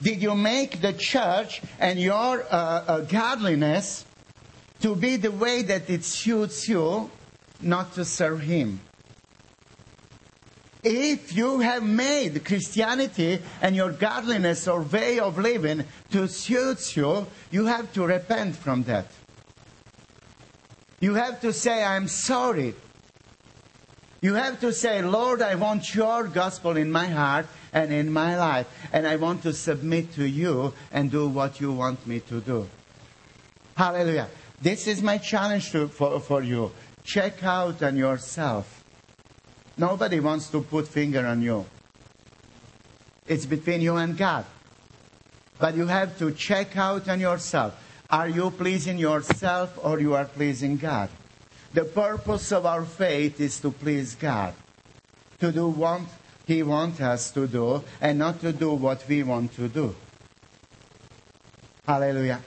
Did 0.00 0.22
you 0.22 0.34
make 0.34 0.80
the 0.80 0.94
church 0.94 1.60
and 1.78 2.00
your 2.00 2.42
uh, 2.42 2.46
uh, 2.46 3.00
godliness 3.00 4.06
to 4.80 4.96
be 4.96 5.16
the 5.16 5.30
way 5.30 5.62
that 5.62 5.90
it 5.90 6.04
suits 6.04 6.68
you, 6.68 7.10
not 7.60 7.92
to 7.94 8.04
serve 8.04 8.40
Him? 8.40 8.80
If 10.82 11.36
you 11.36 11.60
have 11.60 11.82
made 11.82 12.42
Christianity 12.46 13.40
and 13.60 13.76
your 13.76 13.90
godliness 13.90 14.66
or 14.66 14.80
way 14.80 15.18
of 15.18 15.36
living 15.36 15.84
to 16.12 16.26
suit 16.28 16.96
you, 16.96 17.26
you 17.50 17.66
have 17.66 17.92
to 17.92 18.06
repent 18.06 18.56
from 18.56 18.84
that. 18.84 19.06
You 21.00 21.14
have 21.14 21.40
to 21.42 21.52
say, 21.52 21.84
I'm 21.84 22.08
sorry. 22.08 22.74
You 24.22 24.34
have 24.34 24.60
to 24.60 24.72
say, 24.72 25.02
Lord, 25.02 25.42
I 25.42 25.54
want 25.56 25.94
your 25.94 26.24
gospel 26.24 26.76
in 26.76 26.90
my 26.90 27.06
heart 27.06 27.46
and 27.72 27.92
in 27.92 28.12
my 28.12 28.36
life, 28.36 28.66
and 28.92 29.06
I 29.06 29.16
want 29.16 29.42
to 29.42 29.52
submit 29.52 30.14
to 30.14 30.24
you 30.24 30.74
and 30.92 31.10
do 31.10 31.28
what 31.28 31.60
you 31.60 31.72
want 31.72 32.06
me 32.06 32.20
to 32.20 32.40
do. 32.40 32.68
Hallelujah. 33.76 34.28
This 34.60 34.86
is 34.86 35.02
my 35.02 35.18
challenge 35.18 35.72
to, 35.72 35.88
for, 35.88 36.20
for 36.20 36.42
you. 36.42 36.72
Check 37.04 37.42
out 37.44 37.82
on 37.82 37.96
yourself. 37.96 38.84
Nobody 39.76 40.20
wants 40.20 40.50
to 40.50 40.60
put 40.60 40.88
finger 40.88 41.26
on 41.26 41.40
you. 41.40 41.64
It's 43.26 43.46
between 43.46 43.80
you 43.80 43.96
and 43.96 44.16
God. 44.16 44.44
But 45.58 45.76
you 45.76 45.86
have 45.86 46.18
to 46.18 46.32
check 46.32 46.76
out 46.76 47.08
on 47.08 47.20
yourself. 47.20 47.74
Are 48.10 48.28
you 48.28 48.50
pleasing 48.50 48.98
yourself 48.98 49.78
or 49.82 50.00
you 50.00 50.14
are 50.14 50.24
pleasing 50.24 50.76
God? 50.76 51.08
The 51.72 51.84
purpose 51.84 52.50
of 52.50 52.66
our 52.66 52.84
faith 52.84 53.40
is 53.40 53.60
to 53.60 53.70
please 53.70 54.16
God, 54.16 54.54
to 55.38 55.52
do 55.52 55.68
what 55.68 56.02
He 56.50 56.64
wants 56.64 57.00
us 57.00 57.30
to 57.30 57.46
do, 57.46 57.84
and 58.00 58.18
not 58.18 58.40
to 58.40 58.52
do 58.52 58.72
what 58.74 59.06
we 59.08 59.22
want 59.22 59.54
to 59.54 59.68
do. 59.68 59.94
Hallelujah. 61.86 62.40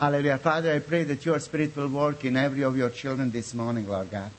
Hallelujah. 0.00 0.38
Father, 0.38 0.72
I 0.72 0.78
pray 0.78 1.04
that 1.04 1.26
your 1.26 1.38
Spirit 1.38 1.76
will 1.76 1.88
work 1.88 2.24
in 2.24 2.38
every 2.38 2.62
of 2.62 2.74
your 2.74 2.88
children 2.88 3.30
this 3.30 3.52
morning, 3.52 3.86
Lord 3.86 4.10
God. 4.10 4.30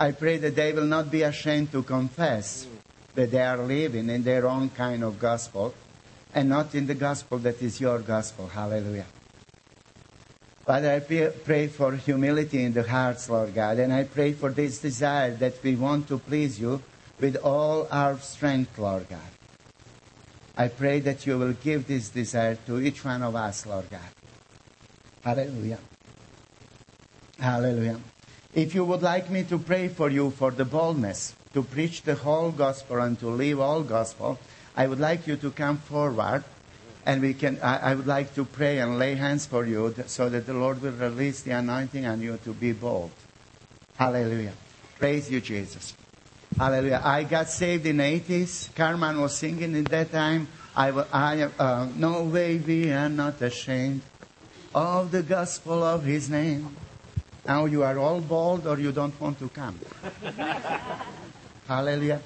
I 0.00 0.10
pray 0.10 0.38
that 0.38 0.56
they 0.56 0.72
will 0.72 0.86
not 0.86 1.12
be 1.12 1.22
ashamed 1.22 1.70
to 1.70 1.84
confess 1.84 2.66
that 3.14 3.30
they 3.30 3.40
are 3.40 3.58
living 3.58 4.10
in 4.10 4.24
their 4.24 4.48
own 4.48 4.70
kind 4.70 5.04
of 5.04 5.20
gospel 5.20 5.72
and 6.34 6.48
not 6.48 6.74
in 6.74 6.88
the 6.88 6.96
gospel 6.96 7.38
that 7.38 7.62
is 7.62 7.80
your 7.80 8.00
gospel. 8.00 8.48
Hallelujah. 8.48 9.06
Father, 10.66 10.90
I 10.90 10.98
pray 11.44 11.68
for 11.68 11.94
humility 11.94 12.64
in 12.64 12.72
the 12.72 12.82
hearts, 12.82 13.30
Lord 13.30 13.54
God, 13.54 13.78
and 13.78 13.92
I 13.92 14.02
pray 14.02 14.32
for 14.32 14.50
this 14.50 14.80
desire 14.80 15.36
that 15.36 15.62
we 15.62 15.76
want 15.76 16.08
to 16.08 16.18
please 16.18 16.58
you 16.58 16.82
with 17.20 17.36
all 17.36 17.86
our 17.90 18.18
strength, 18.18 18.78
Lord 18.78 19.08
God. 19.08 19.32
I 20.56 20.68
pray 20.68 21.00
that 21.00 21.26
you 21.26 21.38
will 21.38 21.52
give 21.52 21.86
this 21.86 22.08
desire 22.10 22.56
to 22.66 22.80
each 22.80 23.04
one 23.04 23.22
of 23.22 23.34
us, 23.34 23.66
Lord 23.66 23.88
God. 23.90 24.10
Hallelujah. 25.22 25.78
Hallelujah. 27.38 28.00
If 28.54 28.74
you 28.74 28.84
would 28.84 29.02
like 29.02 29.30
me 29.30 29.44
to 29.44 29.58
pray 29.58 29.88
for 29.88 30.10
you 30.10 30.30
for 30.30 30.50
the 30.50 30.64
boldness 30.64 31.34
to 31.54 31.62
preach 31.62 32.02
the 32.02 32.14
whole 32.14 32.50
gospel 32.50 32.98
and 32.98 33.18
to 33.20 33.28
live 33.28 33.60
all 33.60 33.82
gospel, 33.82 34.38
I 34.76 34.86
would 34.86 35.00
like 35.00 35.26
you 35.26 35.36
to 35.36 35.50
come 35.50 35.78
forward 35.78 36.44
and 37.06 37.22
we 37.22 37.34
can 37.34 37.58
I, 37.62 37.90
I, 37.90 37.94
would 37.94 38.06
like 38.06 38.34
to 38.34 38.44
pray 38.44 38.78
and 38.78 38.98
lay 38.98 39.14
hands 39.14 39.46
for 39.46 39.64
you 39.64 39.94
so 40.06 40.28
that 40.28 40.46
the 40.46 40.54
lord 40.54 40.82
will 40.82 40.92
release 40.92 41.42
the 41.42 41.52
anointing 41.52 42.04
on 42.06 42.20
you 42.20 42.38
to 42.44 42.52
be 42.52 42.72
bold 42.72 43.10
hallelujah 43.96 44.52
praise 44.98 45.30
you 45.30 45.40
jesus 45.40 45.94
hallelujah 46.58 47.00
i 47.04 47.22
got 47.24 47.48
saved 47.48 47.86
in 47.86 47.98
the 47.98 48.02
80s 48.20 48.74
carmen 48.74 49.20
was 49.20 49.36
singing 49.36 49.74
in 49.74 49.84
that 49.84 50.10
time 50.12 50.48
i, 50.76 50.88
I 50.90 51.42
uh, 51.58 51.88
no 51.94 52.24
way 52.24 52.58
we 52.58 52.90
are 52.92 53.08
not 53.08 53.40
ashamed 53.42 54.02
of 54.74 55.10
the 55.10 55.22
gospel 55.22 55.82
of 55.82 56.04
his 56.04 56.28
name 56.30 56.76
now 57.46 57.64
you 57.64 57.82
are 57.82 57.98
all 57.98 58.20
bold 58.20 58.66
or 58.66 58.78
you 58.78 58.92
don't 58.92 59.18
want 59.20 59.38
to 59.38 59.48
come 59.48 59.78
hallelujah 61.66 62.20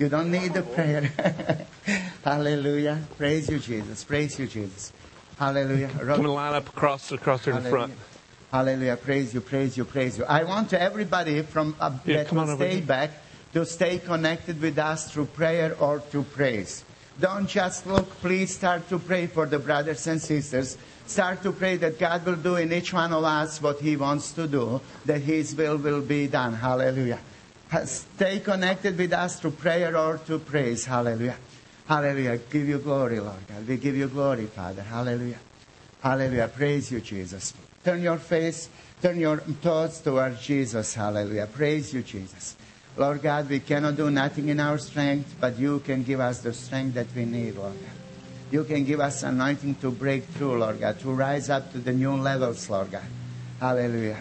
you 0.00 0.08
don't 0.08 0.30
need 0.30 0.54
the 0.54 0.62
prayer. 0.62 1.02
Hallelujah. 2.24 3.02
Praise 3.18 3.50
you, 3.50 3.58
Jesus. 3.58 4.02
Praise 4.02 4.38
you, 4.38 4.46
Jesus. 4.46 4.92
Hallelujah. 5.38 5.90
Come 5.90 6.24
and 6.24 6.28
line 6.32 6.54
up 6.54 6.70
across 6.70 7.12
across 7.12 7.44
here 7.44 7.52
in 7.52 7.60
front. 7.60 7.92
Hallelujah. 8.50 8.96
Praise 8.96 9.34
you, 9.34 9.42
praise 9.42 9.76
you, 9.76 9.84
praise 9.84 10.16
you. 10.16 10.24
I 10.24 10.44
want 10.44 10.70
to 10.70 10.80
everybody 10.80 11.42
from 11.42 11.76
uh, 11.78 11.98
Yeah, 12.06 12.16
that 12.16 12.28
come 12.28 12.38
will 12.38 12.44
on 12.44 12.50
over 12.50 12.64
stay 12.64 12.76
here. 12.76 12.82
back 12.86 13.10
to 13.52 13.66
stay 13.66 13.98
connected 13.98 14.60
with 14.60 14.78
us 14.78 15.10
through 15.10 15.26
prayer 15.26 15.76
or 15.80 16.00
through 16.00 16.24
praise. 16.24 16.84
Don't 17.18 17.46
just 17.48 17.86
look, 17.86 18.08
please 18.20 18.54
start 18.54 18.88
to 18.88 18.98
pray 18.98 19.26
for 19.26 19.46
the 19.46 19.58
brothers 19.58 20.06
and 20.06 20.20
sisters. 20.20 20.78
Start 21.06 21.42
to 21.42 21.52
pray 21.52 21.76
that 21.76 21.98
God 21.98 22.24
will 22.24 22.36
do 22.36 22.56
in 22.56 22.72
each 22.72 22.92
one 22.92 23.12
of 23.12 23.24
us 23.24 23.60
what 23.60 23.80
He 23.80 23.96
wants 23.96 24.32
to 24.32 24.46
do, 24.46 24.80
that 25.04 25.20
His 25.20 25.54
will 25.54 25.76
will 25.76 26.00
be 26.00 26.28
done. 26.28 26.54
Hallelujah. 26.54 27.18
Stay 27.84 28.40
connected 28.40 28.96
with 28.96 29.12
us 29.12 29.40
through 29.40 29.52
prayer 29.52 29.96
or 29.96 30.18
to 30.26 30.38
praise. 30.38 30.84
Hallelujah. 30.84 31.36
Hallelujah. 31.86 32.38
Give 32.38 32.68
you 32.68 32.78
glory, 32.78 33.20
Lord 33.20 33.46
God. 33.48 33.66
We 33.66 33.76
give 33.76 33.96
you 33.96 34.08
glory, 34.08 34.46
Father. 34.46 34.82
Hallelujah. 34.82 35.40
Hallelujah. 36.00 36.48
Praise 36.48 36.90
you, 36.90 37.00
Jesus. 37.00 37.52
Turn 37.84 38.02
your 38.02 38.18
face, 38.18 38.68
turn 39.02 39.18
your 39.18 39.38
thoughts 39.38 40.00
towards 40.00 40.40
Jesus. 40.40 40.94
Hallelujah. 40.94 41.46
Praise 41.46 41.92
you, 41.92 42.02
Jesus. 42.02 42.56
Lord 43.00 43.22
God, 43.22 43.48
we 43.48 43.60
cannot 43.60 43.96
do 43.96 44.10
nothing 44.10 44.50
in 44.50 44.60
our 44.60 44.76
strength, 44.76 45.34
but 45.40 45.58
you 45.58 45.80
can 45.80 46.02
give 46.02 46.20
us 46.20 46.40
the 46.40 46.52
strength 46.52 46.92
that 46.96 47.06
we 47.16 47.24
need, 47.24 47.56
Lord 47.56 47.72
God. 47.72 47.96
You 48.50 48.62
can 48.64 48.84
give 48.84 49.00
us 49.00 49.22
anointing 49.22 49.76
to 49.76 49.90
break 49.90 50.24
through, 50.24 50.58
Lord 50.58 50.80
God, 50.80 51.00
to 51.00 51.08
rise 51.10 51.48
up 51.48 51.72
to 51.72 51.78
the 51.78 51.94
new 51.94 52.12
levels, 52.16 52.68
Lord 52.68 52.90
God. 52.90 53.08
Hallelujah. 53.58 54.20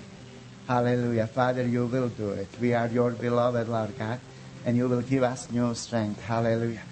Hallelujah. 0.66 1.28
Father, 1.28 1.68
you 1.68 1.88
will 1.88 2.08
do 2.08 2.30
it. 2.30 2.48
We 2.62 2.74
are 2.74 2.88
your 2.88 3.12
beloved, 3.12 3.68
Lord 3.68 4.00
God, 4.00 4.22
and 4.66 4.78
you 4.78 4.88
will 4.88 5.02
give 5.02 5.24
us 5.24 5.52
new 5.52 5.76
strength. 5.76 6.24
Hallelujah. 6.24 6.84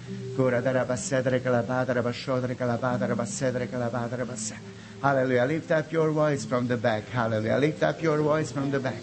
Hallelujah. 5.00 5.44
Lift 5.46 5.70
up 5.70 5.90
your 5.90 6.10
voice 6.10 6.44
from 6.44 6.68
the 6.68 6.76
back. 6.76 7.08
Hallelujah. 7.08 7.56
Lift 7.56 7.82
up 7.82 8.02
your 8.02 8.20
voice 8.20 8.52
from 8.52 8.70
the 8.70 8.78
back. 8.78 9.00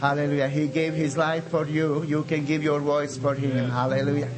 Hallelujah. 0.00 0.48
He 0.48 0.68
gave 0.68 0.94
his 0.94 1.16
life 1.16 1.50
for 1.50 1.66
you. 1.66 2.04
You 2.04 2.22
can 2.22 2.44
give 2.44 2.62
your 2.62 2.78
voice 2.78 3.18
for 3.18 3.34
him. 3.34 3.68
Hallelujah. 3.68 4.28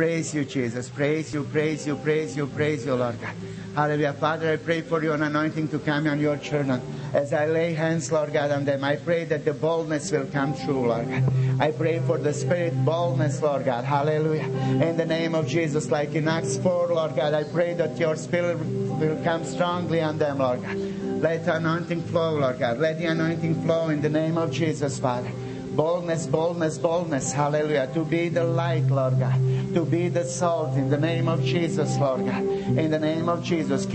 Praise 0.00 0.34
you, 0.34 0.46
Jesus. 0.46 0.88
Praise 0.88 1.34
you, 1.34 1.44
praise 1.44 1.86
you, 1.86 1.94
praise 1.94 2.34
you, 2.34 2.46
praise 2.46 2.86
you, 2.86 2.94
Lord 2.94 3.20
God. 3.20 3.34
Hallelujah. 3.74 4.14
Father, 4.14 4.50
I 4.50 4.56
pray 4.56 4.80
for 4.80 5.04
your 5.04 5.22
anointing 5.22 5.68
to 5.68 5.78
come 5.78 6.06
on 6.06 6.18
your 6.18 6.38
children. 6.38 6.80
As 7.12 7.34
I 7.34 7.44
lay 7.44 7.74
hands, 7.74 8.10
Lord 8.10 8.32
God, 8.32 8.50
on 8.50 8.64
them, 8.64 8.82
I 8.82 8.96
pray 8.96 9.26
that 9.26 9.44
the 9.44 9.52
boldness 9.52 10.10
will 10.10 10.24
come 10.24 10.56
true, 10.56 10.88
Lord 10.88 11.06
God. 11.06 11.24
I 11.60 11.70
pray 11.72 12.00
for 12.00 12.16
the 12.16 12.32
spirit 12.32 12.82
boldness, 12.82 13.42
Lord 13.42 13.66
God. 13.66 13.84
Hallelujah. 13.84 14.48
In 14.80 14.96
the 14.96 15.04
name 15.04 15.34
of 15.34 15.46
Jesus, 15.46 15.90
like 15.90 16.14
in 16.14 16.28
Acts 16.28 16.56
4, 16.56 16.94
Lord 16.94 17.14
God, 17.14 17.34
I 17.34 17.44
pray 17.44 17.74
that 17.74 17.98
your 17.98 18.16
spirit 18.16 18.56
will 18.56 19.22
come 19.22 19.44
strongly 19.44 20.00
on 20.00 20.16
them, 20.16 20.38
Lord 20.38 20.62
God. 20.62 20.78
Let 20.78 21.44
the 21.44 21.56
anointing 21.56 22.04
flow, 22.04 22.38
Lord 22.38 22.58
God. 22.58 22.78
Let 22.78 22.96
the 22.96 23.04
anointing 23.04 23.64
flow 23.64 23.90
in 23.90 24.00
the 24.00 24.08
name 24.08 24.38
of 24.38 24.50
Jesus, 24.50 24.98
Father. 24.98 25.30
Boldness, 25.76 26.26
boldness, 26.26 26.78
boldness. 26.78 27.32
Hallelujah. 27.32 27.88
To 27.94 28.04
be 28.04 28.28
the 28.28 28.44
light, 28.44 28.86
Lord 28.88 29.18
God. 29.18 29.40
to 29.74 29.84
be 29.84 30.08
the 30.08 30.24
salt 30.24 30.76
in 30.76 30.88
the 30.90 30.98
name 30.98 31.28
of 31.28 31.44
Jesus, 31.44 31.96
Lord 31.98 32.26
God. 32.26 32.42
In 32.42 32.90
the 32.90 32.98
name 32.98 33.28
of 33.28 33.44
Jesus. 33.44 33.86
Ula 33.86 33.94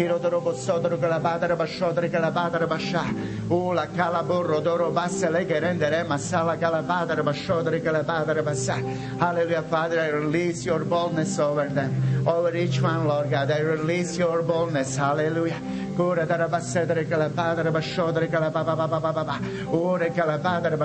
kalaburro 3.87 4.63
doro 4.63 4.91
basse 4.91 5.27
legerendere 5.27 6.05
masala 6.07 6.57
kalabadara 6.57 7.23
bashodere 7.23 7.81
kalabadara 7.81 8.41
basa. 8.43 8.75
Hallelujah, 9.19 9.63
Father, 9.63 9.99
I 9.99 10.07
release 10.09 10.65
your 10.65 10.85
boldness 10.85 11.39
over 11.39 11.67
them, 11.67 12.27
over 12.27 12.55
each 12.55 12.79
one, 12.81 13.07
Lord 13.07 13.29
God. 13.29 13.51
I 13.51 13.59
release 13.59 14.17
your 14.17 14.41
boldness. 14.41 14.95
Hallelujah. 14.95 15.59
Kura 15.95 16.25
dara 16.25 16.49
basedere 16.49 17.05
kalabadara 17.05 17.71
bashodere 17.71 18.27
kalababa. 18.29 19.39
Ure 19.71 20.09
kalabadara 20.09 20.77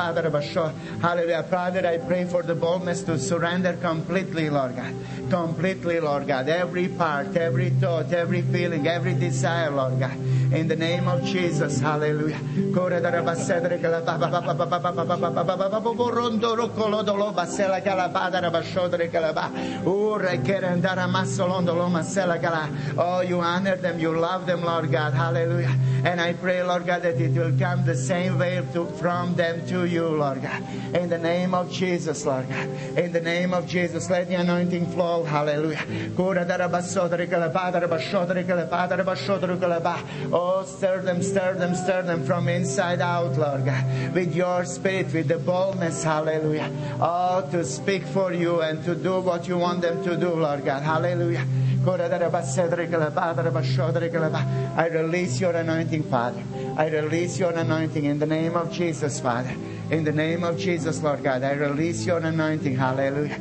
bashodere 0.00 0.30
kalabadara 0.30 0.30
basho. 0.30 0.72
Hallelujah, 1.00 1.42
Father, 1.44 1.86
I 1.86 1.98
pray 1.98 2.24
for 2.24 2.42
the 2.42 2.54
boldness 2.54 3.02
to 3.04 3.18
surrender 3.18 3.74
completely, 3.74 4.50
Lord 4.50 4.76
God. 4.76 4.94
Completely, 5.30 6.00
Lord 6.00 6.26
God. 6.26 6.48
Every 6.48 6.88
part, 6.88 7.36
every 7.36 7.70
thought, 7.70 8.12
every 8.12 8.42
feeling, 8.42 8.86
every 8.86 9.14
desire, 9.14 9.70
Lord 9.70 10.00
God. 10.00 10.16
In 10.52 10.66
the 10.66 10.76
name 10.76 11.06
of 11.06 11.24
Jesus, 11.24 11.78
hallelujah. 11.78 12.40
Oh, 22.98 23.20
you 23.20 23.40
honor 23.40 23.76
them, 23.76 23.98
you 24.00 24.18
love 24.18 24.46
them, 24.46 24.62
Lord 24.62 24.90
God. 24.90 25.14
Hallelujah. 25.14 25.76
And 26.04 26.20
I 26.20 26.32
pray, 26.32 26.62
Lord 26.62 26.86
God, 26.86 27.02
that 27.02 27.20
it 27.20 27.32
will 27.32 27.56
come 27.58 27.84
the 27.84 27.94
same 27.94 28.38
way 28.38 28.66
to, 28.72 28.86
from 28.98 29.34
them 29.34 29.66
to 29.66 29.84
you, 29.84 29.89
Lord 29.98 30.42
God. 30.42 30.62
In 30.94 31.08
the 31.08 31.18
name 31.18 31.54
of 31.54 31.70
Jesus, 31.70 32.24
Lord 32.24 32.48
God. 32.48 32.68
In 32.98 33.12
the 33.12 33.20
name 33.20 33.52
of 33.52 33.66
Jesus, 33.66 34.10
let 34.10 34.28
the 34.28 34.34
anointing 34.34 34.90
flow. 34.92 35.24
Hallelujah. 35.24 35.84
Oh, 40.32 40.64
stir 40.64 41.02
them, 41.02 41.22
stir 41.22 41.54
them, 41.54 41.74
stir 41.74 42.02
them 42.02 42.24
from 42.24 42.48
inside 42.48 43.00
out, 43.00 43.36
Lord 43.36 43.64
God. 43.64 44.14
With 44.14 44.34
your 44.34 44.64
spirit, 44.64 45.12
with 45.12 45.28
the 45.28 45.38
boldness, 45.38 46.04
hallelujah. 46.04 46.70
Oh, 47.00 47.48
to 47.50 47.64
speak 47.64 48.04
for 48.06 48.32
you 48.32 48.60
and 48.60 48.82
to 48.84 48.94
do 48.94 49.20
what 49.20 49.48
you 49.48 49.58
want 49.58 49.82
them 49.82 50.02
to 50.04 50.16
do, 50.16 50.30
Lord 50.30 50.64
God. 50.64 50.82
Hallelujah. 50.82 51.46
I 51.82 51.86
release 54.92 55.40
your 55.40 55.52
anointing, 55.52 56.02
Father. 56.04 56.42
I 56.76 56.88
release 56.88 57.38
your 57.38 57.52
anointing 57.52 58.04
in 58.04 58.18
the 58.18 58.26
name 58.26 58.54
of 58.54 58.70
Jesus, 58.70 59.18
Father. 59.18 59.54
In 59.90 60.04
the 60.04 60.12
name 60.12 60.44
of 60.44 60.56
Jesus, 60.56 61.02
Lord 61.02 61.24
God, 61.24 61.42
I 61.42 61.52
release 61.54 62.06
your 62.06 62.18
anointing. 62.18 62.76
Hallelujah. 62.76 63.36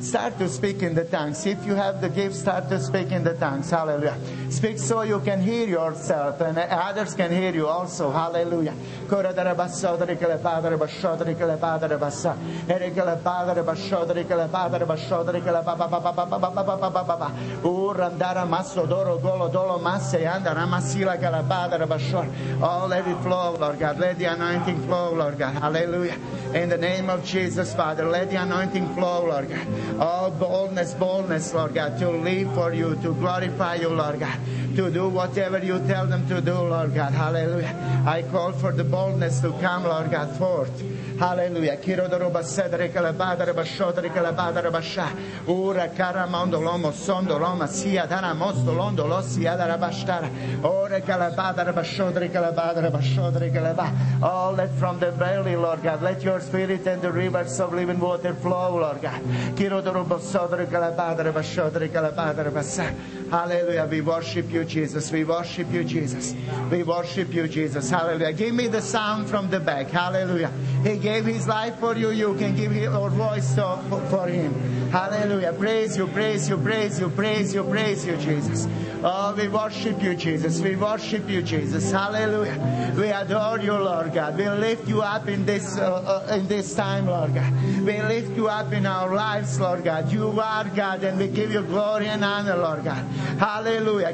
Start 0.00 0.38
to 0.38 0.48
speak 0.48 0.82
in 0.82 0.94
the 0.94 1.04
tongues. 1.04 1.46
If 1.46 1.64
you 1.64 1.74
have 1.74 2.02
the 2.02 2.10
gift, 2.10 2.34
start 2.34 2.68
to 2.68 2.78
speak 2.78 3.12
in 3.12 3.24
the 3.24 3.32
tongues. 3.34 3.70
Hallelujah. 3.70 4.18
Speak 4.50 4.78
so 4.78 5.02
you 5.02 5.20
can 5.20 5.40
hear 5.40 5.66
yourself 5.66 6.40
and 6.42 6.58
others 6.58 7.14
can 7.14 7.30
hear 7.32 7.54
you 7.54 7.66
also. 7.66 8.10
Hallelujah. 8.10 8.74
Urandara 17.62 18.46
maso 18.46 18.86
flow, 23.30 23.54
Lord 23.54 23.78
God. 23.78 24.00
Let 24.00 24.18
the 24.18 24.24
anointing 24.24 24.82
flow, 24.86 25.14
Lord 25.14 25.38
God. 25.38 25.54
Hallelujah. 25.54 26.18
In 26.52 26.68
the 26.68 26.76
name 26.76 27.08
of 27.08 27.24
Jesus, 27.24 27.72
Father, 27.72 28.04
let 28.04 28.28
the 28.28 28.42
anointing 28.42 28.92
flow, 28.94 29.26
Lord 29.26 29.48
God. 29.48 29.66
Oh, 30.00 30.30
boldness, 30.32 30.94
boldness, 30.94 31.54
Lord 31.54 31.74
God, 31.74 31.96
to 32.00 32.10
live 32.10 32.52
for 32.54 32.74
you, 32.74 32.96
to 32.96 33.14
glorify 33.14 33.76
you, 33.76 33.90
Lord 33.90 34.18
God, 34.18 34.36
to 34.74 34.90
do 34.90 35.08
whatever 35.08 35.58
you 35.64 35.78
tell 35.86 36.08
them 36.08 36.26
to 36.26 36.40
do, 36.40 36.54
Lord 36.54 36.92
God. 36.92 37.12
Hallelujah. 37.12 38.02
I 38.04 38.22
call 38.22 38.50
for 38.50 38.72
the 38.72 38.82
boldness 38.82 39.38
to 39.42 39.52
come, 39.60 39.84
Lord 39.84 40.10
God, 40.10 40.36
forth. 40.36 40.82
Hallelujah. 41.20 41.76
Basha. 44.72 45.12
Ura 45.46 45.88
lomo 45.88 46.92
sondo 46.92 47.38
loma 47.38 47.66
sia 47.68 48.06
mosto 48.34 48.72
londo 48.72 49.06
lo 49.06 49.20
sia. 49.20 49.54
Ora 50.62 51.00
Oh, 54.22 54.54
let 54.56 54.72
from 54.74 54.98
the 54.98 55.12
belly, 55.12 55.56
Lord 55.56 55.82
God, 55.82 56.02
let 56.02 56.22
your 56.22 56.40
spirit 56.40 56.86
and 56.86 57.02
the 57.02 57.12
rivers 57.12 57.60
of 57.60 57.72
living 57.72 58.00
water 58.00 58.34
flow, 58.34 58.78
Lord 58.78 59.00
God. 59.02 59.20
Hallelujah. 63.30 63.86
We 63.90 64.00
worship 64.00 64.50
you, 64.50 64.64
Jesus. 64.64 65.12
We 65.12 65.24
worship 65.24 65.72
you, 65.72 65.84
Jesus. 65.84 66.34
We 66.70 66.82
worship 66.82 67.32
you, 67.32 67.46
Jesus. 67.48 67.90
Hallelujah. 67.90 68.32
Give 68.32 68.54
me 68.54 68.66
the 68.66 68.82
sound 68.82 69.28
from 69.28 69.50
the 69.50 69.60
back. 69.60 69.88
Hallelujah. 69.88 70.50
He 70.82 70.98
gave 70.98 71.26
his 71.26 71.46
life 71.46 71.78
for 71.78 71.96
you. 71.96 72.10
You 72.10 72.34
can 72.34 72.56
give 72.56 72.74
your 72.74 73.10
voice 73.10 73.54
for 73.54 74.26
him. 74.26 74.52
Hallelujah. 74.90 75.52
Praise 75.52 75.96
you, 75.96 76.08
praise 76.08 76.48
you, 76.48 76.56
praise 76.58 76.98
you, 76.98 77.08
praise 77.10 77.54
you, 77.54 77.62
praise 77.64 78.04
you, 78.04 78.16
Jesus. 78.16 78.66
Oh, 79.02 79.34
we 79.36 79.48
worship 79.48 80.02
you, 80.02 80.14
Jesus. 80.14 80.60
We 80.60 80.76
worship 80.76 81.28
you, 81.28 81.42
Jesus. 81.42 81.90
Hallelujah. 81.90 82.92
We 82.96 83.08
adore 83.08 83.60
you, 83.60 83.72
Lord 83.72 84.12
God. 84.12 84.36
We 84.36 84.48
lift 84.48 84.88
you 84.88 85.02
up 85.02 85.28
in 85.28 85.46
this 85.46 85.78
uh, 85.78 86.24
uh, 86.28 86.34
in 86.34 86.46
this 86.48 86.74
time, 86.74 87.06
Lord 87.06 87.34
God. 87.34 87.52
We 87.80 88.02
lift 88.02 88.36
you 88.36 88.48
up 88.48 88.72
in 88.72 88.86
our 88.86 89.14
lives, 89.14 89.58
Lord 89.58 89.84
God. 89.84 90.12
You 90.12 90.38
are 90.40 90.64
God, 90.64 91.02
and 91.04 91.18
we 91.18 91.28
give 91.28 91.52
you 91.52 91.62
glory 91.62 92.08
and 92.08 92.24
honor, 92.24 92.56
Lord 92.56 92.84
God. 92.84 93.04
Hallelujah. 93.38 94.10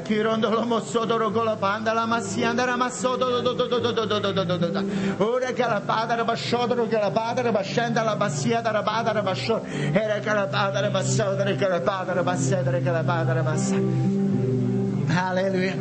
Hallelujah. 15.17 15.75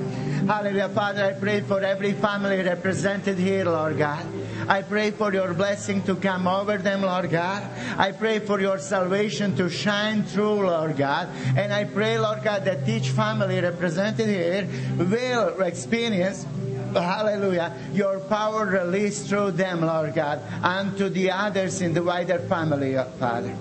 Hallelujah. 0.49 0.89
Father, 0.89 1.25
I 1.27 1.33
pray 1.35 1.61
for 1.61 1.83
every 1.83 2.13
family 2.13 2.63
represented 2.63 3.37
here, 3.37 3.67
Lord 3.67 3.99
God. 3.99 4.25
I 4.67 4.81
pray 4.81 5.11
for 5.11 5.31
your 5.31 5.53
blessing 5.53 6.03
to 6.05 6.17
come 6.17 6.49
over 6.49 6.79
them, 6.79 7.03
Lord 7.03 7.31
God. 7.31 7.63
I 7.99 8.13
pray 8.13 8.39
for 8.39 8.59
your 8.59 8.79
salvation 8.79 9.55
to 9.57 9.69
shine 9.69 10.25
through, 10.25 10.65
Lord 10.65 10.97
God. 10.97 11.29
And 11.55 11.71
I 11.71 11.85
pray, 11.85 12.19
Lord 12.19 12.45
God, 12.45 12.65
that 12.65 12.89
each 12.89 13.11
family 13.11 13.61
represented 13.61 14.27
here 14.27 14.67
will 14.97 15.61
experience 15.61 16.47
hallelujah, 16.95 17.77
your 17.93 18.21
power 18.21 18.65
released 18.65 19.29
through 19.29 19.51
them, 19.51 19.83
Lord 19.83 20.15
God, 20.15 20.41
and 20.63 20.97
to 20.97 21.11
the 21.11 21.31
others 21.31 21.83
in 21.83 21.93
the 21.93 22.03
wider 22.03 22.39
family, 22.39 22.97
Father. 23.19 23.55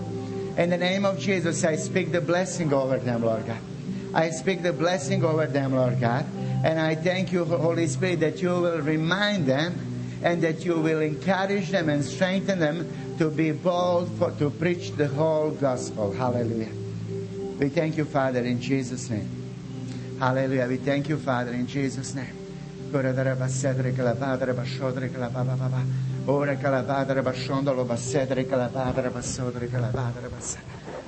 In 0.55 0.69
the 0.69 0.77
name 0.77 1.03
of 1.03 1.19
Jesus, 1.19 1.65
I 1.65 1.75
speak 1.75 2.13
the 2.13 2.21
blessing 2.21 2.71
over 2.71 2.97
them, 2.97 3.23
Lord 3.23 3.45
God. 3.45 3.59
I 4.15 4.29
speak 4.29 4.63
the 4.63 4.71
blessing 4.71 5.25
over 5.25 5.45
them, 5.45 5.75
Lord 5.75 5.99
God. 5.99 6.25
And 6.63 6.79
I 6.79 6.95
thank 6.95 7.33
you, 7.33 7.43
Holy 7.43 7.85
Spirit, 7.87 8.21
that 8.21 8.41
you 8.41 8.49
will 8.49 8.79
remind 8.79 9.45
them 9.45 9.77
and 10.23 10.41
that 10.41 10.63
you 10.65 10.79
will 10.79 11.01
encourage 11.01 11.69
them 11.69 11.89
and 11.89 12.03
strengthen 12.03 12.59
them 12.59 12.87
to 13.19 13.29
be 13.29 13.51
bold 13.51 14.09
for, 14.17 14.31
to 14.31 14.49
preach 14.49 14.91
the 14.91 15.09
whole 15.09 15.51
gospel. 15.51 16.13
Hallelujah. 16.13 16.71
We 17.59 17.69
thank 17.69 17.97
you, 17.97 18.05
Father, 18.05 18.39
in 18.39 18.61
Jesus' 18.61 19.09
name. 19.09 19.29
Hallelujah. 20.17 20.67
We 20.67 20.77
thank 20.77 21.09
you, 21.09 21.17
Father, 21.17 21.51
in 21.51 21.67
Jesus' 21.67 22.15
name. 22.15 22.33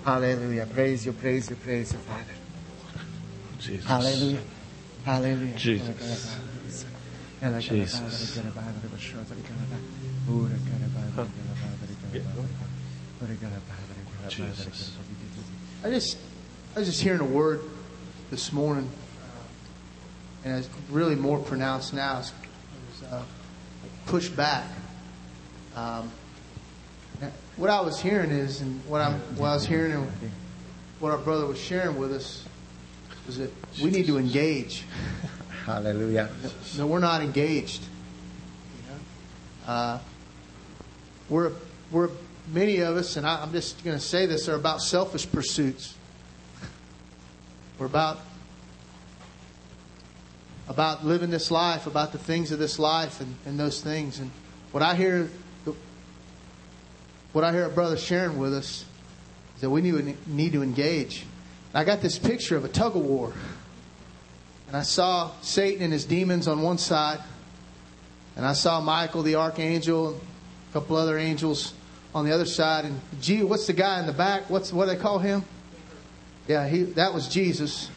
Hallelujah. 0.03 0.67
Praise 0.67 1.05
you, 1.05 1.13
praise 1.13 1.49
you, 1.49 1.55
praise 1.55 1.93
you, 1.93 1.99
Father. 1.99 2.36
Jesus. 3.59 3.85
Hallelujah. 3.85 4.39
Hallelujah. 5.05 5.55
Jesus. 5.55 5.95
Jesus. 5.97 6.35
Jesus. 7.63 8.37
I 15.83 15.89
just, 15.89 16.17
I 16.75 16.79
was 16.79 16.87
just 16.87 17.01
hearing 17.01 17.21
a 17.21 17.25
word 17.25 17.61
this 18.29 18.51
morning, 18.51 18.89
and 20.43 20.57
it's 20.57 20.69
really 20.89 21.15
more 21.15 21.39
pronounced 21.39 21.93
now. 21.93 22.19
It's, 22.19 22.33
it's 22.91 23.11
uh, 23.11 23.23
push 24.05 24.29
back. 24.29 24.65
Um, 25.75 26.11
what 27.55 27.69
I 27.69 27.81
was 27.81 27.99
hearing 27.99 28.31
is, 28.31 28.61
and 28.61 28.83
what 28.85 29.01
I'm, 29.01 29.13
what 29.37 29.47
I 29.47 29.53
was 29.53 29.65
hearing, 29.65 29.93
and 29.93 30.11
what 30.99 31.11
our 31.11 31.17
brother 31.17 31.45
was 31.45 31.59
sharing 31.59 31.97
with 31.97 32.13
us, 32.13 32.45
is 33.27 33.37
that 33.37 33.51
we 33.81 33.91
need 33.91 34.07
to 34.07 34.17
engage. 34.17 34.85
Hallelujah. 35.65 36.29
No, 36.77 36.87
we're 36.87 36.99
not 36.99 37.21
engaged. 37.21 37.83
Uh, 39.65 39.99
we're 41.29 41.51
we're 41.91 42.09
many 42.53 42.79
of 42.79 42.95
us, 42.95 43.17
and 43.17 43.27
I, 43.27 43.41
I'm 43.41 43.51
just 43.51 43.83
going 43.83 43.97
to 43.97 44.03
say 44.03 44.25
this, 44.25 44.47
are 44.47 44.55
about 44.55 44.81
selfish 44.81 45.29
pursuits. 45.29 45.95
We're 47.77 47.85
about 47.85 48.19
about 50.67 51.05
living 51.05 51.29
this 51.29 51.51
life, 51.51 51.87
about 51.87 52.11
the 52.11 52.17
things 52.17 52.51
of 52.51 52.59
this 52.59 52.77
life, 52.79 53.21
and, 53.21 53.35
and 53.45 53.59
those 53.59 53.81
things. 53.81 54.19
And 54.19 54.31
what 54.71 54.83
I 54.83 54.95
hear, 54.95 55.29
what 57.31 57.43
I 57.43 57.51
hear 57.51 57.65
a 57.65 57.69
brother 57.69 57.97
sharing 57.97 58.37
with 58.37 58.53
us 58.53 58.85
is 59.55 59.61
that 59.61 59.69
we 59.69 59.81
need, 59.81 60.27
need 60.27 60.53
to 60.53 60.63
engage. 60.63 61.25
I 61.77 61.83
got 61.83 62.01
this 62.01 62.17
picture 62.17 62.57
of 62.57 62.65
a 62.65 62.69
tug 62.69 62.95
of 62.95 63.03
war, 63.03 63.31
and 64.65 64.75
I 64.75 64.81
saw 64.81 65.29
Satan 65.41 65.83
and 65.83 65.93
his 65.93 66.05
demons 66.05 66.47
on 66.47 66.63
one 66.63 66.79
side, 66.79 67.19
and 68.35 68.43
I 68.43 68.53
saw 68.53 68.81
Michael 68.81 69.21
the 69.21 69.35
archangel, 69.35 70.13
and 70.13 70.21
a 70.71 70.73
couple 70.73 70.95
other 70.95 71.19
angels 71.19 71.75
on 72.15 72.25
the 72.25 72.31
other 72.31 72.47
side. 72.47 72.85
And 72.85 72.99
gee, 73.21 73.43
what's 73.43 73.67
the 73.67 73.73
guy 73.73 73.99
in 73.99 74.07
the 74.07 74.11
back? 74.11 74.49
What's 74.49 74.73
what 74.73 74.85
do 74.85 74.95
they 74.95 74.99
call 74.99 75.19
him? 75.19 75.45
Yeah, 76.47 76.67
he 76.67 76.81
that 76.81 77.13
was 77.13 77.27
Jesus. 77.27 77.91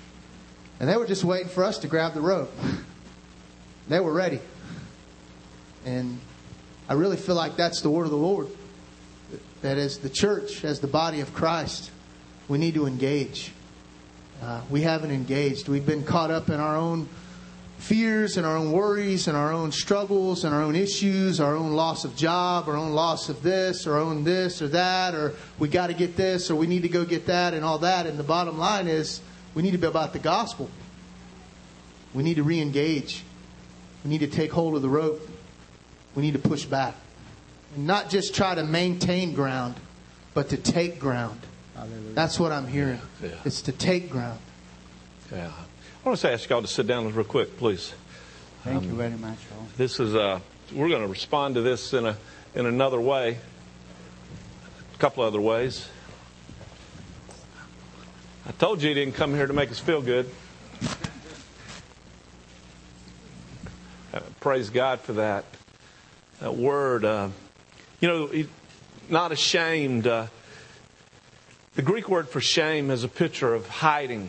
And 0.78 0.86
they 0.86 0.98
were 0.98 1.06
just 1.06 1.24
waiting 1.24 1.48
for 1.48 1.64
us 1.64 1.78
to 1.78 1.88
grab 1.88 2.12
the 2.12 2.20
rope. 2.20 2.52
They 3.88 3.98
were 3.98 4.12
ready. 4.12 4.40
And 5.86 6.20
I 6.86 6.92
really 6.92 7.16
feel 7.16 7.34
like 7.34 7.56
that's 7.56 7.80
the 7.80 7.88
word 7.88 8.04
of 8.04 8.10
the 8.10 8.16
Lord. 8.18 8.48
That 9.62 9.78
as 9.78 10.00
the 10.00 10.10
church, 10.10 10.66
as 10.66 10.80
the 10.80 10.86
body 10.86 11.20
of 11.20 11.32
Christ, 11.32 11.90
we 12.46 12.58
need 12.58 12.74
to 12.74 12.86
engage. 12.86 13.52
Uh, 14.43 14.62
we 14.70 14.80
haven't 14.80 15.11
engaged. 15.11 15.68
We've 15.68 15.84
been 15.84 16.03
caught 16.03 16.30
up 16.30 16.49
in 16.49 16.61
our 16.61 16.76
own 16.76 17.09
fears 17.76 18.36
and 18.36 18.47
our 18.47 18.57
own 18.57 18.72
worries 18.72 19.28
and 19.28 19.36
our 19.36 19.53
own 19.53 19.72
struggles 19.72 20.45
and 20.45 20.55
our 20.55 20.62
own 20.62 20.76
issues, 20.76 21.41
our 21.41 21.57
own 21.57 21.72
loss 21.72 22.05
of 22.05 22.16
job, 22.16 22.68
our 22.68 22.76
own 22.76 22.93
loss 22.93 23.28
of 23.28 23.43
this, 23.43 23.86
our 23.86 23.99
own 23.99 24.24
this 24.24 24.62
or 24.62 24.68
that, 24.68 25.14
or 25.14 25.34
we 25.59 25.68
got 25.68 25.88
to 25.88 25.95
get 25.95 26.16
this 26.16 26.51
or 26.51 26.55
we 26.55 26.66
need 26.66 26.82
to 26.82 26.88
go 26.88 27.05
get 27.05 27.26
that 27.26 27.53
and 27.53 27.64
all 27.64 27.78
that. 27.78 28.07
And 28.07 28.18
the 28.18 28.24
bottom 28.24 28.59
line 28.59 28.88
is 28.88 29.20
we 29.55 29.62
need 29.62 29.72
to 29.72 29.78
be 29.78 29.86
about 29.86 30.12
the 30.12 30.18
gospel. 30.18 30.70
We 32.14 32.22
need 32.22 32.36
to 32.36 32.43
re 32.43 32.61
engage. 32.61 33.22
We 34.05 34.11
need 34.11 34.20
to 34.20 34.26
take 34.26 34.53
hold 34.53 34.74
of 34.74 34.82
the 34.82 34.88
rope. 34.88 35.28
We 36.14 36.22
need 36.22 36.32
to 36.32 36.38
push 36.38 36.64
back. 36.64 36.95
And 37.74 37.86
not 37.86 38.09
just 38.09 38.34
try 38.34 38.55
to 38.55 38.64
maintain 38.64 39.34
ground, 39.34 39.76
but 40.32 40.49
to 40.49 40.57
take 40.57 40.99
ground. 40.99 41.41
Hallelujah. 41.80 42.12
That's 42.12 42.38
what 42.38 42.52
I'm 42.52 42.66
hearing. 42.66 43.00
Yeah, 43.22 43.28
yeah. 43.30 43.34
It's 43.46 43.62
to 43.62 43.72
take 43.72 44.10
ground. 44.10 44.38
Yeah. 45.32 45.50
I 46.04 46.08
want 46.08 46.20
to 46.20 46.30
ask 46.30 46.46
y'all 46.50 46.60
to 46.60 46.68
sit 46.68 46.86
down 46.86 47.10
real 47.14 47.24
quick, 47.24 47.56
please. 47.56 47.94
Thank 48.64 48.82
um, 48.82 48.84
you 48.84 48.96
very 48.96 49.16
much. 49.16 49.38
This 49.78 49.98
is 49.98 50.14
uh, 50.14 50.40
we're 50.74 50.90
going 50.90 51.00
to 51.00 51.08
respond 51.08 51.54
to 51.54 51.62
this 51.62 51.94
in 51.94 52.04
a 52.04 52.18
in 52.54 52.66
another 52.66 53.00
way, 53.00 53.38
a 54.94 54.98
couple 54.98 55.24
other 55.24 55.40
ways. 55.40 55.88
I 58.46 58.52
told 58.52 58.82
you 58.82 58.90
he 58.90 58.94
didn't 58.94 59.14
come 59.14 59.34
here 59.34 59.46
to 59.46 59.52
make 59.54 59.70
us 59.70 59.78
feel 59.78 60.02
good. 60.02 60.28
Uh, 64.12 64.20
praise 64.40 64.68
God 64.68 65.00
for 65.00 65.14
that. 65.14 65.46
That 66.40 66.56
word, 66.56 67.06
uh, 67.06 67.30
you 68.00 68.08
know, 68.08 68.30
not 69.08 69.32
ashamed. 69.32 70.06
Uh, 70.06 70.26
the 71.76 71.82
Greek 71.82 72.08
word 72.08 72.28
for 72.28 72.40
shame 72.40 72.90
is 72.90 73.04
a 73.04 73.08
picture 73.08 73.54
of 73.54 73.68
hiding 73.68 74.28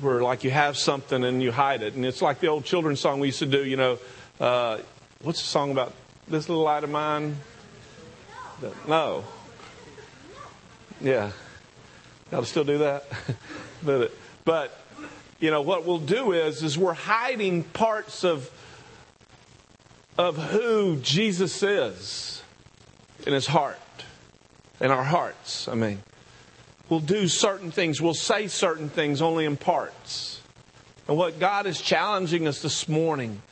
where 0.00 0.22
like 0.22 0.42
you 0.42 0.50
have 0.50 0.76
something 0.76 1.22
and 1.22 1.42
you 1.42 1.52
hide 1.52 1.82
it. 1.82 1.94
And 1.94 2.06
it's 2.06 2.22
like 2.22 2.40
the 2.40 2.48
old 2.48 2.64
children's 2.64 3.00
song 3.00 3.20
we 3.20 3.28
used 3.28 3.40
to 3.40 3.46
do, 3.46 3.64
you 3.64 3.76
know, 3.76 3.98
uh, 4.40 4.78
what's 5.22 5.40
the 5.40 5.46
song 5.46 5.70
about 5.70 5.92
this 6.26 6.48
little 6.48 6.64
light 6.64 6.84
of 6.84 6.90
mine? 6.90 7.36
No. 8.88 9.24
Yeah. 11.00 11.32
Y'all 12.32 12.44
still 12.44 12.64
do 12.64 12.78
that? 12.78 13.04
but, 13.84 14.12
but, 14.44 14.80
you 15.38 15.50
know, 15.50 15.60
what 15.60 15.84
we'll 15.84 15.98
do 15.98 16.32
is, 16.32 16.62
is 16.62 16.78
we're 16.78 16.94
hiding 16.94 17.62
parts 17.62 18.24
of, 18.24 18.50
of 20.16 20.38
who 20.38 20.96
Jesus 20.96 21.62
is 21.62 22.42
in 23.26 23.34
his 23.34 23.46
heart, 23.46 23.78
in 24.80 24.90
our 24.90 25.04
hearts, 25.04 25.68
I 25.68 25.74
mean 25.74 26.02
we'll 26.88 27.00
do 27.00 27.28
certain 27.28 27.70
things, 27.70 28.00
we'll 28.00 28.14
say 28.14 28.46
certain 28.46 28.88
things 28.88 29.22
only 29.22 29.44
in 29.44 29.56
parts. 29.56 30.40
And 31.08 31.16
what 31.16 31.38
God 31.38 31.66
is 31.66 31.80
challenging 31.80 32.46
us 32.46 32.62
this 32.62 32.88
morning 32.88 33.42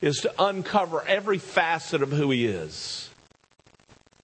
is 0.00 0.20
to 0.20 0.32
uncover 0.38 1.02
every 1.06 1.38
facet 1.38 2.02
of 2.02 2.10
who 2.10 2.30
He 2.30 2.46
is. 2.46 3.10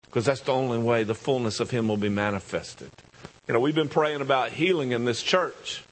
Because 0.05 0.25
that's 0.25 0.41
the 0.41 0.53
only 0.53 0.79
way 0.79 1.05
the 1.05 1.15
fullness 1.15 1.61
of 1.61 1.71
Him 1.71 1.89
will 1.89 1.99
be 1.99 2.09
manifested. 2.09 2.91
You 3.47 3.55
know, 3.55 3.61
we've 3.61 3.75
been 3.75 3.89
praying 3.89 4.21
about 4.21 4.53
healing 4.53 4.93
in 4.93 5.05
this 5.05 5.23
church 5.23 5.85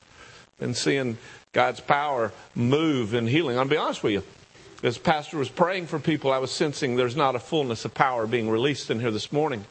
and 0.59 0.77
seeing 0.77 1.19
God's 1.53 1.81
power 1.81 2.33
move 2.55 3.15
in 3.15 3.27
healing. 3.27 3.59
I'll 3.59 3.67
be 3.67 3.77
honest 3.77 4.03
with 4.03 4.13
you. 4.13 4.23
As 4.83 4.99
Pastor 4.99 5.39
was 5.39 5.49
praying 5.49 5.87
for 5.87 5.99
people, 5.99 6.33
I 6.33 6.39
was 6.39 6.51
sensing 6.51 6.97
there's 6.97 7.17
not 7.17 7.35
a 7.35 7.39
fullness 7.39 7.85
of 7.85 7.95
power 7.95 8.27
being 8.27 8.51
released 8.51 8.91
in 8.91 9.01
here 9.01 9.11
this 9.11 9.33
morning 9.33 9.65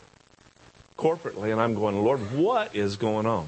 corporately, 0.98 1.52
and 1.52 1.62
I'm 1.62 1.76
going, 1.76 2.04
Lord, 2.04 2.32
what 2.34 2.76
is 2.76 2.96
going 2.98 3.26
on? 3.26 3.48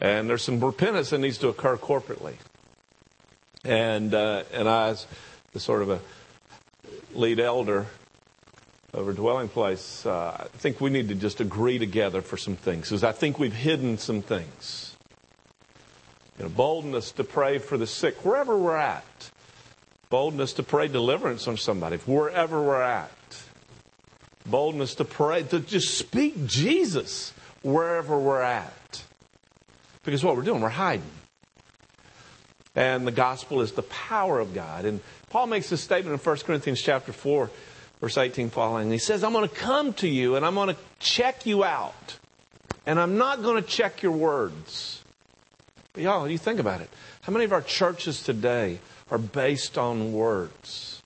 And 0.00 0.28
there's 0.28 0.42
some 0.42 0.60
repentance 0.60 1.10
that 1.10 1.18
needs 1.18 1.38
to 1.38 1.48
occur 1.48 1.76
corporately. 1.76 2.34
And 3.64 4.14
uh, 4.14 4.44
and 4.52 4.68
I, 4.68 4.88
as 4.88 5.06
the 5.52 5.60
sort 5.60 5.82
of 5.82 5.90
a 5.90 6.00
lead 7.12 7.40
elder 7.40 7.86
of 8.92 9.00
over 9.00 9.12
dwelling 9.12 9.48
place, 9.48 10.06
uh, 10.06 10.36
I 10.38 10.56
think 10.58 10.80
we 10.80 10.90
need 10.90 11.08
to 11.08 11.14
just 11.14 11.40
agree 11.40 11.78
together 11.78 12.22
for 12.22 12.36
some 12.36 12.56
things 12.56 12.82
because 12.88 13.02
I 13.02 13.12
think 13.12 13.38
we've 13.38 13.54
hidden 13.54 13.98
some 13.98 14.22
things. 14.22 14.96
You 16.38 16.44
know, 16.44 16.50
boldness 16.50 17.10
to 17.12 17.24
pray 17.24 17.58
for 17.58 17.76
the 17.76 17.86
sick 17.86 18.24
wherever 18.24 18.56
we're 18.56 18.76
at. 18.76 19.30
Boldness 20.08 20.54
to 20.54 20.62
pray 20.62 20.88
deliverance 20.88 21.48
on 21.48 21.56
somebody 21.56 21.96
wherever 21.98 22.62
we're 22.62 22.80
at 22.80 23.10
boldness 24.50 24.96
to 24.96 25.04
pray, 25.04 25.42
to 25.44 25.60
just 25.60 25.98
speak 25.98 26.46
Jesus 26.46 27.32
wherever 27.62 28.18
we're 28.18 28.42
at. 28.42 29.02
Because 30.04 30.24
what 30.24 30.36
we're 30.36 30.42
doing, 30.42 30.60
we're 30.60 30.68
hiding. 30.68 31.10
And 32.74 33.06
the 33.06 33.12
gospel 33.12 33.60
is 33.60 33.72
the 33.72 33.82
power 33.82 34.38
of 34.38 34.54
God. 34.54 34.84
And 34.84 35.00
Paul 35.30 35.48
makes 35.48 35.68
this 35.68 35.82
statement 35.82 36.18
in 36.18 36.24
1 36.24 36.36
Corinthians 36.38 36.80
chapter 36.80 37.12
4, 37.12 37.50
verse 38.00 38.16
18 38.16 38.50
following. 38.50 38.90
He 38.90 38.98
says, 38.98 39.24
I'm 39.24 39.32
going 39.32 39.48
to 39.48 39.54
come 39.54 39.92
to 39.94 40.08
you 40.08 40.36
and 40.36 40.46
I'm 40.46 40.54
going 40.54 40.74
to 40.74 40.80
check 41.00 41.44
you 41.44 41.64
out. 41.64 42.18
And 42.86 42.98
I'm 42.98 43.18
not 43.18 43.42
going 43.42 43.62
to 43.62 43.68
check 43.68 44.02
your 44.02 44.12
words. 44.12 45.02
But 45.92 46.04
y'all, 46.04 46.28
you 46.28 46.38
think 46.38 46.60
about 46.60 46.80
it. 46.80 46.88
How 47.22 47.32
many 47.32 47.44
of 47.44 47.52
our 47.52 47.60
churches 47.62 48.22
today 48.22 48.78
are 49.10 49.18
based 49.18 49.76
on 49.76 50.12
words? 50.12 51.02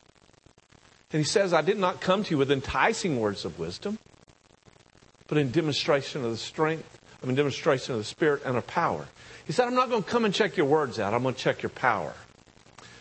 And 1.12 1.20
he 1.20 1.24
says, 1.24 1.52
I 1.52 1.60
did 1.60 1.78
not 1.78 2.00
come 2.00 2.24
to 2.24 2.30
you 2.30 2.38
with 2.38 2.50
enticing 2.50 3.20
words 3.20 3.44
of 3.44 3.58
wisdom, 3.58 3.98
but 5.26 5.36
in 5.36 5.50
demonstration 5.50 6.24
of 6.24 6.30
the 6.30 6.38
strength, 6.38 6.98
I 7.22 7.26
mean, 7.26 7.36
demonstration 7.36 7.92
of 7.92 8.00
the 8.00 8.04
Spirit 8.04 8.42
and 8.46 8.56
of 8.56 8.66
power. 8.66 9.06
He 9.44 9.52
said, 9.52 9.66
I'm 9.66 9.74
not 9.74 9.90
going 9.90 10.02
to 10.02 10.08
come 10.08 10.24
and 10.24 10.32
check 10.32 10.56
your 10.56 10.66
words 10.66 10.98
out, 10.98 11.12
I'm 11.12 11.22
going 11.22 11.34
to 11.34 11.40
check 11.40 11.62
your 11.62 11.70
power. 11.70 12.14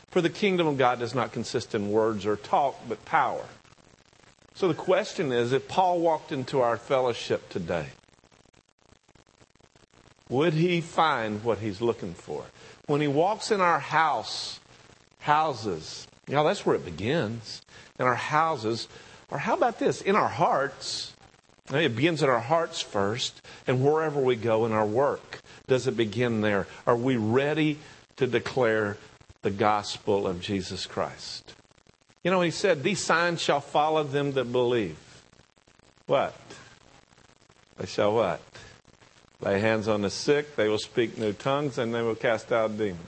For 0.09 0.19
the 0.19 0.29
kingdom 0.29 0.67
of 0.67 0.77
God 0.77 0.99
does 0.99 1.15
not 1.15 1.31
consist 1.31 1.73
in 1.73 1.89
words 1.89 2.25
or 2.25 2.35
talk, 2.35 2.77
but 2.89 3.03
power. 3.05 3.45
So 4.55 4.67
the 4.67 4.73
question 4.73 5.31
is 5.31 5.53
if 5.53 5.69
Paul 5.69 6.01
walked 6.01 6.33
into 6.33 6.59
our 6.59 6.75
fellowship 6.75 7.47
today, 7.47 7.87
would 10.27 10.53
he 10.53 10.81
find 10.81 11.45
what 11.45 11.59
he's 11.59 11.79
looking 11.79 12.13
for? 12.13 12.43
When 12.87 12.99
he 12.99 13.07
walks 13.07 13.51
in 13.51 13.61
our 13.61 13.79
house, 13.79 14.59
houses, 15.19 16.07
know, 16.35 16.45
that's 16.45 16.65
where 16.65 16.75
it 16.75 16.85
begins 16.85 17.61
in 18.01 18.07
our 18.07 18.15
houses, 18.15 18.87
or 19.29 19.37
how 19.37 19.53
about 19.53 19.79
this? 19.79 20.01
In 20.01 20.15
our 20.15 20.27
hearts. 20.27 21.13
It 21.71 21.95
begins 21.95 22.21
in 22.21 22.29
our 22.29 22.41
hearts 22.41 22.81
first, 22.81 23.41
and 23.65 23.85
wherever 23.85 24.19
we 24.19 24.35
go 24.35 24.65
in 24.65 24.73
our 24.73 24.85
work, 24.85 25.39
does 25.67 25.87
it 25.87 25.95
begin 25.95 26.41
there? 26.41 26.67
Are 26.85 26.97
we 26.97 27.15
ready 27.15 27.77
to 28.17 28.27
declare 28.27 28.97
the 29.41 29.51
gospel 29.51 30.27
of 30.27 30.41
Jesus 30.41 30.85
Christ? 30.85 31.53
You 32.23 32.31
know, 32.31 32.41
he 32.41 32.51
said, 32.51 32.83
These 32.83 32.99
signs 32.99 33.41
shall 33.41 33.61
follow 33.61 34.03
them 34.03 34.33
that 34.33 34.51
believe. 34.51 34.97
What? 36.07 36.35
They 37.77 37.85
shall 37.85 38.13
what? 38.13 38.41
Lay 39.39 39.59
hands 39.59 39.87
on 39.87 40.01
the 40.01 40.09
sick, 40.09 40.55
they 40.55 40.67
will 40.67 40.77
speak 40.77 41.17
new 41.17 41.31
tongues, 41.31 41.77
and 41.77 41.93
they 41.93 42.01
will 42.01 42.15
cast 42.15 42.51
out 42.51 42.77
demons. 42.77 42.99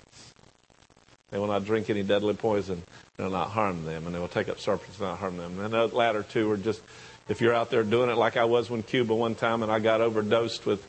They 1.32 1.38
will 1.38 1.48
not 1.48 1.66
drink 1.66 1.90
any 1.90 2.04
deadly 2.04 2.36
poison. 2.36 2.84
They 3.18 3.24
will 3.24 3.32
not 3.32 3.52
harm 3.52 3.86
them, 3.86 4.06
and 4.06 4.16
they 4.16 4.20
will 4.20 4.28
take 4.28 4.50
up 4.50 4.60
serpents 4.60 5.00
and 5.00 5.10
not 5.10 5.20
harm 5.20 5.38
them. 5.38 5.60
And 5.60 5.74
the 5.74 5.88
latter 5.88 6.24
two 6.24 6.50
are 6.52 6.58
just, 6.58 6.82
if 7.30 7.42
you're 7.42 7.54
out 7.54 7.70
there 7.70 7.84
doing 7.84 8.10
it 8.10 8.18
like 8.18 8.38
I 8.38 8.46
was 8.46 8.70
when 8.70 8.84
Cuba 8.84 9.14
one 9.14 9.36
time, 9.36 9.62
and 9.62 9.72
I 9.72 9.80
got 9.80 10.02
overdosed 10.02 10.66
with 10.66 10.86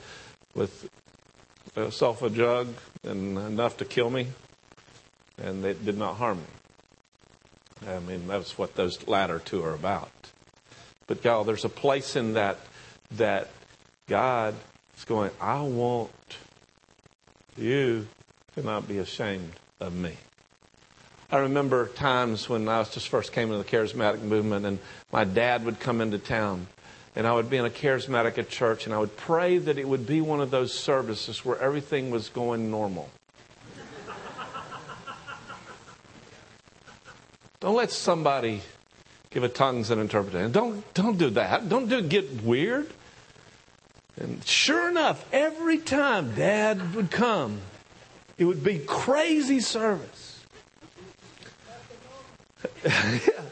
with 0.54 0.88
a 1.76 1.86
sulfa 1.86 2.32
drug 2.32 2.68
and 3.02 3.36
enough 3.36 3.76
to 3.78 3.84
kill 3.84 4.08
me, 4.08 4.28
and 5.38 5.64
it 5.64 5.84
did 5.84 5.98
not 5.98 6.14
harm 6.14 6.38
me. 6.38 7.88
I 7.88 7.98
mean, 7.98 8.26
that's 8.26 8.56
what 8.56 8.76
those 8.76 9.06
latter 9.06 9.38
two 9.38 9.62
are 9.64 9.74
about. 9.74 10.10
But 11.06 11.24
y'all, 11.24 11.44
there's 11.44 11.64
a 11.64 11.68
place 11.68 12.16
in 12.16 12.34
that 12.34 12.58
that 13.12 13.50
God 14.06 14.54
is 14.96 15.04
going, 15.04 15.30
I 15.40 15.60
want 15.62 16.10
you 17.56 18.06
to 18.54 18.62
not 18.62 18.88
be 18.88 18.98
ashamed 18.98 19.52
of 19.80 19.94
me. 19.94 20.16
I 21.30 21.38
remember 21.38 21.88
times 21.88 22.48
when 22.48 22.68
I 22.68 22.78
was 22.78 22.90
just 22.90 23.08
first 23.08 23.32
came 23.32 23.50
into 23.50 23.62
the 23.62 23.68
charismatic 23.68 24.20
movement 24.22 24.66
and 24.66 24.78
my 25.10 25.24
dad 25.24 25.64
would 25.64 25.80
come 25.80 26.00
into 26.00 26.18
town 26.18 26.66
and 27.16 27.26
I 27.26 27.32
would 27.32 27.48
be 27.48 27.56
in 27.56 27.64
a 27.64 27.70
charismatic 27.70 28.38
at 28.38 28.48
church 28.48 28.86
and 28.86 28.94
I 28.94 28.98
would 28.98 29.16
pray 29.16 29.58
that 29.58 29.78
it 29.78 29.88
would 29.88 30.06
be 30.06 30.20
one 30.20 30.40
of 30.40 30.50
those 30.50 30.72
services 30.72 31.44
where 31.44 31.58
everything 31.58 32.10
was 32.10 32.28
going 32.28 32.70
normal. 32.70 33.08
Don't 37.60 37.76
let 37.76 37.90
somebody 37.90 38.60
give 39.30 39.42
a 39.42 39.48
tongues 39.48 39.90
and 39.90 39.98
interpretation. 39.98 40.52
Don't 40.52 40.92
don't 40.92 41.16
do 41.16 41.30
that. 41.30 41.68
Don't 41.68 41.88
do 41.88 42.02
get 42.02 42.42
weird. 42.42 42.90
And 44.20 44.44
sure 44.44 44.88
enough, 44.90 45.24
every 45.32 45.78
time 45.78 46.34
Dad 46.34 46.94
would 46.94 47.10
come, 47.10 47.60
it 48.36 48.44
would 48.44 48.62
be 48.62 48.78
crazy 48.78 49.60
service. 49.60 50.23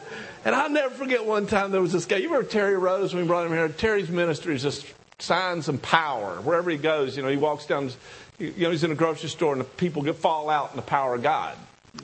And 0.44 0.56
I'll 0.56 0.70
never 0.70 0.92
forget 0.92 1.24
one 1.24 1.46
time 1.46 1.70
there 1.70 1.80
was 1.80 1.92
this 1.92 2.04
guy. 2.04 2.16
You 2.16 2.28
remember 2.28 2.48
Terry 2.48 2.76
Rose 2.76 3.14
when 3.14 3.22
we 3.22 3.28
brought 3.28 3.46
him 3.46 3.52
here? 3.52 3.68
Terry's 3.68 4.08
ministry 4.08 4.56
is 4.56 4.62
just 4.62 4.84
signs 5.20 5.68
and 5.68 5.80
power. 5.80 6.40
Wherever 6.40 6.68
he 6.68 6.76
goes, 6.76 7.16
you 7.16 7.22
know, 7.22 7.28
he 7.28 7.36
walks 7.36 7.66
down, 7.66 7.90
you 8.38 8.52
know, 8.56 8.70
he's 8.72 8.82
in 8.82 8.90
a 8.90 8.96
grocery 8.96 9.28
store 9.28 9.52
and 9.52 9.60
the 9.60 9.64
people 9.64 10.02
get 10.02 10.16
fall 10.16 10.50
out 10.50 10.70
in 10.70 10.76
the 10.76 10.82
power 10.82 11.14
of 11.14 11.22
God. 11.22 11.56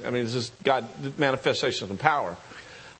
I 0.05 0.11
mean, 0.11 0.23
it's 0.23 0.35
just 0.35 0.53
God 0.63 0.87
manifestation 1.19 1.91
of 1.91 1.99
power. 1.99 2.37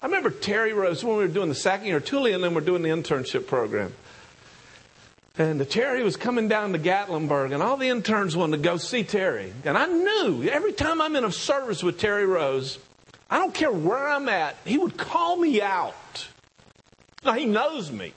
I 0.03 0.07
remember 0.07 0.31
Terry 0.31 0.73
Rose 0.73 1.05
when 1.05 1.17
we 1.17 1.23
were 1.23 1.33
doing 1.33 1.49
the 1.49 1.55
second 1.55 1.87
year, 1.87 2.01
Tully 2.01 2.33
and 2.33 2.43
then 2.43 2.55
we're 2.55 2.61
doing 2.61 2.83
the 2.83 2.89
internship 2.89 3.47
program. 3.47 3.93
And 5.37 5.61
the 5.61 5.65
Terry 5.65 6.03
was 6.03 6.17
coming 6.17 6.49
down 6.49 6.73
to 6.73 6.81
Gatlinburg, 6.81 7.55
and 7.55 7.63
all 7.63 7.77
the 7.77 7.89
interns 7.89 8.37
wanted 8.37 8.57
to 8.57 8.63
go 8.63 8.77
see 8.77 9.05
Terry. 9.05 9.53
And 9.65 9.79
I 9.79 9.87
knew 9.87 10.43
every 10.49 10.73
time 10.73 11.01
I'm 11.01 11.15
in 11.15 11.25
a 11.25 11.31
service 11.31 11.81
with 11.81 12.01
Terry 12.01 12.27
Rose, 12.27 12.79
I 13.31 13.39
don't 13.39 13.53
care 13.53 13.71
where 13.71 14.09
I'm 14.09 14.29
at, 14.29 14.57
he 14.65 14.79
would 14.79 14.97
call 14.97 15.37
me 15.37 15.61
out. 15.61 16.29
Now, 17.25 17.33
he 17.35 17.45
knows 17.45 17.91
me, 17.91 18.15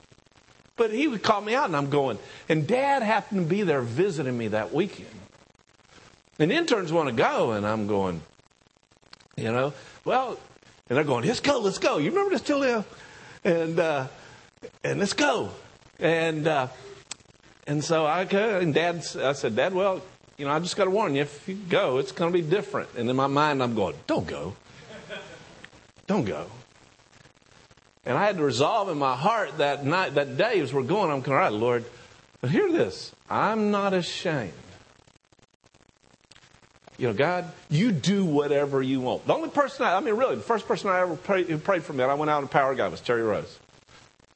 but 0.78 0.92
he 0.92 1.08
would 1.08 1.24
call 1.24 1.42
me 1.42 1.54
out, 1.54 1.66
and 1.66 1.76
I'm 1.76 1.90
going. 1.90 2.18
And 2.48 2.68
Dad 2.68 3.04
happened 3.04 3.42
to 3.42 3.48
be 3.48 3.64
there 3.64 3.82
visiting 3.82 4.38
me 4.38 4.50
that 4.50 4.74
weekend. 4.74 5.10
And 6.40 6.52
interns 6.52 6.92
want 6.94 7.10
to 7.10 7.16
go, 7.16 7.52
and 7.52 7.68
I'm 7.68 7.88
going, 7.88 8.22
you 9.36 9.52
know, 9.52 9.74
well, 10.06 10.38
and 10.88 10.98
they're 10.98 11.04
going, 11.04 11.26
let's 11.26 11.40
go, 11.40 11.60
let's 11.60 11.78
go. 11.78 11.98
You 11.98 12.10
remember 12.10 12.32
this, 12.32 12.42
Julia? 12.42 12.86
And, 13.44 13.80
uh, 13.80 14.08
and 14.84 15.00
let's 15.00 15.14
go. 15.14 15.50
And, 16.00 16.48
uh, 16.48 16.68
and 17.68 17.84
so 17.84 18.06
I 18.06 18.24
and 18.24 18.74
Dad, 18.74 19.06
I 19.18 19.34
said, 19.34 19.56
Dad, 19.56 19.74
well, 19.74 20.02
you 20.38 20.46
know, 20.46 20.52
I 20.52 20.60
just 20.60 20.76
got 20.76 20.86
to 20.86 20.90
warn 20.90 21.16
you, 21.16 21.22
if 21.22 21.48
you 21.48 21.56
go, 21.56 21.98
it's 21.98 22.12
going 22.12 22.32
to 22.32 22.38
be 22.38 22.48
different. 22.48 22.90
And 22.98 23.10
in 23.10 23.16
my 23.16 23.28
mind, 23.28 23.62
I'm 23.62 23.76
going, 23.76 23.96
don't 24.08 24.26
go. 24.26 24.56
Don't 26.12 26.26
go. 26.26 26.46
And 28.06 28.18
I 28.18 28.26
had 28.26 28.36
to 28.36 28.44
resolve 28.44 28.90
in 28.90 28.98
my 28.98 29.16
heart 29.16 29.60
that 29.60 29.86
night, 29.86 30.16
that 30.16 30.36
day 30.36 30.60
as 30.60 30.74
we're 30.74 30.84
going, 30.84 31.10
I'm 31.10 31.22
going, 31.22 31.38
all 31.38 31.42
right, 31.42 31.54
Lord, 31.54 31.86
but 32.42 32.50
hear 32.50 32.70
this. 32.70 33.14
I'm 33.30 33.72
not 33.72 33.94
ashamed. 33.94 34.52
You 36.98 37.08
know, 37.08 37.14
God, 37.14 37.50
you 37.70 37.94
do 37.94 38.26
whatever 38.26 38.82
you 38.82 39.00
want. 39.00 39.26
The 39.26 39.34
only 39.34 39.52
person 39.52 39.86
I, 39.86 39.96
I 39.96 40.00
mean, 40.02 40.16
really, 40.16 40.36
the 40.36 40.42
first 40.42 40.68
person 40.68 40.90
I 40.90 41.00
ever 41.00 41.16
prayed, 41.16 41.48
who 41.48 41.58
prayed 41.58 41.84
for 41.84 41.94
me, 41.94 42.04
and 42.04 42.12
I 42.12 42.16
went 42.16 42.30
out 42.30 42.42
in 42.42 42.50
power 42.50 42.76
God 42.76 42.92
was 42.92 43.00
Terry 43.00 43.24
Rose. 43.24 43.58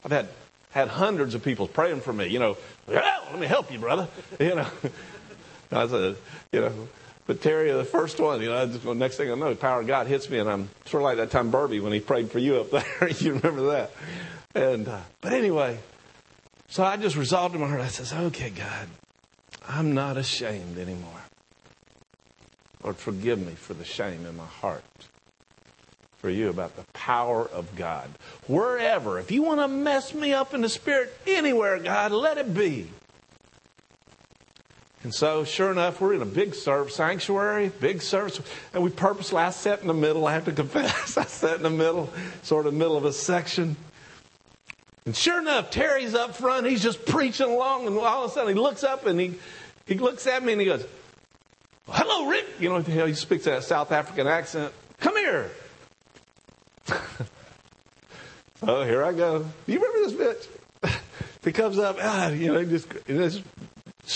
I've 0.05 0.13
had 0.13 0.29
had 0.71 0.87
hundreds 0.87 1.35
of 1.35 1.43
people 1.43 1.67
praying 1.67 1.99
for 1.99 2.13
me. 2.13 2.27
You 2.27 2.39
know, 2.39 2.57
well, 2.87 3.25
let 3.31 3.37
me 3.37 3.47
help 3.47 3.69
you, 3.69 3.79
brother. 3.79 4.07
You 4.39 4.55
know, 4.55 4.67
I 5.73 5.87
said, 5.87 6.15
you 6.53 6.61
know, 6.61 6.87
but 7.27 7.41
Terry, 7.41 7.71
the 7.71 7.83
first 7.83 8.19
one, 8.19 8.41
you 8.41 8.49
know, 8.49 8.65
the 8.65 8.93
next 8.93 9.17
thing 9.17 9.31
I 9.31 9.35
know, 9.35 9.49
the 9.49 9.55
power 9.55 9.81
of 9.81 9.87
God 9.87 10.07
hits 10.07 10.29
me, 10.29 10.39
and 10.39 10.49
I'm 10.49 10.69
sort 10.85 11.01
of 11.01 11.05
like 11.05 11.17
that 11.17 11.31
time 11.31 11.51
Burby 11.51 11.81
when 11.81 11.91
he 11.91 11.99
prayed 11.99 12.31
for 12.31 12.39
you 12.39 12.57
up 12.57 12.71
there. 12.71 13.09
you 13.19 13.33
remember 13.33 13.71
that? 13.71 13.91
And 14.53 14.87
uh, 14.87 15.01
but 15.21 15.33
anyway, 15.33 15.79
so 16.69 16.83
I 16.83 16.97
just 16.97 17.15
resolved 17.15 17.55
in 17.55 17.61
my 17.61 17.67
heart. 17.67 17.81
I 17.81 17.87
says, 17.87 18.13
okay, 18.13 18.51
God, 18.51 18.87
I'm 19.67 19.93
not 19.93 20.17
ashamed 20.17 20.77
anymore. 20.77 21.21
Lord, 22.83 22.97
forgive 22.97 23.39
me 23.39 23.53
for 23.53 23.73
the 23.73 23.85
shame 23.85 24.25
in 24.25 24.37
my 24.37 24.45
heart 24.45 24.83
for 26.17 26.29
you 26.29 26.49
about 26.49 26.75
the 26.75 26.83
power 26.93 27.47
of 27.47 27.75
God. 27.75 28.09
Wherever, 28.47 29.19
if 29.19 29.31
you 29.31 29.43
want 29.43 29.59
to 29.59 29.67
mess 29.67 30.13
me 30.13 30.33
up 30.33 30.53
in 30.53 30.61
the 30.61 30.69
spirit, 30.69 31.13
anywhere, 31.27 31.77
God, 31.77 32.11
let 32.11 32.37
it 32.37 32.53
be. 32.53 32.87
And 35.05 35.13
so, 35.13 35.43
sure 35.43 35.71
enough, 35.71 36.01
we're 36.01 36.15
in 36.15 36.23
a 36.23 36.25
big 36.25 36.55
service, 36.55 36.95
sanctuary, 36.95 37.69
big 37.79 38.01
service. 38.01 38.41
And 38.73 38.81
we 38.81 38.89
purposely, 38.89 39.37
I 39.37 39.51
sat 39.51 39.81
in 39.81 39.87
the 39.87 39.93
middle, 39.93 40.25
I 40.25 40.33
have 40.33 40.45
to 40.45 40.51
confess. 40.51 41.15
I 41.19 41.25
sat 41.25 41.57
in 41.57 41.61
the 41.61 41.69
middle, 41.69 42.09
sort 42.41 42.65
of 42.65 42.73
middle 42.73 42.97
of 42.97 43.05
a 43.05 43.13
section. 43.13 43.75
And 45.05 45.15
sure 45.15 45.39
enough, 45.39 45.69
Terry's 45.69 46.15
up 46.15 46.35
front. 46.35 46.65
He's 46.65 46.81
just 46.81 47.05
preaching 47.05 47.51
along. 47.51 47.85
And 47.85 47.95
all 47.99 48.25
of 48.25 48.31
a 48.31 48.33
sudden, 48.33 48.55
he 48.55 48.59
looks 48.59 48.83
up 48.83 49.05
and 49.05 49.19
he, 49.19 49.35
he 49.85 49.93
looks 49.93 50.25
at 50.25 50.43
me 50.43 50.53
and 50.53 50.61
he 50.61 50.65
goes, 50.65 50.83
Hello, 51.87 52.27
Rick. 52.27 52.47
You 52.59 52.69
know, 52.69 52.79
he 52.79 53.13
speaks 53.13 53.45
that 53.45 53.63
South 53.63 53.91
African 53.91 54.25
accent. 54.25 54.73
Come 55.01 55.17
here. 55.17 55.51
oh, 58.63 58.83
here 58.83 59.03
I 59.03 59.13
go. 59.13 59.45
Do 59.67 59.71
you 59.71 59.79
remember 59.79 60.09
this 60.09 60.47
bitch? 60.83 60.97
he 61.43 61.51
comes 61.51 61.77
up, 61.77 61.97
ah, 62.01 62.29
you 62.29 62.51
know, 62.51 62.65
just, 62.65 62.87
just 63.05 63.43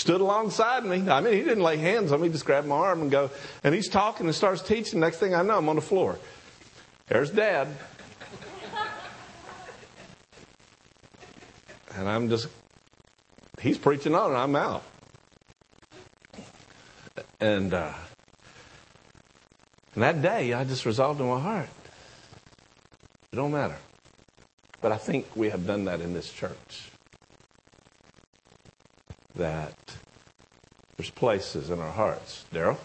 stood 0.00 0.20
alongside 0.20 0.84
me. 0.84 1.08
I 1.08 1.20
mean, 1.20 1.34
he 1.34 1.40
didn't 1.40 1.62
lay 1.62 1.76
hands 1.76 2.10
on 2.10 2.20
me, 2.20 2.28
just 2.28 2.44
grabbed 2.44 2.66
my 2.66 2.76
arm 2.76 3.02
and 3.02 3.10
go. 3.10 3.30
And 3.62 3.74
he's 3.74 3.88
talking 3.88 4.26
and 4.26 4.34
starts 4.34 4.62
teaching. 4.62 4.98
Next 4.98 5.18
thing 5.18 5.34
I 5.34 5.42
know, 5.42 5.58
I'm 5.58 5.68
on 5.68 5.76
the 5.76 5.82
floor. 5.82 6.18
There's 7.06 7.30
Dad. 7.30 7.68
and 11.96 12.08
I'm 12.08 12.28
just, 12.28 12.48
he's 13.60 13.78
preaching 13.78 14.14
on 14.14 14.30
and 14.30 14.38
I'm 14.38 14.56
out. 14.56 14.82
And, 17.38 17.72
uh, 17.74 17.92
and 19.94 20.02
that 20.02 20.22
day, 20.22 20.52
I 20.52 20.64
just 20.64 20.86
resolved 20.86 21.20
in 21.20 21.26
my 21.26 21.40
heart. 21.40 21.68
It 23.32 23.36
don't 23.36 23.52
matter. 23.52 23.76
But 24.80 24.92
I 24.92 24.96
think 24.96 25.26
we 25.36 25.50
have 25.50 25.66
done 25.66 25.84
that 25.84 26.00
in 26.00 26.14
this 26.14 26.32
church 26.32 26.89
that 29.36 29.74
there's 30.96 31.10
places 31.10 31.70
in 31.70 31.78
our 31.78 31.90
hearts. 31.90 32.44
Daryl? 32.52 32.76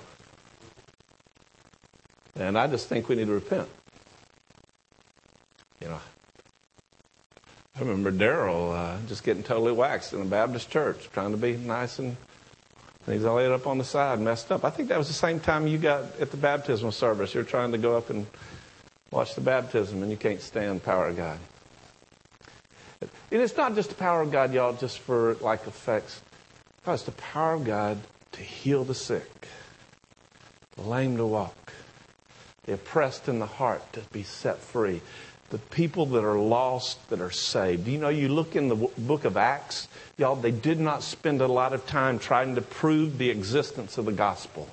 And 2.35 2.57
I 2.57 2.67
just 2.67 2.87
think 2.87 3.07
we 3.09 3.15
need 3.15 3.27
to 3.27 3.33
repent. 3.33 3.69
You 5.81 5.87
know, 5.87 5.99
I 7.75 7.79
remember 7.79 8.11
Daryl 8.11 8.73
uh, 8.73 8.97
just 9.07 9.23
getting 9.23 9.43
totally 9.43 9.71
waxed 9.71 10.13
in 10.13 10.21
a 10.21 10.25
Baptist 10.25 10.69
church, 10.69 11.09
trying 11.13 11.31
to 11.31 11.37
be 11.37 11.57
nice 11.57 11.99
and, 11.99 12.15
and 13.05 13.15
he's 13.15 13.23
laid 13.23 13.51
up 13.51 13.67
on 13.67 13.77
the 13.77 13.83
side, 13.83 14.19
messed 14.19 14.51
up. 14.51 14.63
I 14.63 14.69
think 14.69 14.89
that 14.89 14.97
was 14.97 15.07
the 15.07 15.13
same 15.13 15.39
time 15.39 15.67
you 15.67 15.77
got 15.77 16.19
at 16.19 16.31
the 16.31 16.37
baptismal 16.37 16.91
service. 16.91 17.33
You're 17.33 17.43
trying 17.43 17.71
to 17.73 17.77
go 17.77 17.97
up 17.97 18.09
and 18.09 18.25
watch 19.11 19.35
the 19.35 19.41
baptism, 19.41 20.01
and 20.01 20.11
you 20.11 20.17
can't 20.17 20.41
stand 20.41 20.83
power 20.83 21.07
of 21.07 21.17
God. 21.17 21.37
And 23.01 23.41
it's 23.41 23.55
not 23.57 23.75
just 23.75 23.89
the 23.89 23.95
power 23.95 24.21
of 24.21 24.31
God, 24.31 24.53
y'all, 24.53 24.73
just 24.73 24.99
for 24.99 25.35
like 25.35 25.67
effects. 25.67 26.21
It's 26.87 27.03
the 27.03 27.11
power 27.11 27.53
of 27.53 27.65
God 27.65 27.97
to 28.33 28.41
heal 28.41 28.83
the 28.83 28.93
sick, 28.93 29.47
the 30.75 30.83
lame 30.83 31.17
to 31.17 31.25
walk, 31.25 31.73
the 32.65 32.73
oppressed 32.73 33.27
in 33.27 33.39
the 33.39 33.47
heart 33.47 33.93
to 33.93 34.01
be 34.11 34.21
set 34.21 34.59
free, 34.59 35.01
the 35.49 35.57
people 35.57 36.05
that 36.07 36.23
are 36.23 36.37
lost 36.37 37.09
that 37.09 37.21
are 37.21 37.31
saved. 37.31 37.87
You 37.87 37.97
know, 37.97 38.09
you 38.09 38.29
look 38.29 38.55
in 38.55 38.67
the 38.67 38.75
book 38.75 39.25
of 39.25 39.35
Acts, 39.35 39.87
y'all, 40.17 40.35
they 40.35 40.51
did 40.51 40.79
not 40.79 41.01
spend 41.01 41.41
a 41.41 41.47
lot 41.47 41.73
of 41.73 41.87
time 41.87 42.19
trying 42.19 42.55
to 42.55 42.61
prove 42.61 43.17
the 43.17 43.29
existence 43.31 43.97
of 43.97 44.05
the 44.05 44.11
gospel. 44.11 44.69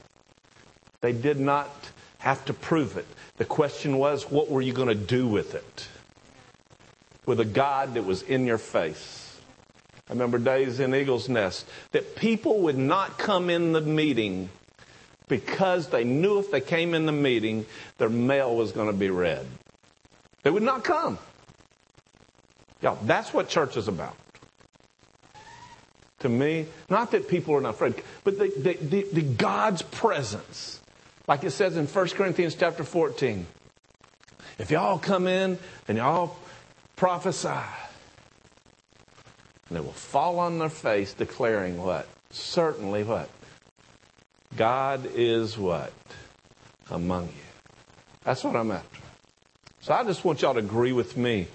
They 1.00 1.12
did 1.12 1.40
not 1.40 1.70
have 2.18 2.44
to 2.44 2.52
prove 2.52 2.96
it. 2.96 3.06
The 3.38 3.44
question 3.46 3.96
was, 3.96 4.30
what 4.30 4.50
were 4.50 4.62
you 4.62 4.72
going 4.72 4.88
to 4.88 4.94
do 4.94 5.26
with 5.26 5.54
it? 5.54 5.88
With 7.26 7.40
a 7.40 7.46
God 7.46 7.94
that 7.94 8.04
was 8.04 8.22
in 8.22 8.44
your 8.44 8.58
face. 8.58 9.21
I 10.12 10.14
remember 10.14 10.36
days 10.36 10.78
in 10.78 10.94
Eagle's 10.94 11.30
Nest 11.30 11.66
that 11.92 12.16
people 12.16 12.60
would 12.64 12.76
not 12.76 13.16
come 13.16 13.48
in 13.48 13.72
the 13.72 13.80
meeting 13.80 14.50
because 15.26 15.88
they 15.88 16.04
knew 16.04 16.38
if 16.38 16.50
they 16.50 16.60
came 16.60 16.92
in 16.92 17.06
the 17.06 17.12
meeting, 17.12 17.64
their 17.96 18.10
mail 18.10 18.54
was 18.54 18.72
going 18.72 18.88
to 18.88 18.92
be 18.92 19.08
read. 19.08 19.46
They 20.42 20.50
would 20.50 20.62
not 20.62 20.84
come. 20.84 21.18
Yeah, 22.82 22.94
that's 23.04 23.32
what 23.32 23.48
church 23.48 23.78
is 23.78 23.88
about. 23.88 24.14
To 26.18 26.28
me, 26.28 26.66
not 26.90 27.12
that 27.12 27.26
people 27.26 27.54
are 27.54 27.62
not 27.62 27.70
afraid, 27.70 27.94
but 28.22 28.38
the, 28.38 28.48
the, 28.48 28.74
the, 28.74 29.06
the 29.14 29.22
God's 29.22 29.80
presence. 29.80 30.78
Like 31.26 31.42
it 31.42 31.52
says 31.52 31.78
in 31.78 31.86
1 31.86 32.08
Corinthians 32.10 32.54
chapter 32.54 32.84
14. 32.84 33.46
If 34.58 34.70
y'all 34.70 34.98
come 34.98 35.26
in 35.26 35.58
and 35.88 35.96
y'all 35.96 36.36
prophesy, 36.96 37.48
and 39.72 39.78
they 39.78 39.86
will 39.86 39.94
fall 39.94 40.38
on 40.38 40.58
their 40.58 40.68
face 40.68 41.14
declaring 41.14 41.82
what? 41.82 42.06
Certainly 42.30 43.04
what? 43.04 43.30
God 44.54 45.08
is 45.14 45.56
what? 45.56 45.94
Among 46.90 47.28
you. 47.28 47.72
That's 48.22 48.44
what 48.44 48.54
I'm 48.54 48.70
after. 48.70 49.00
So 49.80 49.94
I 49.94 50.04
just 50.04 50.26
want 50.26 50.42
y'all 50.42 50.52
to 50.52 50.58
agree 50.60 50.92
with 50.92 51.16
me 51.16 51.46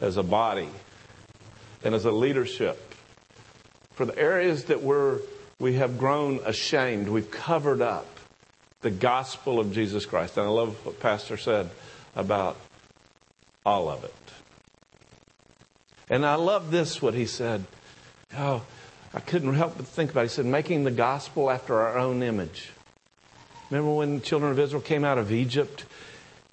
as 0.00 0.16
a 0.16 0.22
body 0.22 0.70
and 1.84 1.94
as 1.94 2.06
a 2.06 2.10
leadership 2.10 2.94
for 3.92 4.06
the 4.06 4.18
areas 4.18 4.64
that 4.64 4.82
we're, 4.82 5.18
we 5.58 5.74
have 5.74 5.98
grown 5.98 6.40
ashamed, 6.46 7.08
we've 7.08 7.30
covered 7.30 7.82
up 7.82 8.06
the 8.80 8.90
gospel 8.90 9.60
of 9.60 9.74
Jesus 9.74 10.06
Christ. 10.06 10.38
And 10.38 10.46
I 10.46 10.50
love 10.50 10.82
what 10.86 10.98
Pastor 10.98 11.36
said 11.36 11.68
about 12.14 12.56
all 13.66 13.90
of 13.90 14.02
it. 14.02 14.14
And 16.08 16.24
I 16.24 16.36
love 16.36 16.70
this, 16.70 17.02
what 17.02 17.14
he 17.14 17.26
said. 17.26 17.64
Oh, 18.36 18.62
I 19.12 19.20
couldn't 19.20 19.54
help 19.54 19.76
but 19.76 19.86
think 19.86 20.10
about 20.10 20.20
it. 20.20 20.24
He 20.24 20.28
said, 20.30 20.46
making 20.46 20.84
the 20.84 20.90
gospel 20.90 21.50
after 21.50 21.74
our 21.74 21.98
own 21.98 22.22
image. 22.22 22.70
Remember 23.70 23.92
when 23.92 24.16
the 24.16 24.20
children 24.20 24.52
of 24.52 24.58
Israel 24.58 24.82
came 24.82 25.04
out 25.04 25.18
of 25.18 25.32
Egypt 25.32 25.84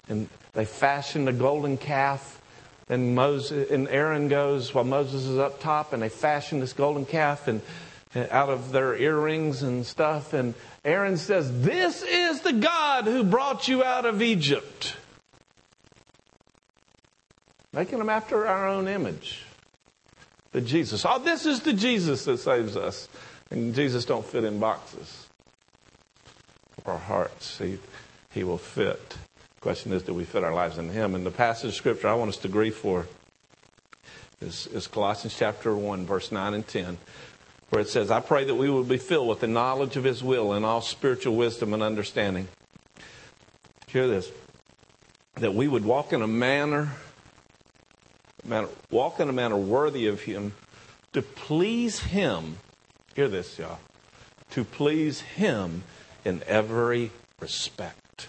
and 0.08 0.28
they 0.52 0.64
fashioned 0.64 1.28
a 1.28 1.32
golden 1.32 1.76
calf 1.76 2.40
and 2.88 3.14
Moses 3.14 3.70
and 3.70 3.88
Aaron 3.88 4.28
goes 4.28 4.74
while 4.74 4.84
Moses 4.84 5.24
is 5.24 5.38
up 5.38 5.60
top 5.60 5.92
and 5.92 6.02
they 6.02 6.08
fashion 6.08 6.58
this 6.58 6.72
golden 6.72 7.06
calf 7.06 7.46
and, 7.46 7.62
and 8.14 8.28
out 8.30 8.50
of 8.50 8.72
their 8.72 8.96
earrings 8.96 9.62
and 9.62 9.86
stuff 9.86 10.32
and 10.32 10.54
Aaron 10.84 11.16
says, 11.16 11.62
This 11.62 12.02
is 12.02 12.40
the 12.40 12.52
God 12.52 13.04
who 13.04 13.22
brought 13.22 13.68
you 13.68 13.84
out 13.84 14.04
of 14.04 14.20
Egypt. 14.20 14.96
Making 17.72 17.98
them 17.98 18.10
after 18.10 18.46
our 18.46 18.68
own 18.68 18.86
image. 18.86 19.43
The 20.54 20.60
Jesus. 20.60 21.04
Oh, 21.04 21.18
this 21.18 21.46
is 21.46 21.62
the 21.62 21.72
Jesus 21.72 22.24
that 22.26 22.38
saves 22.38 22.76
us. 22.76 23.08
And 23.50 23.74
Jesus 23.74 24.04
don't 24.04 24.24
fit 24.24 24.44
in 24.44 24.60
boxes. 24.60 25.26
Our 26.86 26.96
hearts, 26.96 27.58
he, 27.58 27.78
he 28.30 28.44
will 28.44 28.58
fit. 28.58 29.10
The 29.10 29.60
question 29.60 29.92
is, 29.92 30.04
do 30.04 30.14
we 30.14 30.24
fit 30.24 30.44
our 30.44 30.54
lives 30.54 30.78
in 30.78 30.90
Him? 30.90 31.16
And 31.16 31.26
the 31.26 31.32
passage 31.32 31.70
of 31.70 31.74
Scripture 31.74 32.06
I 32.06 32.14
want 32.14 32.28
us 32.28 32.36
to 32.38 32.48
agree 32.48 32.70
for 32.70 33.08
is, 34.40 34.68
is 34.68 34.86
Colossians 34.86 35.34
chapter 35.36 35.74
1, 35.74 36.06
verse 36.06 36.30
9 36.30 36.54
and 36.54 36.66
10, 36.66 36.98
where 37.70 37.82
it 37.82 37.88
says, 37.88 38.12
I 38.12 38.20
pray 38.20 38.44
that 38.44 38.54
we 38.54 38.70
will 38.70 38.84
be 38.84 38.98
filled 38.98 39.28
with 39.28 39.40
the 39.40 39.48
knowledge 39.48 39.96
of 39.96 40.04
His 40.04 40.22
will 40.22 40.52
and 40.52 40.64
all 40.64 40.82
spiritual 40.82 41.34
wisdom 41.34 41.74
and 41.74 41.82
understanding. 41.82 42.46
Hear 43.88 44.06
this 44.06 44.30
that 45.36 45.52
we 45.52 45.66
would 45.66 45.84
walk 45.84 46.12
in 46.12 46.22
a 46.22 46.28
manner 46.28 46.92
manner, 48.44 48.68
walk 48.90 49.20
in 49.20 49.28
a 49.28 49.32
manner 49.32 49.56
worthy 49.56 50.06
of 50.06 50.22
Him, 50.22 50.52
to 51.12 51.22
please 51.22 52.00
Him. 52.00 52.58
Hear 53.14 53.28
this, 53.28 53.58
y'all. 53.58 53.78
To 54.52 54.64
please 54.64 55.20
Him 55.20 55.82
in 56.24 56.42
every 56.46 57.10
respect. 57.40 58.28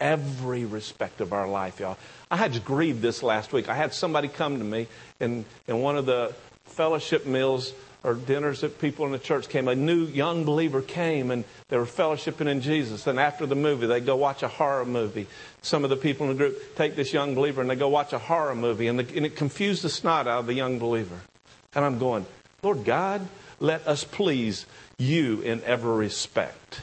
Every 0.00 0.64
respect 0.64 1.20
of 1.20 1.32
our 1.32 1.48
life, 1.48 1.80
y'all. 1.80 1.98
I 2.30 2.36
had 2.36 2.54
to 2.54 2.60
grieve 2.60 3.00
this 3.00 3.22
last 3.22 3.52
week. 3.52 3.68
I 3.68 3.74
had 3.74 3.92
somebody 3.92 4.28
come 4.28 4.58
to 4.58 4.64
me 4.64 4.86
in, 5.18 5.44
in 5.66 5.80
one 5.80 5.96
of 5.96 6.06
the 6.06 6.34
fellowship 6.64 7.26
meals 7.26 7.72
or 8.02 8.14
dinners 8.14 8.62
that 8.62 8.80
people 8.80 9.04
in 9.06 9.12
the 9.12 9.18
church 9.18 9.48
came. 9.48 9.68
A 9.68 9.74
new 9.74 10.04
young 10.04 10.44
believer 10.44 10.80
came 10.80 11.30
and 11.30 11.44
they 11.68 11.76
were 11.76 11.84
fellowshipping 11.84 12.46
in 12.46 12.60
Jesus. 12.60 13.06
And 13.06 13.20
after 13.20 13.46
the 13.46 13.54
movie, 13.54 13.86
they 13.86 14.00
go 14.00 14.16
watch 14.16 14.42
a 14.42 14.48
horror 14.48 14.86
movie. 14.86 15.26
Some 15.62 15.84
of 15.84 15.90
the 15.90 15.96
people 15.96 16.30
in 16.30 16.36
the 16.36 16.38
group 16.38 16.76
take 16.76 16.96
this 16.96 17.12
young 17.12 17.34
believer 17.34 17.60
and 17.60 17.68
they 17.68 17.76
go 17.76 17.88
watch 17.88 18.12
a 18.12 18.18
horror 18.18 18.54
movie. 18.54 18.86
And, 18.86 18.98
the, 18.98 19.16
and 19.16 19.26
it 19.26 19.36
confused 19.36 19.82
the 19.82 19.90
snot 19.90 20.26
out 20.26 20.40
of 20.40 20.46
the 20.46 20.54
young 20.54 20.78
believer. 20.78 21.20
And 21.74 21.84
I'm 21.84 21.98
going, 21.98 22.24
Lord 22.62 22.84
God, 22.84 23.26
let 23.58 23.86
us 23.86 24.04
please 24.04 24.64
you 24.98 25.42
in 25.42 25.62
every 25.64 25.96
respect. 25.96 26.80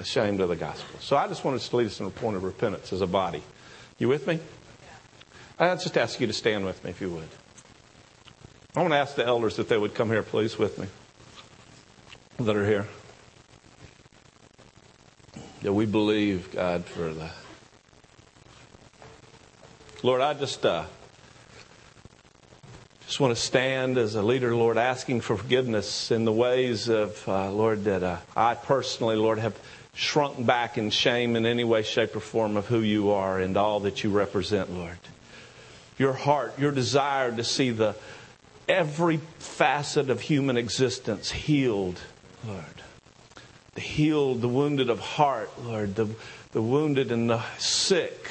Ashamed 0.00 0.40
of 0.40 0.48
the 0.48 0.56
gospel. 0.56 0.98
So 1.00 1.16
I 1.16 1.28
just 1.28 1.44
wanted 1.44 1.60
to 1.60 1.76
lead 1.76 1.88
us 1.88 2.00
in 2.00 2.06
a 2.06 2.10
point 2.10 2.36
of 2.36 2.44
repentance 2.44 2.92
as 2.92 3.00
a 3.00 3.06
body. 3.06 3.42
You 3.98 4.08
with 4.08 4.26
me? 4.26 4.38
I 5.58 5.74
just 5.74 5.98
ask 5.98 6.20
you 6.20 6.28
to 6.28 6.32
stand 6.32 6.64
with 6.64 6.82
me 6.84 6.90
if 6.90 7.00
you 7.00 7.10
would. 7.10 7.28
I 8.76 8.82
want 8.82 8.92
to 8.92 8.98
ask 8.98 9.14
the 9.14 9.24
elders 9.24 9.58
if 9.58 9.68
they 9.68 9.78
would 9.78 9.94
come 9.94 10.10
here, 10.10 10.22
please, 10.22 10.58
with 10.58 10.78
me, 10.78 10.86
that 12.38 12.54
are 12.54 12.66
here. 12.66 12.86
That 15.62 15.72
we 15.72 15.86
believe, 15.86 16.52
God, 16.52 16.84
for 16.84 17.08
that. 17.14 17.32
Lord, 20.02 20.20
I 20.20 20.34
just 20.34 20.66
uh, 20.66 20.84
just 23.06 23.18
want 23.18 23.34
to 23.34 23.42
stand 23.42 23.96
as 23.96 24.16
a 24.16 24.22
leader, 24.22 24.54
Lord, 24.54 24.76
asking 24.76 25.22
for 25.22 25.38
forgiveness 25.38 26.10
in 26.10 26.26
the 26.26 26.32
ways 26.32 26.90
of, 26.90 27.26
uh, 27.26 27.50
Lord, 27.50 27.84
that 27.84 28.02
uh, 28.02 28.18
I 28.36 28.54
personally, 28.54 29.16
Lord, 29.16 29.38
have 29.38 29.58
shrunk 29.94 30.44
back 30.44 30.76
in 30.76 30.90
shame 30.90 31.36
in 31.36 31.46
any 31.46 31.64
way, 31.64 31.82
shape, 31.82 32.14
or 32.14 32.20
form 32.20 32.58
of 32.58 32.66
who 32.66 32.80
you 32.80 33.12
are 33.12 33.40
and 33.40 33.56
all 33.56 33.80
that 33.80 34.04
you 34.04 34.10
represent, 34.10 34.70
Lord. 34.70 34.98
Your 35.96 36.12
heart, 36.12 36.58
your 36.58 36.70
desire 36.70 37.34
to 37.34 37.42
see 37.42 37.70
the 37.70 37.96
every 38.68 39.16
facet 39.38 40.10
of 40.10 40.20
human 40.20 40.56
existence 40.56 41.30
healed, 41.30 41.98
Lord. 42.46 42.64
The 43.74 43.80
healed, 43.80 44.40
the 44.40 44.48
wounded 44.48 44.90
of 44.90 44.98
heart, 45.00 45.50
Lord, 45.64 45.94
the, 45.94 46.08
the 46.52 46.62
wounded 46.62 47.10
and 47.12 47.30
the 47.30 47.42
sick. 47.58 48.28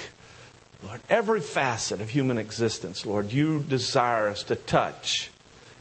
Lord, 0.83 1.01
every 1.09 1.41
facet 1.41 2.01
of 2.01 2.09
human 2.09 2.37
existence, 2.37 3.05
Lord, 3.05 3.31
you 3.31 3.59
desire 3.59 4.27
us 4.27 4.43
to 4.43 4.55
touch 4.55 5.31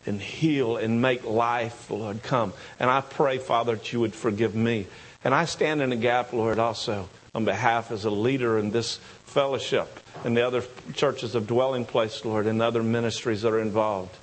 and 0.07 0.21
heal 0.21 0.77
and 0.77 1.03
make 1.03 1.25
life, 1.25 1.91
Lord, 1.91 2.23
come. 2.23 2.53
And 2.79 2.89
I 2.89 3.01
pray, 3.01 3.39
Father, 3.39 3.77
that 3.77 3.93
you 3.93 4.01
would 4.01 4.15
forgive 4.15 4.55
me. 4.55 4.87
And 5.25 5.35
I 5.35 5.45
stand 5.45 5.83
in 5.83 5.93
a 5.93 5.97
gap, 5.97 6.33
Lord, 6.33 6.59
also 6.59 7.09
on 7.35 7.45
behalf 7.45 7.91
as 7.91 8.05
a 8.05 8.11
leader 8.11 8.59
in 8.59 8.71
this 8.71 8.97
fellowship 9.25 10.01
and 10.25 10.37
the 10.37 10.47
other 10.47 10.63
churches 10.95 11.35
of 11.35 11.47
dwelling 11.47 11.85
place, 11.85 12.25
Lord, 12.25 12.47
and 12.47 12.63
other 12.63 12.83
ministries 12.83 13.43
that 13.43 13.53
are 13.53 13.61
involved. 13.61 14.17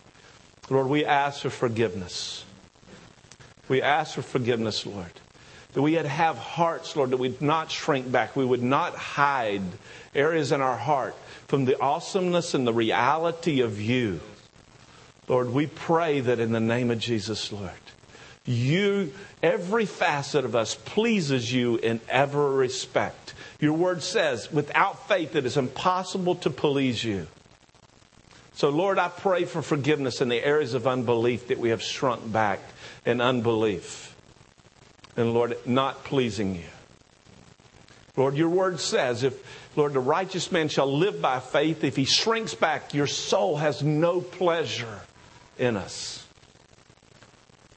Lord, 0.69 0.87
we 0.87 1.05
ask 1.05 1.41
for 1.41 1.49
forgiveness. 1.49 2.45
We 3.67 3.81
ask 3.81 4.15
for 4.15 4.21
forgiveness, 4.21 4.85
Lord. 4.85 5.11
That 5.73 5.81
we 5.81 5.95
would 5.95 6.05
have 6.05 6.37
hearts, 6.37 6.95
Lord, 6.95 7.09
that 7.09 7.17
we'd 7.17 7.41
not 7.41 7.71
shrink 7.71 8.11
back. 8.11 8.35
We 8.35 8.45
would 8.45 8.63
not 8.63 8.95
hide 8.95 9.63
areas 10.13 10.51
in 10.51 10.61
our 10.61 10.77
heart 10.77 11.15
from 11.47 11.65
the 11.65 11.79
awesomeness 11.81 12.53
and 12.53 12.65
the 12.67 12.73
reality 12.73 13.61
of 13.61 13.81
you. 13.81 14.19
Lord, 15.27 15.51
we 15.51 15.67
pray 15.67 16.19
that 16.19 16.39
in 16.39 16.51
the 16.51 16.59
name 16.59 16.91
of 16.91 16.99
Jesus, 16.99 17.51
Lord, 17.51 17.71
you, 18.45 19.13
every 19.41 19.85
facet 19.85 20.45
of 20.45 20.55
us 20.55 20.75
pleases 20.75 21.51
you 21.51 21.77
in 21.77 22.01
every 22.09 22.55
respect. 22.55 23.33
Your 23.59 23.73
word 23.73 24.03
says, 24.03 24.51
without 24.51 25.07
faith, 25.07 25.35
it 25.35 25.45
is 25.45 25.55
impossible 25.55 26.35
to 26.35 26.49
please 26.49 27.03
you. 27.03 27.27
So, 28.55 28.69
Lord, 28.69 28.99
I 28.99 29.07
pray 29.07 29.45
for 29.45 29.61
forgiveness 29.61 30.21
in 30.21 30.29
the 30.29 30.43
areas 30.43 30.73
of 30.75 30.85
unbelief 30.85 31.47
that 31.47 31.57
we 31.57 31.69
have 31.69 31.81
shrunk 31.81 32.31
back 32.31 32.59
in 33.05 33.19
unbelief. 33.19 34.15
And, 35.17 35.33
Lord, 35.33 35.57
not 35.65 36.03
pleasing 36.03 36.55
you. 36.55 36.65
Lord, 38.15 38.35
your 38.35 38.49
word 38.49 38.79
says, 38.79 39.23
if, 39.23 39.75
Lord, 39.75 39.93
the 39.93 39.99
righteous 39.99 40.51
man 40.51 40.69
shall 40.69 40.91
live 40.91 41.19
by 41.19 41.39
faith, 41.39 41.83
if 41.83 41.95
he 41.95 42.05
shrinks 42.05 42.53
back, 42.53 42.93
your 42.93 43.07
soul 43.07 43.57
has 43.57 43.81
no 43.81 44.21
pleasure 44.21 45.01
in 45.57 45.75
us. 45.75 46.23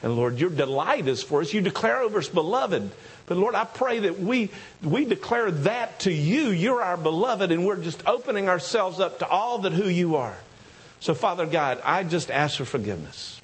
And 0.02 0.14
Lord, 0.14 0.38
your 0.38 0.50
delight 0.50 1.08
is 1.08 1.22
for 1.22 1.40
us. 1.40 1.54
You 1.54 1.62
declare 1.62 2.02
over 2.02 2.18
us, 2.18 2.28
beloved. 2.28 2.90
But 3.24 3.38
Lord, 3.38 3.54
I 3.54 3.64
pray 3.64 4.00
that 4.00 4.20
we, 4.20 4.50
we 4.82 5.06
declare 5.06 5.50
that 5.50 6.00
to 6.00 6.12
you. 6.12 6.50
You're 6.50 6.82
our 6.82 6.98
beloved, 6.98 7.50
and 7.50 7.66
we're 7.66 7.76
just 7.76 8.06
opening 8.06 8.48
ourselves 8.48 9.00
up 9.00 9.20
to 9.20 9.26
all 9.26 9.58
that 9.60 9.72
who 9.72 9.88
you 9.88 10.16
are. 10.16 10.36
So, 11.00 11.14
Father 11.14 11.46
God, 11.46 11.80
I 11.84 12.04
just 12.04 12.30
ask 12.30 12.56
for 12.58 12.64
forgiveness. 12.64 13.40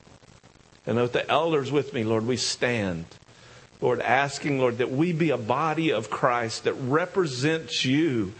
And 0.86 0.96
with 0.96 1.12
the 1.12 1.28
elders 1.30 1.70
with 1.70 1.92
me, 1.92 2.04
Lord, 2.04 2.26
we 2.26 2.36
stand. 2.36 3.04
Lord, 3.80 4.00
asking, 4.00 4.58
Lord, 4.60 4.78
that 4.78 4.90
we 4.90 5.12
be 5.12 5.30
a 5.30 5.36
body 5.36 5.92
of 5.92 6.10
Christ 6.10 6.64
that 6.64 6.74
represents 6.74 7.84
you 7.84 8.32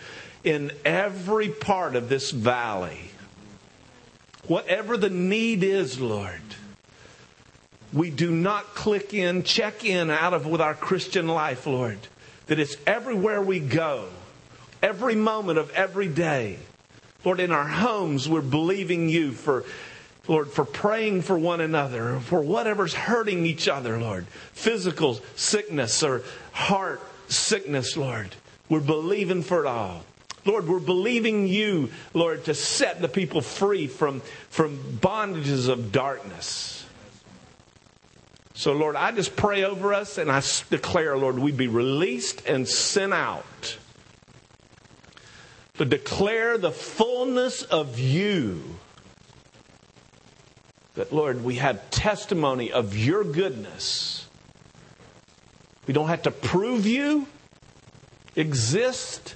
in 0.45 0.73
every 0.85 1.49
part 1.49 1.97
of 1.97 2.09
this 2.09 2.31
valley. 2.31 3.11
Whatever 4.47 4.97
the 4.97 5.11
need 5.11 5.63
is, 5.63 6.01
Lord, 6.01 6.41
we 7.93 8.11
do 8.11 8.31
not 8.31 8.75
click 8.75 9.15
in, 9.15 9.43
check 9.43 9.85
in 9.85 10.11
out 10.11 10.35
of 10.35 10.47
with 10.47 10.61
our 10.61 10.75
Christian 10.75 11.29
life, 11.29 11.67
Lord. 11.67 11.99
That 12.47 12.59
it's 12.59 12.77
everywhere 12.87 13.41
we 13.41 13.61
go, 13.61 14.09
every 14.83 15.15
moment 15.15 15.59
of 15.59 15.71
every 15.71 16.09
day. 16.09 16.59
Lord, 17.25 17.41
in 17.41 17.53
our 17.53 17.69
homes, 17.69 18.29
we're 18.29 18.41
believing 18.41 19.09
you 19.09 19.33
for, 19.33 19.65
Lord, 20.27 20.51
for 20.51 20.65
praying 20.65 21.23
for 21.23 21.39
one 21.39 21.61
another, 21.61 22.19
for 22.21 22.41
whatever's 22.41 22.95
hurting 22.95 23.47
each 23.47 23.69
other, 23.69 23.99
Lord. 23.99 24.27
Physical 24.53 25.21
sickness 25.37 26.03
or 26.03 26.23
heart 26.53 27.01
sickness, 27.29 27.97
Lord. 27.97 28.35
We're 28.69 28.81
believing 28.81 29.43
for 29.43 29.61
it 29.61 29.67
all. 29.67 30.05
Lord, 30.45 30.67
we're 30.67 30.81
believing 30.81 31.47
you, 31.47 31.91
Lord, 32.15 32.45
to 32.47 32.55
set 32.55 33.01
the 33.01 33.09
people 33.09 33.41
free 33.41 33.87
from, 33.87 34.21
from 34.51 34.79
bondages 35.01 35.69
of 35.69 35.93
darkness. 35.93 36.85
So, 38.55 38.73
Lord, 38.73 38.97
I 38.97 39.13
just 39.13 39.37
pray 39.37 39.65
over 39.65 39.95
us 39.95 40.19
and 40.19 40.31
I 40.31 40.43
declare, 40.69 41.17
Lord, 41.17 41.39
we 41.39 41.53
be 41.53 41.69
released 41.69 42.47
and 42.47 42.69
sent 42.69 43.13
out 43.13 43.77
to 45.83 45.89
declare 45.89 46.59
the 46.59 46.71
fullness 46.71 47.65
of 47.65 47.99
you. 47.99 48.63
That, 50.95 51.13
Lord, 51.13 51.43
we 51.43 51.57
have 51.57 51.91
testimony 51.91 52.71
of 52.71 52.97
your 52.97 53.25
goodness. 53.25 54.29
We 55.89 55.93
don't 55.93 56.07
have 56.07 56.23
to 56.23 56.31
prove 56.31 56.87
you 56.87 57.27
exist. 58.37 59.35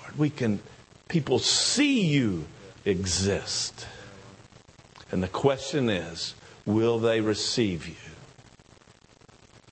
Lord, 0.00 0.16
we 0.16 0.30
can, 0.30 0.60
people 1.08 1.40
see 1.40 2.02
you 2.02 2.44
exist. 2.84 3.88
And 5.10 5.24
the 5.24 5.28
question 5.28 5.90
is, 5.90 6.36
will 6.64 7.00
they 7.00 7.20
receive 7.20 7.88
you? 7.88 7.96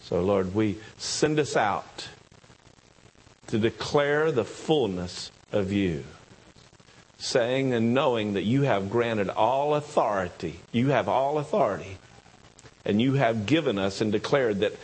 So, 0.01 0.21
Lord, 0.21 0.53
we 0.53 0.79
send 0.97 1.39
us 1.39 1.57
out 1.57 2.09
to 3.49 3.59
declare 3.59 4.31
the 4.31 4.45
fullness 4.45 5.31
of 5.53 5.73
you, 5.73 6.05
saying 7.19 7.73
and 7.75 7.93
knowing 7.93 8.35
that 8.35 8.45
you 8.45 8.63
have 8.63 8.91
granted 8.91 9.29
all 9.29 9.75
authority. 9.75 10.61
You 10.73 10.89
have 10.89 11.09
all 11.09 11.39
authority. 11.39 11.99
And 12.85 13.03
you 13.03 13.15
have 13.15 13.47
given 13.47 13.79
us 13.79 14.01
and 14.01 14.13
declared 14.13 14.61
that 14.61 14.75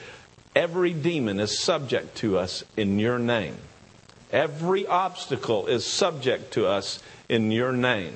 every 0.55 0.93
demon 0.93 1.41
is 1.41 1.63
subject 1.63 2.17
to 2.19 2.37
us 2.37 2.65
in 2.77 2.99
your 2.99 3.19
name. 3.19 3.57
Every 4.33 4.87
obstacle 4.87 5.67
is 5.67 5.87
subject 5.87 6.53
to 6.55 6.67
us 6.67 7.03
in 7.29 7.51
your 7.51 7.73
name. 7.73 8.15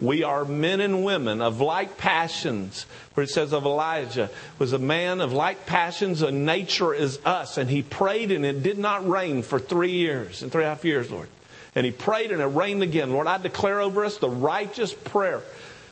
We 0.00 0.22
are 0.22 0.44
men 0.44 0.80
and 0.80 1.04
women 1.04 1.40
of 1.42 1.60
like 1.60 1.98
passions. 1.98 2.86
Where 3.14 3.24
it 3.24 3.30
says 3.30 3.52
of 3.52 3.64
Elijah 3.64 4.30
was 4.58 4.72
a 4.72 4.78
man 4.78 5.20
of 5.20 5.32
like 5.32 5.66
passions 5.66 6.22
and 6.22 6.46
nature 6.46 6.94
as 6.94 7.18
us. 7.24 7.58
And 7.58 7.68
he 7.68 7.82
prayed 7.82 8.30
and 8.30 8.46
it 8.46 8.62
did 8.62 8.78
not 8.78 9.08
rain 9.08 9.42
for 9.42 9.58
three 9.58 9.92
years 9.92 10.42
and 10.42 10.52
three 10.52 10.62
and 10.62 10.66
a 10.66 10.74
half 10.74 10.84
years, 10.84 11.10
Lord. 11.10 11.28
And 11.74 11.84
he 11.84 11.92
prayed 11.92 12.30
and 12.30 12.40
it 12.40 12.46
rained 12.46 12.82
again. 12.82 13.12
Lord, 13.12 13.26
I 13.26 13.38
declare 13.38 13.80
over 13.80 14.04
us 14.04 14.18
the 14.18 14.30
righteous 14.30 14.94
prayer, 14.94 15.42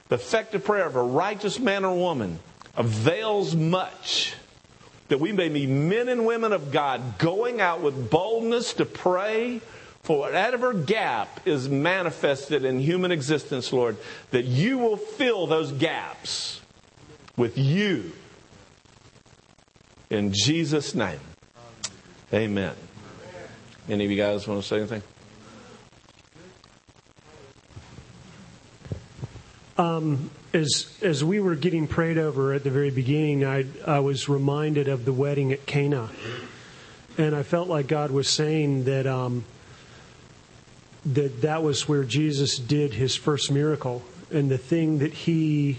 the 0.08 0.14
effective 0.16 0.64
prayer 0.64 0.86
of 0.86 0.96
a 0.96 1.02
righteous 1.02 1.58
man 1.58 1.84
or 1.84 1.96
woman 1.96 2.38
avails 2.76 3.56
much 3.56 4.34
that 5.08 5.20
we 5.20 5.32
may 5.32 5.48
be 5.48 5.66
men 5.66 6.08
and 6.08 6.26
women 6.26 6.52
of 6.52 6.72
God 6.72 7.18
going 7.18 7.60
out 7.60 7.80
with 7.80 8.10
boldness 8.10 8.74
to 8.74 8.84
pray 8.84 9.60
for 10.06 10.20
whatever 10.20 10.72
gap 10.72 11.48
is 11.48 11.68
manifested 11.68 12.64
in 12.64 12.78
human 12.78 13.10
existence, 13.10 13.72
Lord, 13.72 13.96
that 14.30 14.44
you 14.44 14.78
will 14.78 14.96
fill 14.96 15.48
those 15.48 15.72
gaps 15.72 16.60
with 17.36 17.58
you. 17.58 18.12
In 20.08 20.32
Jesus' 20.32 20.94
name. 20.94 21.18
Amen. 22.32 22.76
Any 23.88 24.04
of 24.04 24.10
you 24.12 24.16
guys 24.16 24.46
want 24.46 24.62
to 24.62 24.68
say 24.68 24.76
anything? 24.76 25.02
Um, 29.76 30.30
as 30.52 30.96
as 31.02 31.24
we 31.24 31.40
were 31.40 31.56
getting 31.56 31.88
prayed 31.88 32.16
over 32.16 32.52
at 32.52 32.62
the 32.62 32.70
very 32.70 32.90
beginning, 32.90 33.44
I 33.44 33.64
I 33.84 33.98
was 33.98 34.28
reminded 34.28 34.86
of 34.86 35.04
the 35.04 35.12
wedding 35.12 35.52
at 35.52 35.66
Cana, 35.66 36.10
and 37.18 37.34
I 37.34 37.42
felt 37.42 37.66
like 37.66 37.88
God 37.88 38.12
was 38.12 38.28
saying 38.28 38.84
that 38.84 39.08
um, 39.08 39.44
that 41.06 41.42
that 41.42 41.62
was 41.62 41.88
where 41.88 42.04
Jesus 42.04 42.58
did 42.58 42.94
his 42.94 43.14
first 43.14 43.50
miracle, 43.50 44.02
and 44.30 44.50
the 44.50 44.58
thing 44.58 44.98
that 44.98 45.12
he 45.12 45.78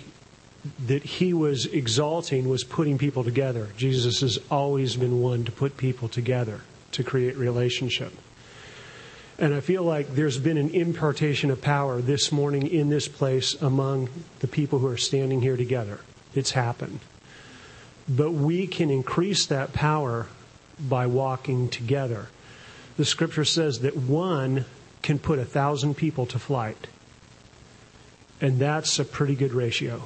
that 0.87 1.03
he 1.03 1.33
was 1.33 1.65
exalting 1.67 2.49
was 2.49 2.63
putting 2.63 2.97
people 2.97 3.23
together. 3.23 3.69
Jesus 3.77 4.19
has 4.19 4.37
always 4.51 4.97
been 4.97 5.21
one 5.21 5.45
to 5.45 5.51
put 5.51 5.77
people 5.77 6.09
together 6.09 6.61
to 6.91 7.03
create 7.03 7.37
relationship. 7.37 8.11
And 9.39 9.53
I 9.53 9.59
feel 9.61 9.83
like 9.83 10.15
there's 10.15 10.39
been 10.39 10.57
an 10.57 10.71
impartation 10.71 11.51
of 11.51 11.61
power 11.61 12.01
this 12.01 12.31
morning 12.31 12.67
in 12.67 12.89
this 12.89 13.07
place 13.07 13.53
among 13.61 14.09
the 14.39 14.47
people 14.47 14.79
who 14.79 14.87
are 14.87 14.97
standing 14.97 15.41
here 15.41 15.55
together. 15.55 15.99
It's 16.33 16.51
happened. 16.51 16.99
But 18.09 18.31
we 18.31 18.67
can 18.67 18.89
increase 18.89 19.45
that 19.45 19.73
power 19.73 20.27
by 20.79 21.05
walking 21.05 21.69
together. 21.69 22.27
The 22.97 23.05
scripture 23.05 23.45
says 23.45 23.81
that 23.81 23.95
one 23.95 24.65
can 25.01 25.19
put 25.19 25.39
a 25.39 25.45
thousand 25.45 25.95
people 25.95 26.25
to 26.27 26.39
flight. 26.39 26.87
And 28.39 28.59
that's 28.59 28.99
a 28.99 29.05
pretty 29.05 29.35
good 29.35 29.53
ratio. 29.53 30.03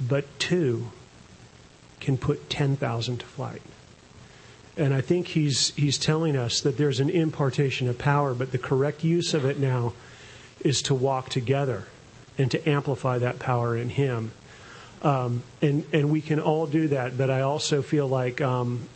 But 0.00 0.38
two 0.38 0.90
can 2.00 2.18
put 2.18 2.50
10,000 2.50 3.18
to 3.18 3.26
flight. 3.26 3.62
And 4.76 4.92
I 4.92 5.00
think 5.00 5.28
he's, 5.28 5.70
he's 5.76 5.98
telling 5.98 6.36
us 6.36 6.60
that 6.62 6.76
there's 6.76 7.00
an 7.00 7.08
impartation 7.08 7.88
of 7.88 7.96
power, 7.96 8.34
but 8.34 8.52
the 8.52 8.58
correct 8.58 9.04
use 9.04 9.32
of 9.32 9.44
it 9.44 9.58
now 9.58 9.94
is 10.60 10.82
to 10.82 10.94
walk 10.94 11.28
together 11.28 11.84
and 12.36 12.50
to 12.50 12.68
amplify 12.68 13.18
that 13.18 13.38
power 13.38 13.76
in 13.76 13.88
him. 13.88 14.32
Um, 15.02 15.42
and, 15.62 15.84
and 15.92 16.10
we 16.10 16.20
can 16.20 16.40
all 16.40 16.66
do 16.66 16.88
that, 16.88 17.16
but 17.16 17.30
I 17.30 17.42
also 17.42 17.82
feel 17.82 18.08
like, 18.08 18.40
um, 18.40 18.88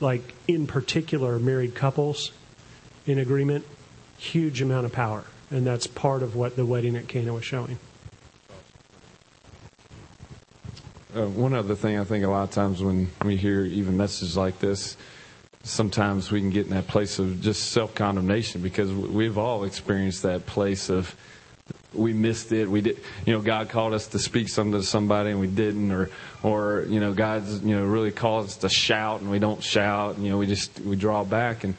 like 0.00 0.34
in 0.46 0.66
particular, 0.66 1.38
married 1.38 1.74
couples 1.74 2.32
in 3.06 3.18
agreement, 3.18 3.64
huge 4.18 4.62
amount 4.62 4.86
of 4.86 4.92
power. 4.92 5.24
And 5.50 5.66
that's 5.66 5.86
part 5.86 6.22
of 6.22 6.34
what 6.34 6.56
the 6.56 6.66
wedding 6.66 6.96
at 6.96 7.08
Cana 7.08 7.32
was 7.32 7.44
showing. 7.44 7.78
Uh, 11.14 11.26
one 11.26 11.54
other 11.54 11.76
thing 11.76 11.96
I 11.96 12.04
think 12.04 12.24
a 12.24 12.28
lot 12.28 12.42
of 12.42 12.50
times 12.50 12.82
when 12.82 13.08
we 13.24 13.36
hear 13.36 13.64
even 13.64 13.96
messages 13.96 14.36
like 14.36 14.58
this, 14.58 14.96
sometimes 15.62 16.32
we 16.32 16.40
can 16.40 16.50
get 16.50 16.66
in 16.66 16.72
that 16.72 16.88
place 16.88 17.20
of 17.20 17.40
just 17.40 17.70
self 17.70 17.94
condemnation 17.94 18.62
because 18.62 18.92
we've 18.92 19.38
all 19.38 19.62
experienced 19.62 20.24
that 20.24 20.44
place 20.46 20.90
of 20.90 21.14
we 21.92 22.12
missed 22.12 22.52
it. 22.52 22.68
We 22.68 22.80
did, 22.80 22.98
you 23.24 23.32
know, 23.32 23.40
God 23.40 23.68
called 23.68 23.94
us 23.94 24.08
to 24.08 24.18
speak 24.18 24.48
something 24.48 24.72
to 24.72 24.82
somebody 24.82 25.30
and 25.30 25.40
we 25.40 25.46
didn't, 25.46 25.92
or, 25.92 26.10
or 26.42 26.84
you 26.88 27.00
know, 27.00 27.14
God's, 27.14 27.62
you 27.62 27.76
know, 27.76 27.84
really 27.84 28.10
called 28.10 28.46
us 28.46 28.56
to 28.58 28.68
shout 28.68 29.20
and 29.20 29.30
we 29.30 29.38
don't 29.38 29.62
shout. 29.62 30.16
And, 30.16 30.24
you 30.24 30.30
know, 30.30 30.38
we 30.38 30.46
just 30.46 30.80
we 30.80 30.96
draw 30.96 31.24
back 31.24 31.64
and 31.64 31.74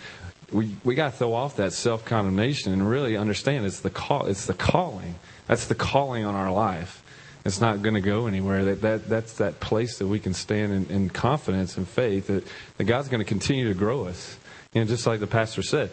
we 0.51 0.75
we 0.83 0.95
got 0.95 1.11
to 1.11 1.17
throw 1.17 1.33
off 1.33 1.57
that 1.57 1.73
self 1.73 2.05
condemnation 2.05 2.73
and 2.73 2.87
really 2.89 3.17
understand 3.17 3.65
it's 3.65 3.79
the 3.79 3.89
call. 3.89 4.25
It's 4.27 4.45
the 4.45 4.53
calling. 4.53 5.15
That's 5.47 5.67
the 5.67 5.75
calling 5.75 6.25
on 6.25 6.35
our 6.35 6.51
life 6.51 7.03
it's 7.45 7.61
not 7.61 7.83
going 7.83 7.93
to 7.93 8.01
go 8.01 8.25
anywhere. 8.25 8.65
That, 8.65 8.81
that 8.81 9.07
that's 9.07 9.33
that 9.33 9.59
place 9.59 9.99
that 9.99 10.07
we 10.07 10.19
can 10.19 10.33
stand 10.33 10.73
in, 10.73 10.85
in 10.87 11.09
confidence 11.11 11.77
and 11.77 11.87
faith 11.87 12.27
that, 12.27 12.43
that 12.77 12.83
God's 12.85 13.07
going 13.07 13.19
to 13.19 13.25
continue 13.25 13.67
to 13.67 13.75
grow 13.75 14.05
us. 14.05 14.37
You 14.73 14.81
know, 14.81 14.87
just 14.87 15.05
like 15.05 15.19
the 15.19 15.27
pastor 15.27 15.61
said. 15.61 15.91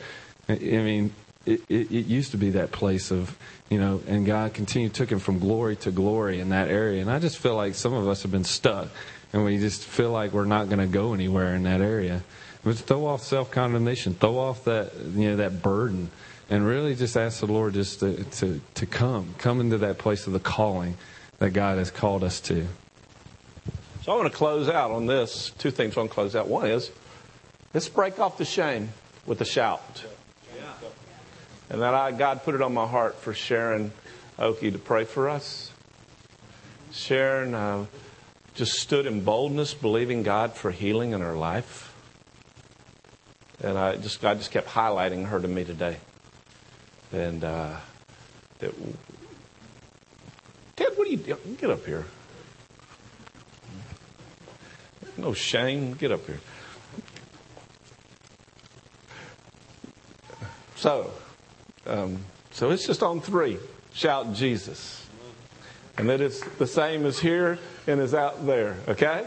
I 0.48 0.54
mean, 0.56 1.12
it, 1.44 1.60
it, 1.68 1.92
it, 1.92 2.06
used 2.06 2.32
to 2.32 2.36
be 2.36 2.50
that 2.50 2.72
place 2.72 3.10
of, 3.10 3.36
you 3.68 3.78
know, 3.78 4.02
and 4.08 4.26
God 4.26 4.54
continued 4.54 4.94
took 4.94 5.12
him 5.12 5.18
from 5.18 5.38
glory 5.38 5.76
to 5.76 5.92
glory 5.92 6.40
in 6.40 6.48
that 6.48 6.68
area. 6.68 7.00
And 7.00 7.10
I 7.10 7.18
just 7.18 7.38
feel 7.38 7.54
like 7.54 7.74
some 7.74 7.92
of 7.92 8.08
us 8.08 8.22
have 8.22 8.32
been 8.32 8.44
stuck, 8.44 8.88
and 9.32 9.44
we 9.44 9.58
just 9.58 9.84
feel 9.84 10.10
like 10.10 10.32
we're 10.32 10.46
not 10.46 10.68
going 10.68 10.80
to 10.80 10.86
go 10.86 11.14
anywhere 11.14 11.54
in 11.54 11.64
that 11.64 11.80
area. 11.80 12.22
But 12.64 12.76
throw 12.76 13.06
off 13.06 13.22
self 13.22 13.50
condemnation, 13.50 14.14
throw 14.14 14.38
off 14.38 14.64
that 14.64 14.94
you 14.96 15.30
know 15.30 15.36
that 15.36 15.62
burden, 15.62 16.10
and 16.48 16.66
really 16.66 16.94
just 16.94 17.16
ask 17.16 17.40
the 17.40 17.46
Lord 17.46 17.74
just 17.74 18.00
to, 18.00 18.22
to 18.24 18.60
to 18.74 18.86
come, 18.86 19.34
come 19.38 19.60
into 19.60 19.78
that 19.78 19.98
place 19.98 20.26
of 20.26 20.32
the 20.32 20.40
calling 20.40 20.96
that 21.38 21.50
God 21.50 21.78
has 21.78 21.90
called 21.90 22.22
us 22.22 22.40
to. 22.42 22.66
So 24.02 24.12
I 24.12 24.16
want 24.16 24.30
to 24.30 24.36
close 24.36 24.68
out 24.68 24.90
on 24.90 25.06
this. 25.06 25.50
Two 25.58 25.70
things 25.70 25.96
I 25.96 26.00
want 26.00 26.10
to 26.10 26.14
close 26.14 26.36
out. 26.36 26.48
One 26.48 26.68
is 26.68 26.90
let's 27.74 27.88
break 27.88 28.18
off 28.20 28.38
the 28.38 28.44
shame 28.44 28.90
with 29.26 29.40
a 29.40 29.44
shout. 29.44 30.04
And 31.70 31.80
that 31.80 31.94
I, 31.94 32.12
God 32.12 32.42
put 32.42 32.54
it 32.54 32.60
on 32.60 32.74
my 32.74 32.86
heart 32.86 33.16
for 33.16 33.32
Sharon 33.32 33.92
Oki 34.38 34.70
to 34.70 34.78
pray 34.78 35.04
for 35.04 35.30
us. 35.30 35.72
Sharon 36.92 37.54
uh, 37.54 37.86
just 38.54 38.74
stood 38.74 39.06
in 39.06 39.24
boldness, 39.24 39.72
believing 39.72 40.22
God 40.22 40.52
for 40.52 40.70
healing 40.70 41.12
in 41.12 41.22
her 41.22 41.34
life. 41.34 41.91
And 43.62 43.78
I 43.78 43.96
just 43.96 44.20
God 44.20 44.38
just 44.38 44.50
kept 44.50 44.68
highlighting 44.68 45.26
her 45.26 45.40
to 45.40 45.48
me 45.48 45.64
today. 45.64 45.96
And 47.12 47.44
uh, 47.44 47.76
that 48.58 48.74
Ted, 50.76 50.88
what 50.96 51.06
are 51.06 51.10
you 51.10 51.16
doing? 51.18 51.56
Get 51.60 51.70
up 51.70 51.84
here. 51.86 52.04
No 55.16 55.34
shame. 55.34 55.94
Get 55.94 56.10
up 56.10 56.26
here. 56.26 56.40
So, 60.76 61.12
um, 61.86 62.24
so 62.50 62.70
it's 62.70 62.86
just 62.86 63.02
on 63.04 63.20
three. 63.20 63.58
Shout 63.94 64.32
Jesus. 64.32 65.06
And 65.96 66.08
that 66.08 66.20
it's 66.20 66.40
the 66.56 66.66
same 66.66 67.06
as 67.06 67.20
here 67.20 67.58
and 67.86 68.00
as 68.00 68.14
out 68.14 68.44
there. 68.46 68.76
Okay? 68.88 69.24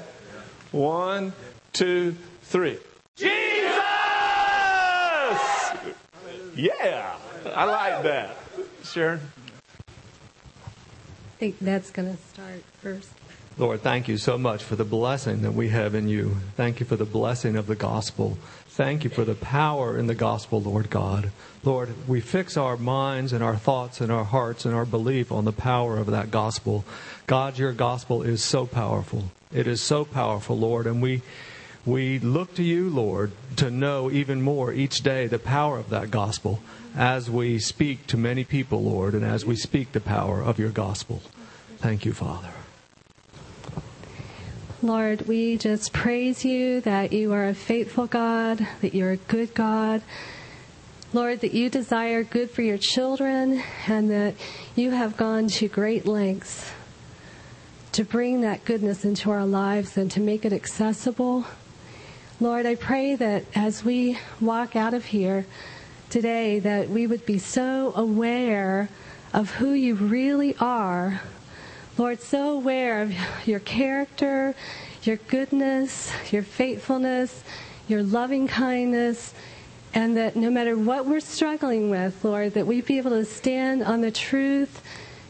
One, 0.71 1.31
two, 1.71 2.17
three. 2.41 2.79
Jesus! 3.15 3.44
Yeah, 6.55 7.15
I 7.53 7.65
like 7.65 8.03
that. 8.03 8.37
Sharon? 8.83 9.19
I 9.87 9.91
think 11.37 11.59
that's 11.59 11.91
going 11.91 12.15
to 12.15 12.21
start 12.33 12.63
first. 12.81 13.09
Lord, 13.57 13.81
thank 13.81 14.07
you 14.07 14.17
so 14.17 14.37
much 14.37 14.63
for 14.63 14.75
the 14.75 14.83
blessing 14.83 15.41
that 15.41 15.53
we 15.53 15.69
have 15.69 15.95
in 15.95 16.07
you. 16.07 16.37
Thank 16.55 16.79
you 16.79 16.85
for 16.85 16.95
the 16.95 17.05
blessing 17.05 17.55
of 17.55 17.67
the 17.67 17.75
gospel. 17.75 18.37
Thank 18.67 19.05
you 19.05 19.09
for 19.09 19.23
the 19.23 19.35
power 19.35 19.97
in 19.97 20.07
the 20.07 20.15
gospel, 20.15 20.61
Lord 20.61 20.89
God. 20.89 21.31
Lord, 21.63 22.07
we 22.07 22.19
fix 22.19 22.57
our 22.57 22.75
minds 22.75 23.31
and 23.31 23.41
our 23.41 23.55
thoughts 23.55 24.01
and 24.01 24.11
our 24.11 24.25
hearts 24.25 24.65
and 24.65 24.75
our 24.75 24.85
belief 24.85 25.31
on 25.31 25.45
the 25.45 25.53
power 25.53 25.97
of 25.97 26.07
that 26.07 26.31
gospel. 26.31 26.83
God, 27.27 27.57
your 27.57 27.71
gospel 27.71 28.23
is 28.23 28.43
so 28.43 28.65
powerful. 28.65 29.31
It 29.53 29.67
is 29.67 29.81
so 29.81 30.03
powerful, 30.03 30.57
Lord, 30.57 30.87
and 30.87 31.01
we 31.01 31.21
we 31.85 32.19
look 32.19 32.55
to 32.55 32.63
you, 32.63 32.89
Lord, 32.89 33.31
to 33.57 33.69
know 33.69 34.09
even 34.09 34.41
more 34.41 34.73
each 34.73 34.97
day 35.03 35.27
the 35.27 35.39
power 35.39 35.77
of 35.77 35.89
that 35.89 36.09
gospel 36.09 36.59
as 36.95 37.29
we 37.29 37.59
speak 37.59 38.07
to 38.07 38.17
many 38.17 38.43
people, 38.43 38.83
Lord, 38.83 39.13
and 39.13 39.23
as 39.23 39.45
we 39.45 39.55
speak 39.55 39.91
the 39.91 39.99
power 39.99 40.41
of 40.41 40.57
your 40.57 40.69
gospel. 40.69 41.21
Thank 41.77 42.05
you, 42.05 42.13
Father. 42.13 42.49
Lord, 44.81 45.27
we 45.27 45.57
just 45.57 45.93
praise 45.93 46.45
you 46.45 46.81
that 46.81 47.11
you 47.11 47.33
are 47.33 47.47
a 47.47 47.53
faithful 47.53 48.07
God, 48.07 48.67
that 48.81 48.93
you're 48.93 49.11
a 49.11 49.17
good 49.17 49.53
God. 49.53 50.01
Lord, 51.13 51.41
that 51.41 51.53
you 51.53 51.69
desire 51.69 52.23
good 52.23 52.51
for 52.51 52.61
your 52.61 52.77
children 52.77 53.63
and 53.87 54.11
that 54.11 54.35
you 54.75 54.91
have 54.91 55.17
gone 55.17 55.47
to 55.47 55.67
great 55.67 56.05
lengths 56.05 56.71
to 57.93 58.03
bring 58.03 58.41
that 58.41 58.65
goodness 58.65 59.05
into 59.05 59.31
our 59.31 59.45
lives 59.45 59.97
and 59.97 60.11
to 60.11 60.19
make 60.19 60.43
it 60.43 60.51
accessible. 60.51 61.45
Lord, 62.39 62.65
I 62.65 62.75
pray 62.75 63.15
that 63.15 63.45
as 63.55 63.83
we 63.83 64.17
walk 64.41 64.75
out 64.75 64.93
of 64.93 65.05
here 65.05 65.45
today, 66.09 66.59
that 66.59 66.89
we 66.89 67.07
would 67.07 67.25
be 67.25 67.37
so 67.37 67.93
aware 67.95 68.89
of 69.33 69.51
who 69.51 69.71
you 69.71 69.95
really 69.95 70.55
are 70.59 71.21
Lord, 71.97 72.21
so 72.21 72.51
aware 72.51 73.01
of 73.03 73.13
your 73.47 73.61
character, 73.61 74.53
your 75.03 75.15
goodness, 75.15 76.11
your 76.29 76.43
faithfulness, 76.43 77.41
your 77.87 78.03
loving 78.03 78.49
kindness, 78.49 79.33
and 79.93 80.17
that 80.17 80.35
no 80.35 80.49
matter 80.49 80.77
what 80.77 81.05
we're 81.05 81.21
struggling 81.21 81.89
with, 81.89 82.25
Lord, 82.25 82.53
that 82.55 82.67
we 82.67 82.81
be 82.81 82.97
able 82.97 83.11
to 83.11 83.23
stand 83.23 83.81
on 83.81 84.01
the 84.01 84.11
truth 84.11 84.81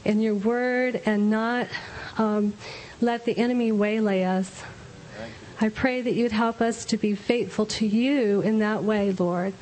in 0.03 0.21
your 0.21 0.33
word 0.33 1.03
and 1.05 1.29
not 1.29 1.67
um, 2.17 2.53
let 2.99 3.25
the 3.25 3.37
enemy 3.37 3.71
waylay 3.71 4.23
us. 4.23 4.63
I 5.61 5.69
pray 5.69 6.01
that 6.01 6.13
you'd 6.13 6.33
help 6.33 6.59
us 6.59 6.83
to 6.85 6.97
be 6.97 7.15
faithful 7.15 7.65
to 7.67 7.87
you 7.87 8.41
in 8.41 8.59
that 8.59 8.83
way, 8.83 9.13
Lord. 9.13 9.53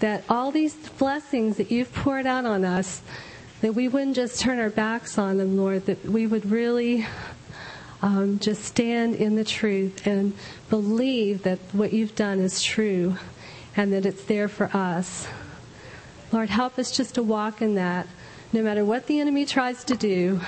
That 0.00 0.24
all 0.28 0.50
these 0.50 0.74
blessings 0.74 1.58
that 1.58 1.70
you've 1.70 1.92
poured 1.92 2.26
out 2.26 2.46
on 2.46 2.64
us, 2.64 3.02
that 3.60 3.74
we 3.74 3.86
wouldn't 3.86 4.16
just 4.16 4.40
turn 4.40 4.58
our 4.58 4.70
backs 4.70 5.18
on 5.18 5.36
them, 5.36 5.58
Lord, 5.58 5.84
that 5.86 6.04
we 6.06 6.26
would 6.26 6.50
really 6.50 7.06
um, 8.00 8.38
just 8.38 8.64
stand 8.64 9.14
in 9.14 9.36
the 9.36 9.44
truth 9.44 10.06
and 10.06 10.32
believe 10.70 11.42
that 11.42 11.58
what 11.72 11.92
you've 11.92 12.14
done 12.14 12.40
is 12.40 12.62
true 12.62 13.16
and 13.76 13.92
that 13.92 14.06
it's 14.06 14.24
there 14.24 14.48
for 14.48 14.74
us. 14.74 15.28
Lord, 16.32 16.48
help 16.48 16.78
us 16.78 16.90
just 16.90 17.14
to 17.16 17.22
walk 17.22 17.60
in 17.60 17.74
that. 17.74 18.06
No 18.54 18.62
matter 18.62 18.86
what 18.86 19.06
the 19.06 19.20
enemy 19.20 19.44
tries 19.44 19.84
to 19.84 19.96
do, 19.96 20.40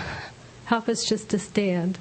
help 0.64 0.88
us 0.88 1.04
just 1.04 1.28
to 1.28 1.38
stand. 1.38 1.98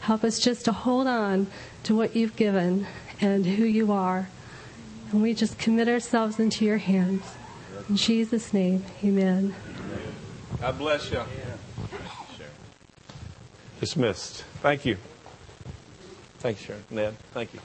Help 0.00 0.22
us 0.22 0.38
just 0.38 0.64
to 0.66 0.72
hold 0.72 1.08
on 1.08 1.48
to 1.86 1.94
what 1.94 2.16
you've 2.16 2.34
given 2.34 2.84
and 3.20 3.46
who 3.46 3.64
you 3.64 3.92
are. 3.92 4.28
And 5.12 5.22
we 5.22 5.34
just 5.34 5.56
commit 5.56 5.88
ourselves 5.88 6.40
into 6.40 6.64
your 6.64 6.78
hands. 6.78 7.22
In 7.88 7.96
Jesus' 7.96 8.52
name, 8.52 8.84
amen. 9.04 9.54
God 10.60 10.78
bless 10.78 11.12
you. 11.12 11.20
Dismissed. 13.78 14.42
Thank 14.62 14.84
you. 14.84 14.96
Thank 16.40 16.58
you, 16.60 16.66
Sharon. 16.66 16.84
Ned, 16.90 17.14
thank 17.32 17.54
you. 17.54 17.60